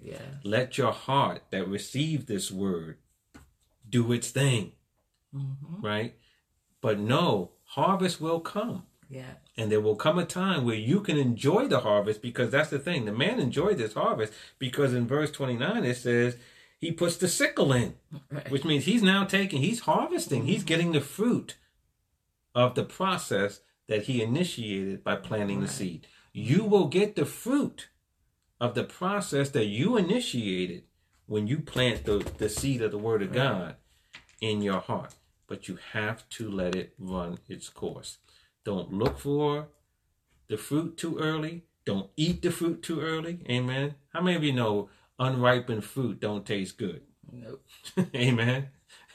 Yeah. 0.00 0.38
Let 0.44 0.78
your 0.78 0.92
heart 0.92 1.42
that 1.50 1.68
received 1.68 2.26
this 2.28 2.50
word 2.50 2.98
do 3.88 4.12
its 4.12 4.30
thing, 4.30 4.72
Mm-hmm. 5.34 5.84
right? 5.84 6.14
But 6.80 6.98
no, 6.98 7.52
harvest 7.64 8.20
will 8.20 8.40
come. 8.40 8.84
Yeah. 9.10 9.32
And 9.56 9.72
there 9.72 9.80
will 9.80 9.96
come 9.96 10.18
a 10.18 10.24
time 10.24 10.64
where 10.64 10.74
you 10.76 11.00
can 11.00 11.16
enjoy 11.16 11.66
the 11.66 11.80
harvest 11.80 12.20
because 12.22 12.50
that's 12.50 12.70
the 12.70 12.78
thing. 12.78 13.04
The 13.06 13.12
man 13.12 13.40
enjoyed 13.40 13.78
this 13.78 13.94
harvest 13.94 14.32
because 14.58 14.92
in 14.92 15.06
verse 15.06 15.30
29 15.30 15.84
it 15.84 15.96
says 15.96 16.36
he 16.78 16.92
puts 16.92 17.16
the 17.16 17.28
sickle 17.28 17.72
in, 17.72 17.94
Right. 18.30 18.50
which 18.50 18.64
means 18.64 18.84
he's 18.84 19.02
now 19.02 19.24
taking, 19.24 19.62
he's 19.62 19.80
harvesting, 19.80 20.44
he's 20.46 20.62
getting 20.62 20.92
the 20.92 21.00
fruit 21.00 21.56
of 22.54 22.74
the 22.74 22.84
process 22.84 23.60
that 23.88 24.02
he 24.04 24.22
initiated 24.22 25.02
by 25.02 25.16
planting 25.16 25.60
the 25.60 25.68
seed. 25.68 26.06
You 26.32 26.64
will 26.64 26.86
get 26.88 27.16
the 27.16 27.24
fruit 27.24 27.88
of 28.60 28.74
the 28.74 28.84
process 28.84 29.48
that 29.50 29.66
you 29.66 29.96
initiated 29.96 30.82
when 31.26 31.46
you 31.46 31.58
plant 31.60 32.04
the, 32.04 32.18
the 32.38 32.48
seed 32.48 32.82
of 32.82 32.90
the 32.90 32.98
word 32.98 33.22
of 33.22 33.28
Right. 33.30 33.36
God 33.36 33.76
in 34.40 34.60
your 34.62 34.80
heart. 34.80 35.14
But 35.46 35.66
you 35.68 35.78
have 35.92 36.28
to 36.30 36.50
let 36.50 36.74
it 36.76 36.92
run 36.98 37.38
its 37.48 37.68
course. 37.70 38.18
Don't 38.68 38.92
look 38.92 39.18
for 39.18 39.68
the 40.50 40.58
fruit 40.58 40.98
too 40.98 41.16
early. 41.16 41.64
Don't 41.86 42.10
eat 42.18 42.42
the 42.42 42.50
fruit 42.50 42.82
too 42.82 43.00
early. 43.00 43.40
Amen. 43.48 43.94
How 44.12 44.20
many 44.20 44.36
of 44.36 44.44
you 44.44 44.52
know 44.52 44.90
unripened 45.18 45.84
fruit 45.84 46.20
don't 46.20 46.44
taste 46.44 46.76
good? 46.76 47.00
Nope. 47.32 47.64
Amen. 48.14 48.68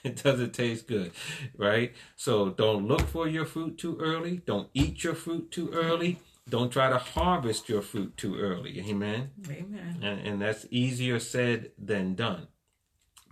It 0.04 0.24
doesn't 0.24 0.56
taste 0.56 0.88
good, 0.88 1.12
right? 1.56 1.93
So 2.16 2.49
don't 2.49 2.88
look 2.88 3.01
for 3.01 3.28
your 3.28 3.45
fruit 3.45 3.78
too 3.78 3.95
early. 4.01 4.41
Don't 4.43 4.70
eat 4.74 5.04
your 5.04 5.14
fruit 5.14 5.51
too 5.51 5.70
early. 5.72 6.18
Don't 6.49 6.72
try 6.72 6.89
to 6.89 6.97
harvest 6.97 7.70
your 7.70 7.84
fruit 7.84 8.18
too 8.18 8.36
early. 8.39 8.80
Amen. 8.89 9.30
Amen. 9.47 9.99
And, 10.01 10.28
and 10.28 10.41
that's 10.41 10.66
easier 10.72 11.20
said 11.20 11.74
than 11.78 12.16
done. 12.16 12.47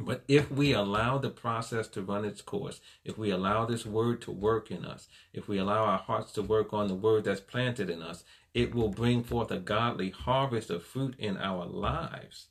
But 0.06 0.24
if 0.28 0.52
we 0.52 0.74
allow 0.74 1.18
the 1.18 1.30
process 1.30 1.88
to 1.90 2.02
run 2.02 2.26
its 2.26 2.42
course, 2.42 2.82
if 3.04 3.18
we 3.18 3.30
allow 3.30 3.66
this 3.66 3.86
word 3.86 4.22
to 4.24 4.32
work 4.32 4.72
in 4.72 4.86
us, 4.86 5.08
if 5.34 5.48
we 5.48 5.58
allow 5.58 5.86
our 5.86 5.98
hearts 5.98 6.32
to 6.34 6.42
work 6.42 6.74
on 6.74 6.88
the 6.88 6.96
word 6.96 7.24
that's 7.26 7.42
planted 7.42 7.90
in 7.90 8.02
us, 8.02 8.24
it 8.54 8.76
will 8.76 8.90
bring 8.90 9.24
forth 9.24 9.52
a 9.52 9.58
godly 9.58 10.10
harvest 10.10 10.70
of 10.70 10.84
fruit 10.84 11.16
in 11.18 11.38
our 11.38 11.66
lives, 11.66 12.48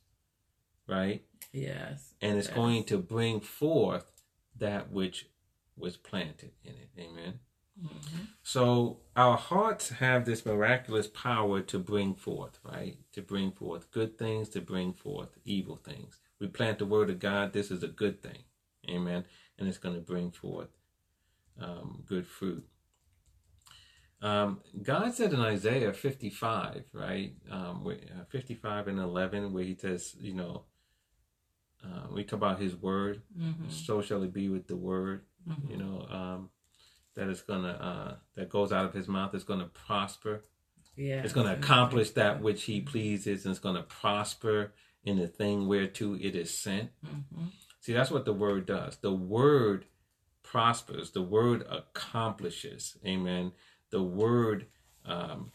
right? 0.86 1.24
Yes. 1.52 2.14
And 2.20 2.38
it's 2.38 2.48
Yes. 2.48 2.56
going 2.56 2.84
to 2.84 2.98
bring 2.98 3.40
forth 3.40 4.10
that 4.56 4.90
which 4.90 5.28
was 5.76 5.96
planted 5.96 6.52
in 6.64 6.74
it. 6.74 6.90
Amen. 6.98 7.40
Mm-hmm. 7.82 8.24
So 8.42 9.00
our 9.16 9.36
hearts 9.36 9.88
have 9.90 10.24
this 10.24 10.44
miraculous 10.44 11.06
power 11.06 11.60
to 11.62 11.78
bring 11.78 12.14
forth, 12.14 12.58
right? 12.64 12.98
To 13.12 13.22
bring 13.22 13.52
forth 13.52 13.90
good 13.90 14.18
things, 14.18 14.48
to 14.50 14.60
bring 14.60 14.92
forth 14.92 15.30
evil 15.44 15.76
things. 15.76 16.18
We 16.40 16.48
plant 16.48 16.78
the 16.78 16.86
word 16.86 17.10
of 17.10 17.18
God. 17.18 17.52
This 17.52 17.70
is 17.70 17.82
a 17.82 17.88
good 17.88 18.22
thing, 18.22 18.44
amen. 18.88 19.24
And 19.58 19.68
it's 19.68 19.78
going 19.78 19.94
to 19.94 20.00
bring 20.00 20.30
forth 20.30 20.70
um, 21.60 22.02
good 22.06 22.26
fruit. 22.26 22.66
Um, 24.22 24.60
God 24.82 25.14
said 25.14 25.32
in 25.32 25.40
Isaiah 25.40 25.92
55, 25.92 26.84
right? 26.92 27.34
Um, 27.50 27.86
uh, 27.86 28.24
55 28.28 28.88
and 28.88 28.98
11, 28.98 29.52
where 29.52 29.64
he 29.64 29.74
says, 29.76 30.16
you 30.20 30.34
know, 30.34 30.64
Uh, 31.82 32.06
we 32.12 32.24
talk 32.24 32.36
about 32.38 32.60
His 32.60 32.76
Word. 32.76 33.22
Mm-hmm. 33.38 33.70
So 33.70 34.02
shall 34.02 34.22
it 34.22 34.34
be 34.34 34.48
with 34.50 34.66
the 34.66 34.76
Word. 34.76 35.24
Mm-hmm. 35.48 35.70
You 35.70 35.76
know 35.78 36.06
um, 36.10 36.50
that 37.14 37.28
it's 37.28 37.40
gonna 37.42 37.76
uh, 37.90 38.14
that 38.34 38.50
goes 38.50 38.70
out 38.70 38.84
of 38.84 38.92
His 38.92 39.08
mouth 39.08 39.34
is 39.34 39.44
gonna 39.44 39.70
prosper. 39.86 40.44
Yeah. 40.96 41.22
It's 41.22 41.32
gonna 41.32 41.54
accomplish 41.54 42.10
that 42.10 42.42
which 42.42 42.64
He 42.64 42.82
pleases, 42.82 43.44
and 43.46 43.52
it's 43.52 43.60
gonna 43.60 43.82
prosper 44.02 44.74
in 45.04 45.18
the 45.18 45.26
thing 45.26 45.66
whereto 45.66 46.14
it 46.14 46.36
is 46.36 46.56
sent. 46.56 46.90
Mm-hmm. 47.04 47.46
See, 47.80 47.92
that's 47.92 48.10
what 48.10 48.24
the 48.24 48.32
Word 48.32 48.66
does. 48.66 48.96
The 48.96 49.12
Word 49.12 49.86
prospers. 50.42 51.10
The 51.10 51.22
Word 51.22 51.66
accomplishes. 51.70 52.96
Amen. 53.06 53.52
The 53.90 54.02
Word. 54.02 54.66
Um, 55.06 55.52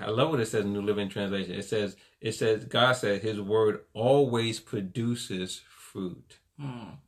I 0.00 0.10
love 0.10 0.30
what 0.30 0.40
it 0.40 0.46
says 0.46 0.64
in 0.64 0.72
New 0.72 0.82
Living 0.82 1.08
Translation. 1.08 1.54
It 1.54 1.64
says, 1.64 1.96
it 2.20 2.32
says, 2.32 2.64
God 2.64 2.92
said 2.92 3.22
His 3.22 3.40
Word 3.40 3.80
always 3.94 4.60
produces 4.60 5.62
fruit. 5.68 6.38
Mm. 6.60 6.98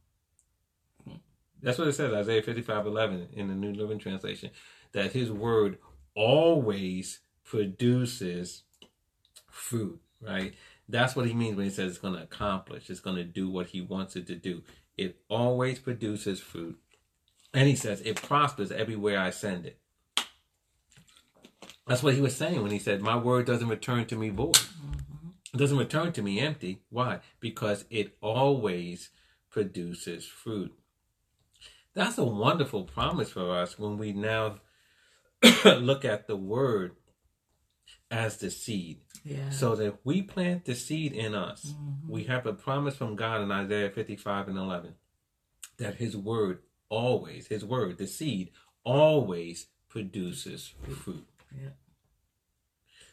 That's 1.62 1.78
what 1.78 1.88
it 1.88 1.94
says, 1.94 2.12
Isaiah 2.12 2.42
55 2.42 2.86
11 2.86 3.28
in 3.32 3.48
the 3.48 3.54
New 3.54 3.72
Living 3.72 3.98
Translation, 3.98 4.50
that 4.92 5.12
his 5.12 5.30
word 5.30 5.78
always 6.14 7.20
produces 7.44 8.62
fruit, 9.50 10.00
right? 10.20 10.54
That's 10.88 11.14
what 11.14 11.26
he 11.26 11.34
means 11.34 11.56
when 11.56 11.66
he 11.66 11.70
says 11.70 11.90
it's 11.90 11.98
going 11.98 12.14
to 12.14 12.22
accomplish, 12.22 12.88
it's 12.88 13.00
going 13.00 13.16
to 13.16 13.24
do 13.24 13.50
what 13.50 13.68
he 13.68 13.80
wants 13.80 14.16
it 14.16 14.26
to 14.28 14.34
do. 14.34 14.62
It 14.96 15.20
always 15.28 15.78
produces 15.78 16.40
fruit. 16.40 16.78
And 17.52 17.68
he 17.68 17.76
says 17.76 18.00
it 18.00 18.22
prospers 18.22 18.72
everywhere 18.72 19.18
I 19.18 19.30
send 19.30 19.66
it. 19.66 19.78
That's 21.86 22.02
what 22.02 22.14
he 22.14 22.20
was 22.20 22.36
saying 22.36 22.62
when 22.62 22.70
he 22.70 22.78
said, 22.78 23.00
My 23.00 23.16
word 23.16 23.46
doesn't 23.46 23.68
return 23.68 24.06
to 24.06 24.16
me 24.16 24.28
void. 24.28 24.56
Mm-hmm. 24.56 25.28
It 25.54 25.56
doesn't 25.56 25.78
return 25.78 26.12
to 26.12 26.22
me 26.22 26.40
empty. 26.40 26.82
Why? 26.90 27.20
Because 27.40 27.86
it 27.90 28.16
always 28.20 29.10
produces 29.50 30.26
fruit. 30.26 30.74
That's 31.94 32.18
a 32.18 32.24
wonderful 32.24 32.84
promise 32.84 33.30
for 33.30 33.56
us 33.56 33.78
when 33.78 33.96
we 33.96 34.12
now 34.12 34.56
look 35.64 36.04
at 36.04 36.26
the 36.26 36.36
word 36.36 36.96
as 38.10 38.36
the 38.36 38.50
seed. 38.50 39.00
Yeah. 39.24 39.50
So 39.50 39.74
that 39.76 39.98
we 40.04 40.22
plant 40.22 40.64
the 40.64 40.74
seed 40.74 41.12
in 41.12 41.34
us, 41.34 41.72
Mhm. 41.72 42.08
we 42.08 42.24
have 42.24 42.46
a 42.46 42.52
promise 42.52 42.96
from 42.96 43.16
God 43.16 43.42
in 43.42 43.50
Isaiah 43.50 43.90
55 43.90 44.48
and 44.48 44.58
11 44.58 44.94
that 45.78 45.96
his 45.96 46.16
word 46.16 46.62
always, 46.88 47.48
his 47.48 47.64
word, 47.64 47.98
the 47.98 48.06
seed, 48.06 48.50
always 48.84 49.68
produces 49.88 50.74
fruit. 51.02 51.28
Yeah. 51.54 51.70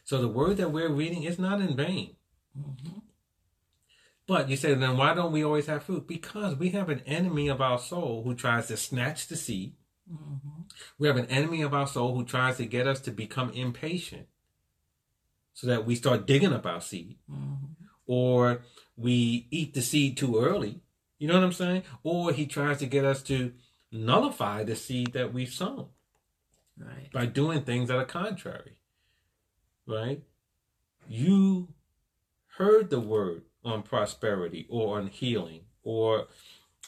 So 0.04 0.20
the 0.20 0.28
word 0.28 0.56
that 0.58 0.72
we're 0.72 0.92
reading 0.92 1.24
is 1.24 1.38
not 1.38 1.60
in 1.60 1.76
vain. 1.76 2.16
Mm-hmm. 2.56 3.00
But 4.26 4.48
you 4.48 4.56
say, 4.56 4.74
then 4.74 4.96
why 4.96 5.14
don't 5.14 5.32
we 5.32 5.44
always 5.44 5.66
have 5.66 5.84
fruit? 5.84 6.06
Because 6.06 6.56
we 6.56 6.70
have 6.70 6.88
an 6.88 7.00
enemy 7.00 7.48
of 7.48 7.60
our 7.60 7.78
soul 7.78 8.24
who 8.24 8.34
tries 8.34 8.68
to 8.68 8.76
snatch 8.76 9.28
the 9.28 9.36
seed. 9.36 9.74
Mm-hmm. 10.12 10.62
We 10.98 11.08
have 11.08 11.16
an 11.16 11.26
enemy 11.26 11.62
of 11.62 11.74
our 11.74 11.86
soul 11.86 12.14
who 12.16 12.24
tries 12.24 12.56
to 12.56 12.66
get 12.66 12.86
us 12.86 13.00
to 13.00 13.10
become 13.10 13.50
impatient 13.50 14.28
so 15.56 15.66
that 15.66 15.86
we 15.86 15.94
start 15.96 16.26
digging 16.26 16.52
up 16.52 16.66
our 16.66 16.80
seed 16.82 17.16
Mm-hmm. 17.32 17.64
or 18.06 18.60
we 18.96 19.46
eat 19.50 19.72
the 19.74 19.80
seed 19.82 20.16
too 20.16 20.38
early. 20.38 20.80
You 21.18 21.28
know 21.28 21.34
what 21.34 21.44
I'm 21.44 21.52
saying? 21.52 21.82
Or 22.02 22.32
he 22.32 22.46
tries 22.46 22.78
to 22.80 22.86
get 22.86 23.04
us 23.06 23.22
to 23.24 23.52
nullify 23.90 24.64
the 24.64 24.76
seed 24.76 25.12
that 25.14 25.32
we've 25.32 25.52
sown 25.52 25.86
Right. 26.78 27.10
by 27.10 27.24
doing 27.26 27.62
things 27.62 27.88
that 27.88 27.96
are 27.96 28.04
contrary. 28.04 28.72
Right? 29.86 30.22
You 31.08 31.68
heard 32.58 32.90
the 32.90 33.00
word 33.00 33.42
on 33.64 33.82
prosperity 33.82 34.66
or 34.68 34.98
on 34.98 35.06
healing 35.08 35.62
or 35.82 36.26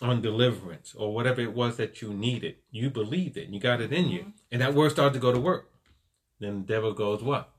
on 0.02 0.20
deliverance 0.20 0.94
or 0.94 1.14
whatever 1.14 1.40
it 1.40 1.54
was 1.54 1.76
that 1.78 2.02
you 2.02 2.12
needed. 2.12 2.56
You 2.70 2.90
believed 2.90 3.36
it 3.38 3.44
and 3.46 3.54
you 3.54 3.60
got 3.60 3.80
it 3.80 3.92
in 3.92 4.08
you. 4.08 4.32
And 4.52 4.60
that 4.60 4.74
word 4.74 4.90
started 4.92 5.14
to 5.14 5.20
go 5.20 5.32
to 5.32 5.40
work. 5.40 5.70
Then 6.38 6.60
the 6.66 6.66
devil 6.74 6.92
goes, 6.92 7.22
What? 7.22 7.50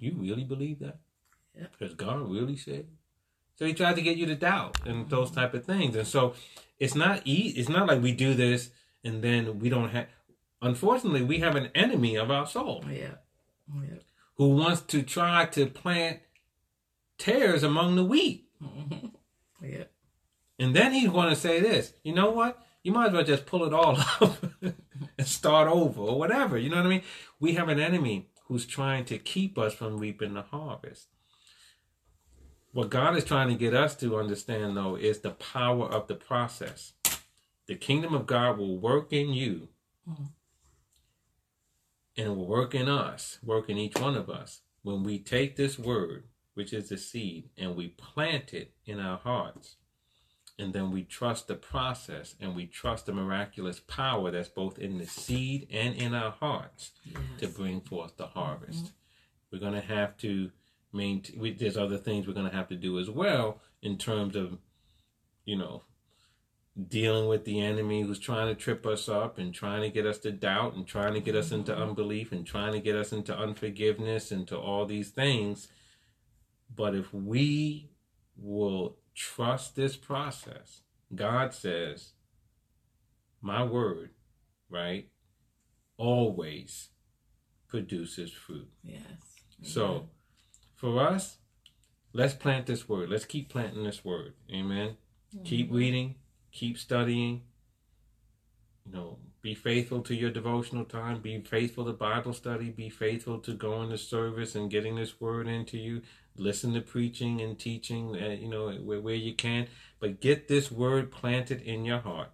You 0.00 0.14
really 0.18 0.44
believe 0.44 0.78
that? 0.80 0.98
Yep. 1.58 1.72
Because 1.78 1.94
God 1.94 2.28
really 2.30 2.56
said? 2.56 2.86
So 3.56 3.64
he 3.64 3.72
tried 3.72 3.96
to 3.96 4.02
get 4.02 4.16
you 4.16 4.26
to 4.26 4.34
doubt 4.34 4.78
and 4.86 5.08
those 5.08 5.30
type 5.30 5.54
of 5.54 5.64
things. 5.64 5.96
And 5.96 6.06
so 6.06 6.34
it's 6.78 6.94
not 6.94 7.22
easy. 7.24 7.58
It's 7.58 7.68
not 7.70 7.86
like 7.86 8.02
we 8.02 8.12
do 8.12 8.34
this 8.34 8.70
and 9.02 9.22
then 9.22 9.58
we 9.58 9.68
don't 9.70 9.88
have. 9.90 10.06
Unfortunately, 10.60 11.22
we 11.22 11.38
have 11.38 11.56
an 11.56 11.70
enemy 11.74 12.16
of 12.16 12.30
our 12.30 12.46
soul 12.46 12.84
Yeah. 12.90 13.14
Yeah. 13.74 13.98
who 14.36 14.50
wants 14.50 14.82
to 14.82 15.02
try 15.02 15.46
to 15.46 15.66
plant 15.66 16.20
tares 17.18 17.62
among 17.62 17.96
the 17.96 18.04
wheat. 18.04 18.48
Mm-hmm. 18.62 19.06
Yeah. 19.64 19.84
And 20.58 20.74
then 20.74 20.92
he's 20.92 21.10
going 21.10 21.30
to 21.30 21.36
say 21.36 21.60
this, 21.60 21.92
you 22.02 22.14
know 22.14 22.30
what? 22.30 22.62
You 22.82 22.92
might 22.92 23.08
as 23.08 23.12
well 23.12 23.24
just 23.24 23.46
pull 23.46 23.64
it 23.64 23.74
all 23.74 23.96
up 24.20 24.44
and 24.62 25.26
start 25.26 25.68
over 25.68 26.00
or 26.00 26.18
whatever. 26.18 26.56
You 26.58 26.70
know 26.70 26.76
what 26.76 26.86
I 26.86 26.90
mean? 26.90 27.02
We 27.40 27.54
have 27.54 27.68
an 27.68 27.80
enemy 27.80 28.28
who's 28.46 28.66
trying 28.66 29.04
to 29.06 29.18
keep 29.18 29.58
us 29.58 29.74
from 29.74 29.98
reaping 29.98 30.34
the 30.34 30.42
harvest. 30.42 31.08
What 32.72 32.90
God 32.90 33.16
is 33.16 33.24
trying 33.24 33.48
to 33.48 33.54
get 33.54 33.74
us 33.74 33.94
to 33.96 34.16
understand, 34.16 34.76
though, 34.76 34.96
is 34.96 35.20
the 35.20 35.30
power 35.30 35.86
of 35.86 36.06
the 36.06 36.14
process. 36.14 36.92
The 37.66 37.74
kingdom 37.74 38.14
of 38.14 38.26
God 38.26 38.58
will 38.58 38.78
work 38.78 39.12
in 39.12 39.32
you 39.32 39.68
Mhm. 40.06 40.32
and 42.16 42.36
will 42.36 42.46
work 42.46 42.74
in 42.74 42.88
us, 42.88 43.38
work 43.42 43.68
in 43.68 43.78
each 43.78 43.98
one 43.98 44.14
of 44.14 44.30
us. 44.30 44.62
When 44.82 45.02
we 45.02 45.18
take 45.18 45.56
this 45.56 45.78
word, 45.78 46.28
which 46.54 46.72
is 46.72 46.88
the 46.88 46.96
seed, 46.96 47.50
and 47.56 47.74
we 47.74 47.88
plant 47.88 48.54
it 48.54 48.74
in 48.84 49.00
our 49.00 49.18
hearts, 49.18 49.76
and 50.58 50.72
then 50.72 50.90
we 50.90 51.02
trust 51.02 51.48
the 51.48 51.54
process 51.54 52.34
and 52.40 52.56
we 52.56 52.66
trust 52.66 53.06
the 53.06 53.12
miraculous 53.12 53.80
power 53.80 54.30
that's 54.30 54.48
both 54.48 54.78
in 54.78 54.98
the 54.98 55.06
seed 55.06 55.66
and 55.70 55.94
in 55.94 56.14
our 56.14 56.30
hearts 56.30 56.92
Yes. 57.04 57.20
to 57.38 57.48
bring 57.48 57.80
forth 57.80 58.16
the 58.16 58.28
harvest. 58.28 58.92
We're 59.50 59.58
going 59.60 59.74
to 59.74 59.80
have 59.80 60.16
to 60.18 60.50
maintain, 60.92 61.40
we, 61.40 61.52
there's 61.52 61.76
other 61.76 61.98
things 61.98 62.26
we're 62.26 62.34
going 62.34 62.50
to 62.50 62.56
have 62.56 62.68
to 62.68 62.76
do 62.76 62.98
as 62.98 63.10
well 63.10 63.60
in 63.82 63.98
terms 63.98 64.34
of, 64.34 64.58
you 65.44 65.56
know, 65.56 65.82
dealing 66.88 67.28
with 67.28 67.44
the 67.44 67.60
enemy 67.60 68.02
who's 68.02 68.18
trying 68.18 68.48
to 68.48 68.54
trip 68.54 68.84
us 68.86 69.08
up 69.08 69.38
and 69.38 69.54
trying 69.54 69.82
to 69.82 69.88
get 69.88 70.06
us 70.06 70.18
to 70.18 70.30
doubt 70.30 70.74
and 70.74 70.86
trying 70.86 71.14
to 71.14 71.20
get 71.20 71.34
us 71.34 71.50
into 71.50 71.72
mm-hmm. 71.72 71.82
unbelief 71.82 72.32
and 72.32 72.46
trying 72.46 72.72
to 72.72 72.80
get 72.80 72.96
us 72.96 73.12
into 73.12 73.36
unforgiveness 73.36 74.30
and 74.30 74.46
to 74.48 74.58
all 74.58 74.84
these 74.84 75.10
things. 75.10 75.68
But 76.74 76.94
if 76.94 77.12
we 77.14 77.90
will 78.36 78.96
trust 79.16 79.74
this 79.74 79.96
process, 79.96 80.82
God 81.14 81.54
says, 81.54 82.12
my 83.40 83.64
word, 83.64 84.10
right, 84.70 85.08
always 85.96 86.90
produces 87.66 88.30
fruit. 88.30 88.68
Yes. 88.82 89.00
So, 89.62 90.10
for 90.74 91.00
us, 91.00 91.38
let's 92.12 92.34
plant 92.34 92.66
this 92.66 92.88
word. 92.88 93.08
Let's 93.08 93.24
keep 93.24 93.48
planting 93.48 93.84
this 93.84 94.04
word. 94.04 94.34
Amen. 94.52 94.96
Keep 95.44 95.72
reading, 95.72 96.14
keep 96.52 96.78
studying. 96.78 97.42
You 98.86 98.92
know, 98.92 99.18
be 99.42 99.54
faithful 99.54 100.00
to 100.02 100.14
your 100.14 100.30
devotional 100.30 100.84
time. 100.84 101.20
Be 101.20 101.40
faithful 101.40 101.84
to 101.84 101.92
Bible 101.92 102.32
study. 102.32 102.70
Be 102.70 102.88
faithful 102.88 103.38
to 103.40 103.52
going 103.52 103.90
to 103.90 103.98
service 103.98 104.54
and 104.54 104.70
getting 104.70 104.96
this 104.96 105.20
word 105.20 105.46
into 105.46 105.76
you. 105.76 106.02
Listen 106.38 106.74
to 106.74 106.80
preaching 106.80 107.40
and 107.40 107.58
teaching, 107.58 108.14
uh, 108.16 108.28
you 108.28 108.48
know, 108.48 108.70
where, 108.72 109.00
where 109.00 109.14
you 109.14 109.34
can. 109.34 109.68
But 110.00 110.20
get 110.20 110.48
this 110.48 110.70
word 110.70 111.10
planted 111.10 111.62
in 111.62 111.84
your 111.84 112.00
heart 112.00 112.30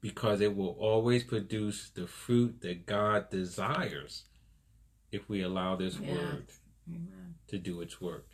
because 0.00 0.40
it 0.40 0.56
will 0.56 0.76
always 0.78 1.22
produce 1.22 1.90
the 1.90 2.06
fruit 2.06 2.60
that 2.62 2.86
God 2.86 3.30
desires 3.30 4.24
if 5.10 5.28
we 5.28 5.42
allow 5.42 5.76
this 5.76 5.98
Yes. 5.98 6.10
word 6.10 6.46
Amen. 6.88 7.34
to 7.48 7.58
do 7.58 7.80
its 7.80 8.00
work. 8.00 8.26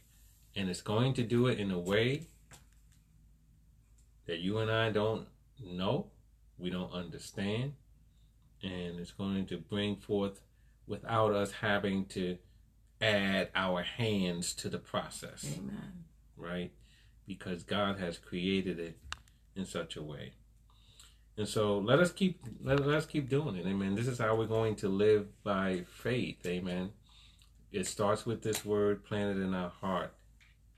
And 0.56 0.70
it's 0.70 0.80
going 0.80 1.14
to 1.14 1.22
do 1.22 1.46
it 1.46 1.58
in 1.58 1.70
a 1.70 1.78
way 1.78 2.28
that 4.26 4.38
you 4.38 4.58
and 4.58 4.70
I 4.70 4.90
don't 4.90 5.26
know, 5.62 6.06
we 6.58 6.70
don't 6.70 6.92
understand, 6.92 7.74
and 8.62 8.98
it's 8.98 9.12
going 9.12 9.46
to 9.46 9.58
bring 9.58 9.96
forth 9.96 10.40
without 10.86 11.32
us 11.32 11.52
having 11.52 12.06
to 12.06 12.38
add 13.00 13.50
our 13.54 13.82
hands 13.82 14.52
to 14.54 14.68
the 14.68 14.78
process, 14.78 15.44
Amen. 15.58 16.04
right? 16.36 16.72
Because 17.26 17.62
God 17.62 17.98
has 17.98 18.18
created 18.18 18.78
it 18.78 18.98
in 19.54 19.64
such 19.64 19.96
a 19.96 20.02
way. 20.02 20.32
And 21.36 21.46
so 21.46 21.78
let 21.78 22.00
us 22.00 22.10
keep 22.10 22.40
let, 22.62 22.84
let 22.84 22.96
us 22.96 23.06
keep 23.06 23.28
doing 23.28 23.54
it. 23.54 23.66
Amen. 23.66 23.94
This 23.94 24.08
is 24.08 24.18
how 24.18 24.34
we're 24.34 24.46
going 24.46 24.74
to 24.76 24.88
live 24.88 25.26
by 25.44 25.84
faith. 25.88 26.44
Amen. 26.44 26.90
It 27.70 27.86
starts 27.86 28.26
with 28.26 28.42
this 28.42 28.64
word 28.64 29.04
planted 29.04 29.40
in 29.40 29.54
our 29.54 29.70
heart, 29.70 30.14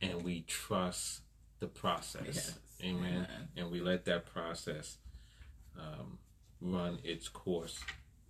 and 0.02 0.22
we 0.22 0.42
trust 0.42 1.20
the 1.60 1.66
process. 1.66 2.24
Yes. 2.26 2.58
Amen. 2.82 3.04
Amen. 3.04 3.48
And 3.56 3.70
we 3.70 3.80
let 3.80 4.04
that 4.06 4.26
process 4.26 4.98
um, 5.78 6.18
run 6.60 6.98
its 7.04 7.28
course 7.28 7.78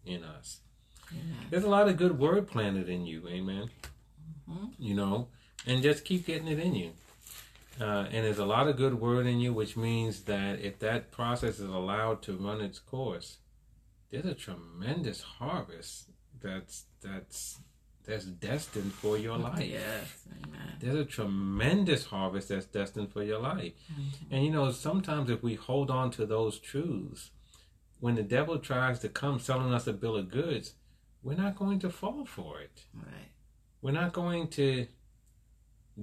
in 0.04 0.22
us. 0.22 0.60
Amen. 1.12 1.46
There's 1.50 1.64
a 1.64 1.68
lot 1.68 1.88
of 1.88 1.96
good 1.96 2.18
word 2.18 2.48
planted 2.48 2.88
in 2.88 3.06
you. 3.06 3.26
Amen. 3.28 3.70
Mhm. 4.48 4.70
You 4.78 4.94
know, 4.94 5.28
and 5.66 5.82
just 5.82 6.04
keep 6.04 6.26
getting 6.26 6.48
it 6.48 6.58
in 6.58 6.74
you. 6.74 6.92
Uh, 7.80 8.06
and 8.10 8.26
there's 8.26 8.38
a 8.38 8.44
lot 8.44 8.68
of 8.68 8.76
good 8.76 8.94
word 9.00 9.26
in 9.26 9.40
you, 9.40 9.52
which 9.54 9.76
means 9.76 10.22
that 10.24 10.60
if 10.60 10.78
that 10.80 11.10
process 11.10 11.58
is 11.60 11.70
allowed 11.70 12.20
to 12.22 12.36
run 12.36 12.60
its 12.60 12.78
course, 12.78 13.38
there's 14.10 14.26
a 14.26 14.34
tremendous 14.34 15.22
harvest 15.22 16.10
that's 16.40 16.84
that's 17.00 17.60
that's 18.04 18.24
destined 18.24 18.92
for 18.92 19.16
your 19.16 19.36
life. 19.38 19.64
Yes. 19.64 20.26
Amen. 20.44 20.76
There's 20.80 20.94
a 20.96 21.04
tremendous 21.04 22.06
harvest 22.06 22.48
that's 22.48 22.66
destined 22.66 23.12
for 23.12 23.22
your 23.22 23.38
life. 23.38 23.72
And 24.30 24.44
you 24.44 24.50
know, 24.50 24.72
sometimes 24.72 25.30
if 25.30 25.42
we 25.42 25.54
hold 25.54 25.90
on 25.90 26.10
to 26.12 26.26
those 26.26 26.58
truths, 26.58 27.30
when 28.00 28.14
the 28.14 28.22
devil 28.22 28.58
tries 28.58 28.98
to 29.00 29.08
come 29.08 29.38
selling 29.38 29.72
us 29.72 29.86
a 29.86 29.92
bill 29.92 30.16
of 30.16 30.30
goods, 30.30 30.74
we're 31.22 31.36
not 31.36 31.56
going 31.56 31.78
to 31.80 31.90
fall 31.90 32.24
for 32.24 32.60
it. 32.60 32.84
Right. 32.94 33.30
We're 33.82 33.92
not 33.92 34.12
going 34.12 34.48
to 34.48 34.86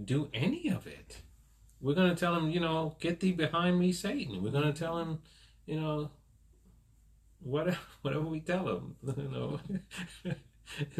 do 0.05 0.29
any 0.33 0.69
of 0.69 0.87
it. 0.87 1.21
We're 1.79 1.95
going 1.95 2.09
to 2.09 2.15
tell 2.15 2.35
him, 2.35 2.49
you 2.49 2.59
know, 2.59 2.95
get 2.99 3.19
thee 3.19 3.31
behind 3.31 3.79
me, 3.79 3.91
Satan. 3.91 4.43
We're 4.43 4.51
going 4.51 4.71
to 4.71 4.77
tell 4.77 4.97
him, 4.97 5.19
you 5.65 5.79
know, 5.79 6.09
whatever, 7.39 7.77
whatever 8.01 8.25
we 8.25 8.39
tell 8.39 8.67
him, 8.67 8.95
you 9.17 9.29
know, 9.31 9.59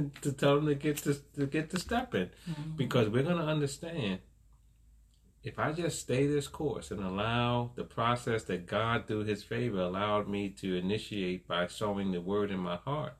to 0.22 0.32
tell 0.32 0.58
him 0.58 0.68
to 0.68 0.76
get 0.76 0.98
to, 0.98 1.16
to 1.36 1.46
get 1.46 1.70
to 1.72 1.80
stepping, 1.80 2.30
mm-hmm. 2.50 2.76
because 2.76 3.10
we're 3.10 3.24
going 3.24 3.38
to 3.38 3.44
understand. 3.44 4.20
If 5.44 5.60
I 5.60 5.72
just 5.72 6.00
stay 6.00 6.28
this 6.28 6.48
course 6.48 6.92
and 6.92 7.02
allow 7.02 7.72
the 7.76 7.86
process 7.86 8.44
that 8.46 8.66
God, 8.66 9.08
through 9.08 9.26
His 9.26 9.44
favor, 9.44 9.80
allowed 9.80 10.28
me 10.28 10.50
to 10.50 10.76
initiate 10.76 11.48
by 11.48 11.68
sowing 11.68 12.12
the 12.12 12.20
word 12.20 12.52
in 12.52 12.60
my 12.60 12.76
heart, 12.76 13.14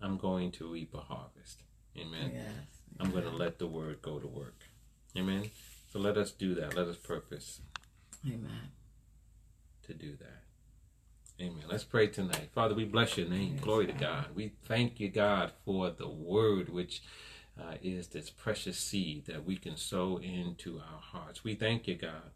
I'm 0.00 0.16
going 0.16 0.50
to 0.52 0.70
reap 0.72 0.94
a 0.94 1.00
harvest. 1.00 1.62
Amen. 1.96 2.32
Yes. 2.34 2.44
I'm 2.98 3.10
going 3.10 3.24
to 3.24 3.30
let 3.30 3.58
the 3.58 3.66
word 3.66 4.02
go 4.02 4.18
to 4.18 4.26
work. 4.26 4.62
Amen. 5.16 5.50
So 5.92 5.98
let 5.98 6.16
us 6.16 6.30
do 6.30 6.54
that. 6.54 6.76
Let 6.76 6.86
us 6.86 6.96
purpose 6.96 7.60
Amen. 8.26 8.70
to 9.86 9.94
do 9.94 10.16
that. 10.16 10.44
Amen. 11.40 11.64
Let's 11.68 11.84
pray 11.84 12.06
tonight. 12.06 12.50
Father, 12.54 12.74
we 12.74 12.84
bless 12.84 13.16
your 13.16 13.28
name. 13.28 13.54
Yes, 13.54 13.64
Glory 13.64 13.86
to 13.86 13.92
God. 13.92 14.26
We 14.34 14.52
thank 14.66 15.00
you, 15.00 15.08
God, 15.08 15.52
for 15.64 15.90
the 15.90 16.08
word 16.08 16.68
which 16.68 17.02
uh, 17.58 17.74
is 17.82 18.08
this 18.08 18.30
precious 18.30 18.78
seed 18.78 19.26
that 19.26 19.44
we 19.44 19.56
can 19.56 19.76
sow 19.76 20.18
into 20.18 20.78
our 20.78 21.00
hearts. 21.00 21.42
We 21.42 21.54
thank 21.54 21.88
you, 21.88 21.94
God, 21.94 22.30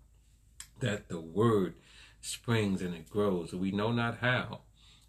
that 0.80 1.08
the 1.08 1.20
word 1.20 1.74
springs 2.20 2.80
and 2.80 2.94
it 2.94 3.10
grows. 3.10 3.52
We 3.52 3.70
know 3.70 3.92
not 3.92 4.18
how. 4.18 4.60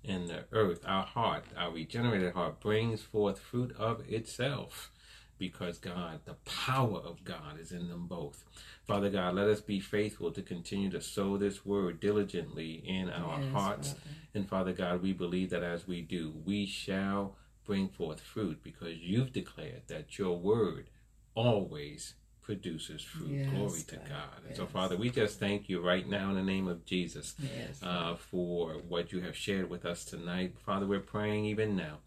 And 0.07 0.27
the 0.27 0.45
earth, 0.51 0.81
our 0.85 1.03
heart, 1.05 1.45
our 1.57 1.71
regenerated 1.71 2.33
heart, 2.33 2.59
brings 2.59 3.01
forth 3.01 3.39
fruit 3.39 3.75
of 3.77 4.01
itself 4.07 4.91
because 5.37 5.77
God, 5.77 6.21
the 6.25 6.35
power 6.45 6.99
of 6.99 7.23
God 7.25 7.59
is 7.59 7.71
in 7.71 7.89
them 7.89 8.07
both. 8.07 8.45
Father 8.87 9.09
God, 9.09 9.35
let 9.35 9.47
us 9.47 9.61
be 9.61 9.79
faithful 9.79 10.31
to 10.31 10.41
continue 10.41 10.89
to 10.91 11.01
sow 11.01 11.37
this 11.37 11.65
word 11.65 11.99
diligently 11.99 12.83
in 12.85 13.09
our 13.09 13.41
Yes, 13.41 13.51
hearts. 13.51 13.87
Father. 13.89 14.01
And 14.33 14.49
Father 14.49 14.73
God, 14.73 15.01
we 15.01 15.11
believe 15.11 15.49
that 15.49 15.63
as 15.63 15.87
we 15.87 16.01
do, 16.01 16.33
we 16.45 16.65
shall 16.65 17.35
bring 17.65 17.89
forth 17.89 18.21
fruit 18.21 18.63
because 18.63 18.97
you've 18.99 19.33
declared 19.33 19.81
that 19.87 20.17
your 20.17 20.37
word 20.37 20.89
always 21.33 22.13
produces 22.45 23.01
fruit. 23.01 23.29
Yes, 23.31 23.49
Glory 23.49 23.81
to 23.87 23.95
God. 23.95 24.09
God. 24.09 24.47
And 24.47 24.55
so, 24.55 24.65
Father, 24.67 24.95
we 24.95 25.09
just 25.09 25.39
thank 25.39 25.67
you 25.67 25.81
right 25.81 26.07
now 26.07 26.29
in 26.29 26.35
the 26.35 26.43
name 26.43 26.67
of 26.67 26.85
Jesus 26.85 27.33
Yes. 27.39 27.81
uh, 27.81 28.15
for 28.15 28.73
what 28.87 29.11
you 29.11 29.21
have 29.21 29.35
shared 29.35 29.69
with 29.69 29.83
us 29.83 30.05
tonight. 30.05 30.53
Father, 30.63 30.85
we're 30.85 30.99
praying 30.99 31.45
even 31.45 31.75
now 31.75 31.97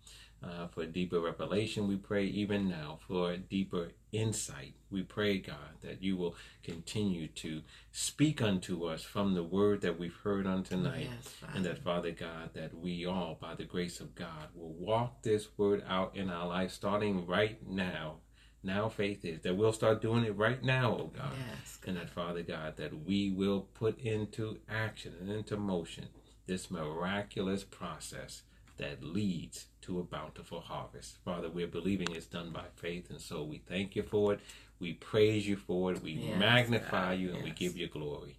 uh, 0.45 0.69
for 0.69 0.87
deeper 0.87 1.19
revelation. 1.21 1.89
We 1.89 1.97
pray 1.97 2.25
even 2.27 2.69
now 2.69 3.01
for 3.09 3.37
deeper 3.37 3.89
insight. 4.13 4.75
We 4.91 5.03
pray, 5.03 5.39
God, 5.39 5.75
that 5.83 6.03
you 6.03 6.17
will 6.17 6.37
continue 6.63 7.27
to 7.29 7.63
speak 7.91 8.41
unto 8.41 8.85
us 8.85 9.03
from 9.03 9.35
the 9.35 9.43
word 9.43 9.81
that 9.81 9.99
we've 9.99 10.15
heard 10.23 10.47
on 10.47 10.63
tonight. 10.63 11.09
Yes, 11.11 11.35
And 11.55 11.65
that, 11.65 11.83
Father 11.83 12.13
God, 12.13 12.51
that 12.55 12.73
we 12.79 13.05
all, 13.05 13.37
by 13.41 13.57
the 13.57 13.65
grace 13.65 13.99
of 13.99 14.15
God, 14.15 14.49
will 14.55 14.73
walk 14.73 15.23
this 15.23 15.49
word 15.59 15.83
out 15.89 16.17
in 16.17 16.31
our 16.31 16.47
life 16.47 16.71
starting 16.71 17.27
right 17.27 17.59
now. 17.69 18.19
Now, 18.63 18.89
faith 18.89 19.25
is 19.25 19.41
that 19.43 19.57
we'll 19.57 19.73
start 19.73 20.03
doing 20.03 20.25
it 20.25 20.37
right 20.37 20.63
now, 20.63 20.97
oh 21.01 21.11
God. 21.17 21.33
Yes. 21.39 21.79
And 21.87 21.97
that, 21.97 22.11
Father 22.11 22.43
God, 22.43 22.77
that 22.77 23.05
we 23.07 23.31
will 23.31 23.69
put 23.75 23.99
into 24.01 24.59
action 24.69 25.15
and 25.21 25.31
into 25.31 25.57
motion 25.57 26.07
this 26.47 26.71
miraculous 26.71 27.63
process 27.65 28.43
that 28.79 29.03
leads 29.03 29.67
to 29.83 29.99
a 29.99 30.03
bountiful 30.03 30.61
harvest. 30.61 31.17
Father, 31.25 31.49
we're 31.49 31.67
believing 31.67 32.09
it's 32.13 32.27
done 32.27 32.51
by 32.51 32.65
faith, 32.77 33.11
and 33.11 33.21
so 33.21 33.43
we 33.43 33.59
thank 33.69 33.97
you 33.97 34.03
for 34.03 34.35
it. 34.35 34.41
We 34.81 34.93
praise 34.95 35.49
you 35.49 35.57
for 35.57 35.93
it. 35.93 36.03
We 36.03 36.13
Yes, 36.13 36.39
magnify 36.39 37.15
God, 37.15 37.21
you, 37.21 37.35
and 37.35 37.43
we 37.45 37.51
give 37.51 37.77
you 37.77 37.89
glory. 37.89 38.37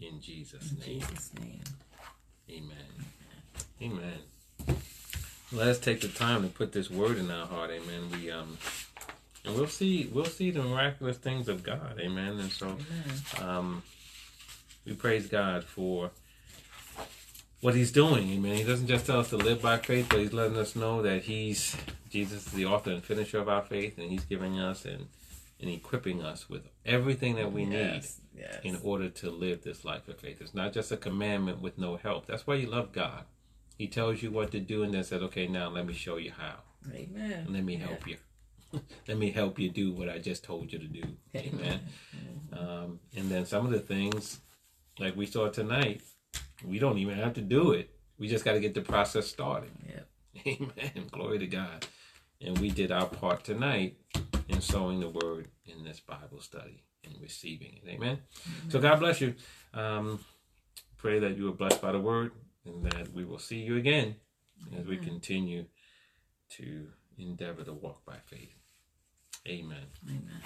In 0.00 0.20
Jesus' 0.20 0.72
In 0.72 0.78
name, 0.80 1.00
Jesus' 1.00 1.30
name. 1.40 1.60
amen. 2.50 3.04
Amen. 3.82 4.76
Let 5.52 5.68
us 5.68 5.78
take 5.78 6.00
the 6.00 6.08
time 6.08 6.42
to 6.42 6.48
put 6.48 6.72
this 6.72 6.90
word 6.90 7.16
in 7.18 7.30
our 7.30 7.46
heart, 7.46 7.70
amen. 7.70 8.10
We 8.12 8.30
um 8.30 8.58
and 9.44 9.54
we'll 9.54 9.66
see 9.66 10.10
we'll 10.12 10.24
see 10.24 10.50
the 10.50 10.62
miraculous 10.62 11.18
things 11.18 11.48
of 11.48 11.62
God, 11.62 11.98
amen. 12.00 12.38
And 12.38 12.50
so 12.50 12.76
um, 13.40 13.82
we 14.84 14.94
praise 14.94 15.26
God 15.26 15.64
for 15.64 16.10
what 17.60 17.74
He's 17.74 17.92
doing. 17.92 18.30
Amen. 18.30 18.56
He 18.56 18.62
doesn't 18.62 18.86
just 18.86 19.06
tell 19.06 19.20
us 19.20 19.30
to 19.30 19.36
live 19.36 19.62
by 19.62 19.78
faith, 19.78 20.06
but 20.10 20.20
He's 20.20 20.32
letting 20.32 20.58
us 20.58 20.76
know 20.76 21.02
that 21.02 21.22
He's 21.24 21.76
Jesus 22.10 22.46
is 22.46 22.52
the 22.52 22.66
author 22.66 22.90
and 22.90 23.02
finisher 23.02 23.38
of 23.38 23.48
our 23.48 23.62
faith, 23.62 23.98
and 23.98 24.10
He's 24.10 24.24
giving 24.24 24.58
us 24.58 24.84
and 24.84 25.06
and 25.60 25.70
equipping 25.70 26.22
us 26.22 26.48
with 26.50 26.68
everything 26.84 27.36
that 27.36 27.52
we 27.52 27.64
need 27.64 27.76
yes. 27.76 28.20
Yes. 28.36 28.58
in 28.64 28.78
order 28.82 29.08
to 29.08 29.30
live 29.30 29.62
this 29.62 29.84
life 29.84 30.08
of 30.08 30.18
faith. 30.18 30.40
It's 30.40 30.52
not 30.52 30.72
just 30.72 30.92
a 30.92 30.96
commandment 30.96 31.62
with 31.62 31.78
no 31.78 31.96
help. 31.96 32.26
That's 32.26 32.46
why 32.46 32.56
you 32.56 32.66
love 32.66 32.92
God. 32.92 33.24
He 33.78 33.86
tells 33.86 34.22
you 34.22 34.30
what 34.30 34.50
to 34.52 34.60
do 34.60 34.82
and 34.82 34.92
then 34.92 35.04
says, 35.04 35.22
"Okay, 35.22 35.46
now 35.46 35.68
let 35.68 35.86
me 35.86 35.94
show 35.94 36.16
you 36.16 36.32
how. 36.32 36.56
Amen. 36.92 37.46
Let 37.48 37.64
me 37.64 37.76
help 37.76 38.06
you. 38.06 38.18
let 39.08 39.18
me 39.18 39.30
help 39.30 39.58
you 39.58 39.70
do 39.70 39.92
what 39.92 40.08
I 40.08 40.18
just 40.18 40.44
told 40.44 40.72
you 40.72 40.78
to 40.78 40.86
do." 40.86 41.02
Amen. 41.36 41.80
Um, 42.52 43.00
and 43.16 43.30
then 43.30 43.46
some 43.46 43.66
of 43.66 43.72
the 43.72 43.80
things, 43.80 44.40
like 44.98 45.16
we 45.16 45.26
saw 45.26 45.48
tonight, 45.48 46.02
we 46.64 46.78
don't 46.78 46.98
even 46.98 47.16
have 47.18 47.34
to 47.34 47.40
do 47.40 47.72
it. 47.72 47.90
We 48.18 48.28
just 48.28 48.44
got 48.44 48.52
to 48.52 48.60
get 48.60 48.74
the 48.74 48.80
process 48.80 49.26
started. 49.26 49.70
Yep. 49.86 50.08
Amen. 50.46 51.06
Glory 51.10 51.38
to 51.38 51.46
God. 51.46 51.86
And 52.40 52.58
we 52.58 52.70
did 52.70 52.92
our 52.92 53.06
part 53.06 53.44
tonight 53.44 53.96
in 54.48 54.60
sowing 54.60 55.00
the 55.00 55.08
word 55.08 55.48
in 55.66 55.84
this 55.84 56.00
Bible 56.00 56.40
study 56.40 56.82
and 57.04 57.14
receiving 57.20 57.80
it. 57.82 57.88
Amen. 57.88 58.18
So 58.68 58.80
God 58.80 59.00
bless 59.00 59.20
you. 59.20 59.34
Um, 59.72 60.20
pray 60.96 61.18
that 61.18 61.36
you 61.36 61.48
are 61.48 61.52
blessed 61.52 61.80
by 61.80 61.92
the 61.92 62.00
word 62.00 62.32
and 62.64 62.84
that 62.84 63.12
we 63.12 63.24
will 63.24 63.38
see 63.38 63.58
you 63.58 63.76
again 63.76 64.16
as 64.78 64.86
we 64.86 64.96
continue 64.96 65.66
to 66.50 66.86
endeavor 67.18 67.62
to 67.64 67.72
walk 67.72 68.04
by 68.04 68.16
faith. 68.26 68.54
Amen. 69.46 69.86
Amen. 70.08 70.40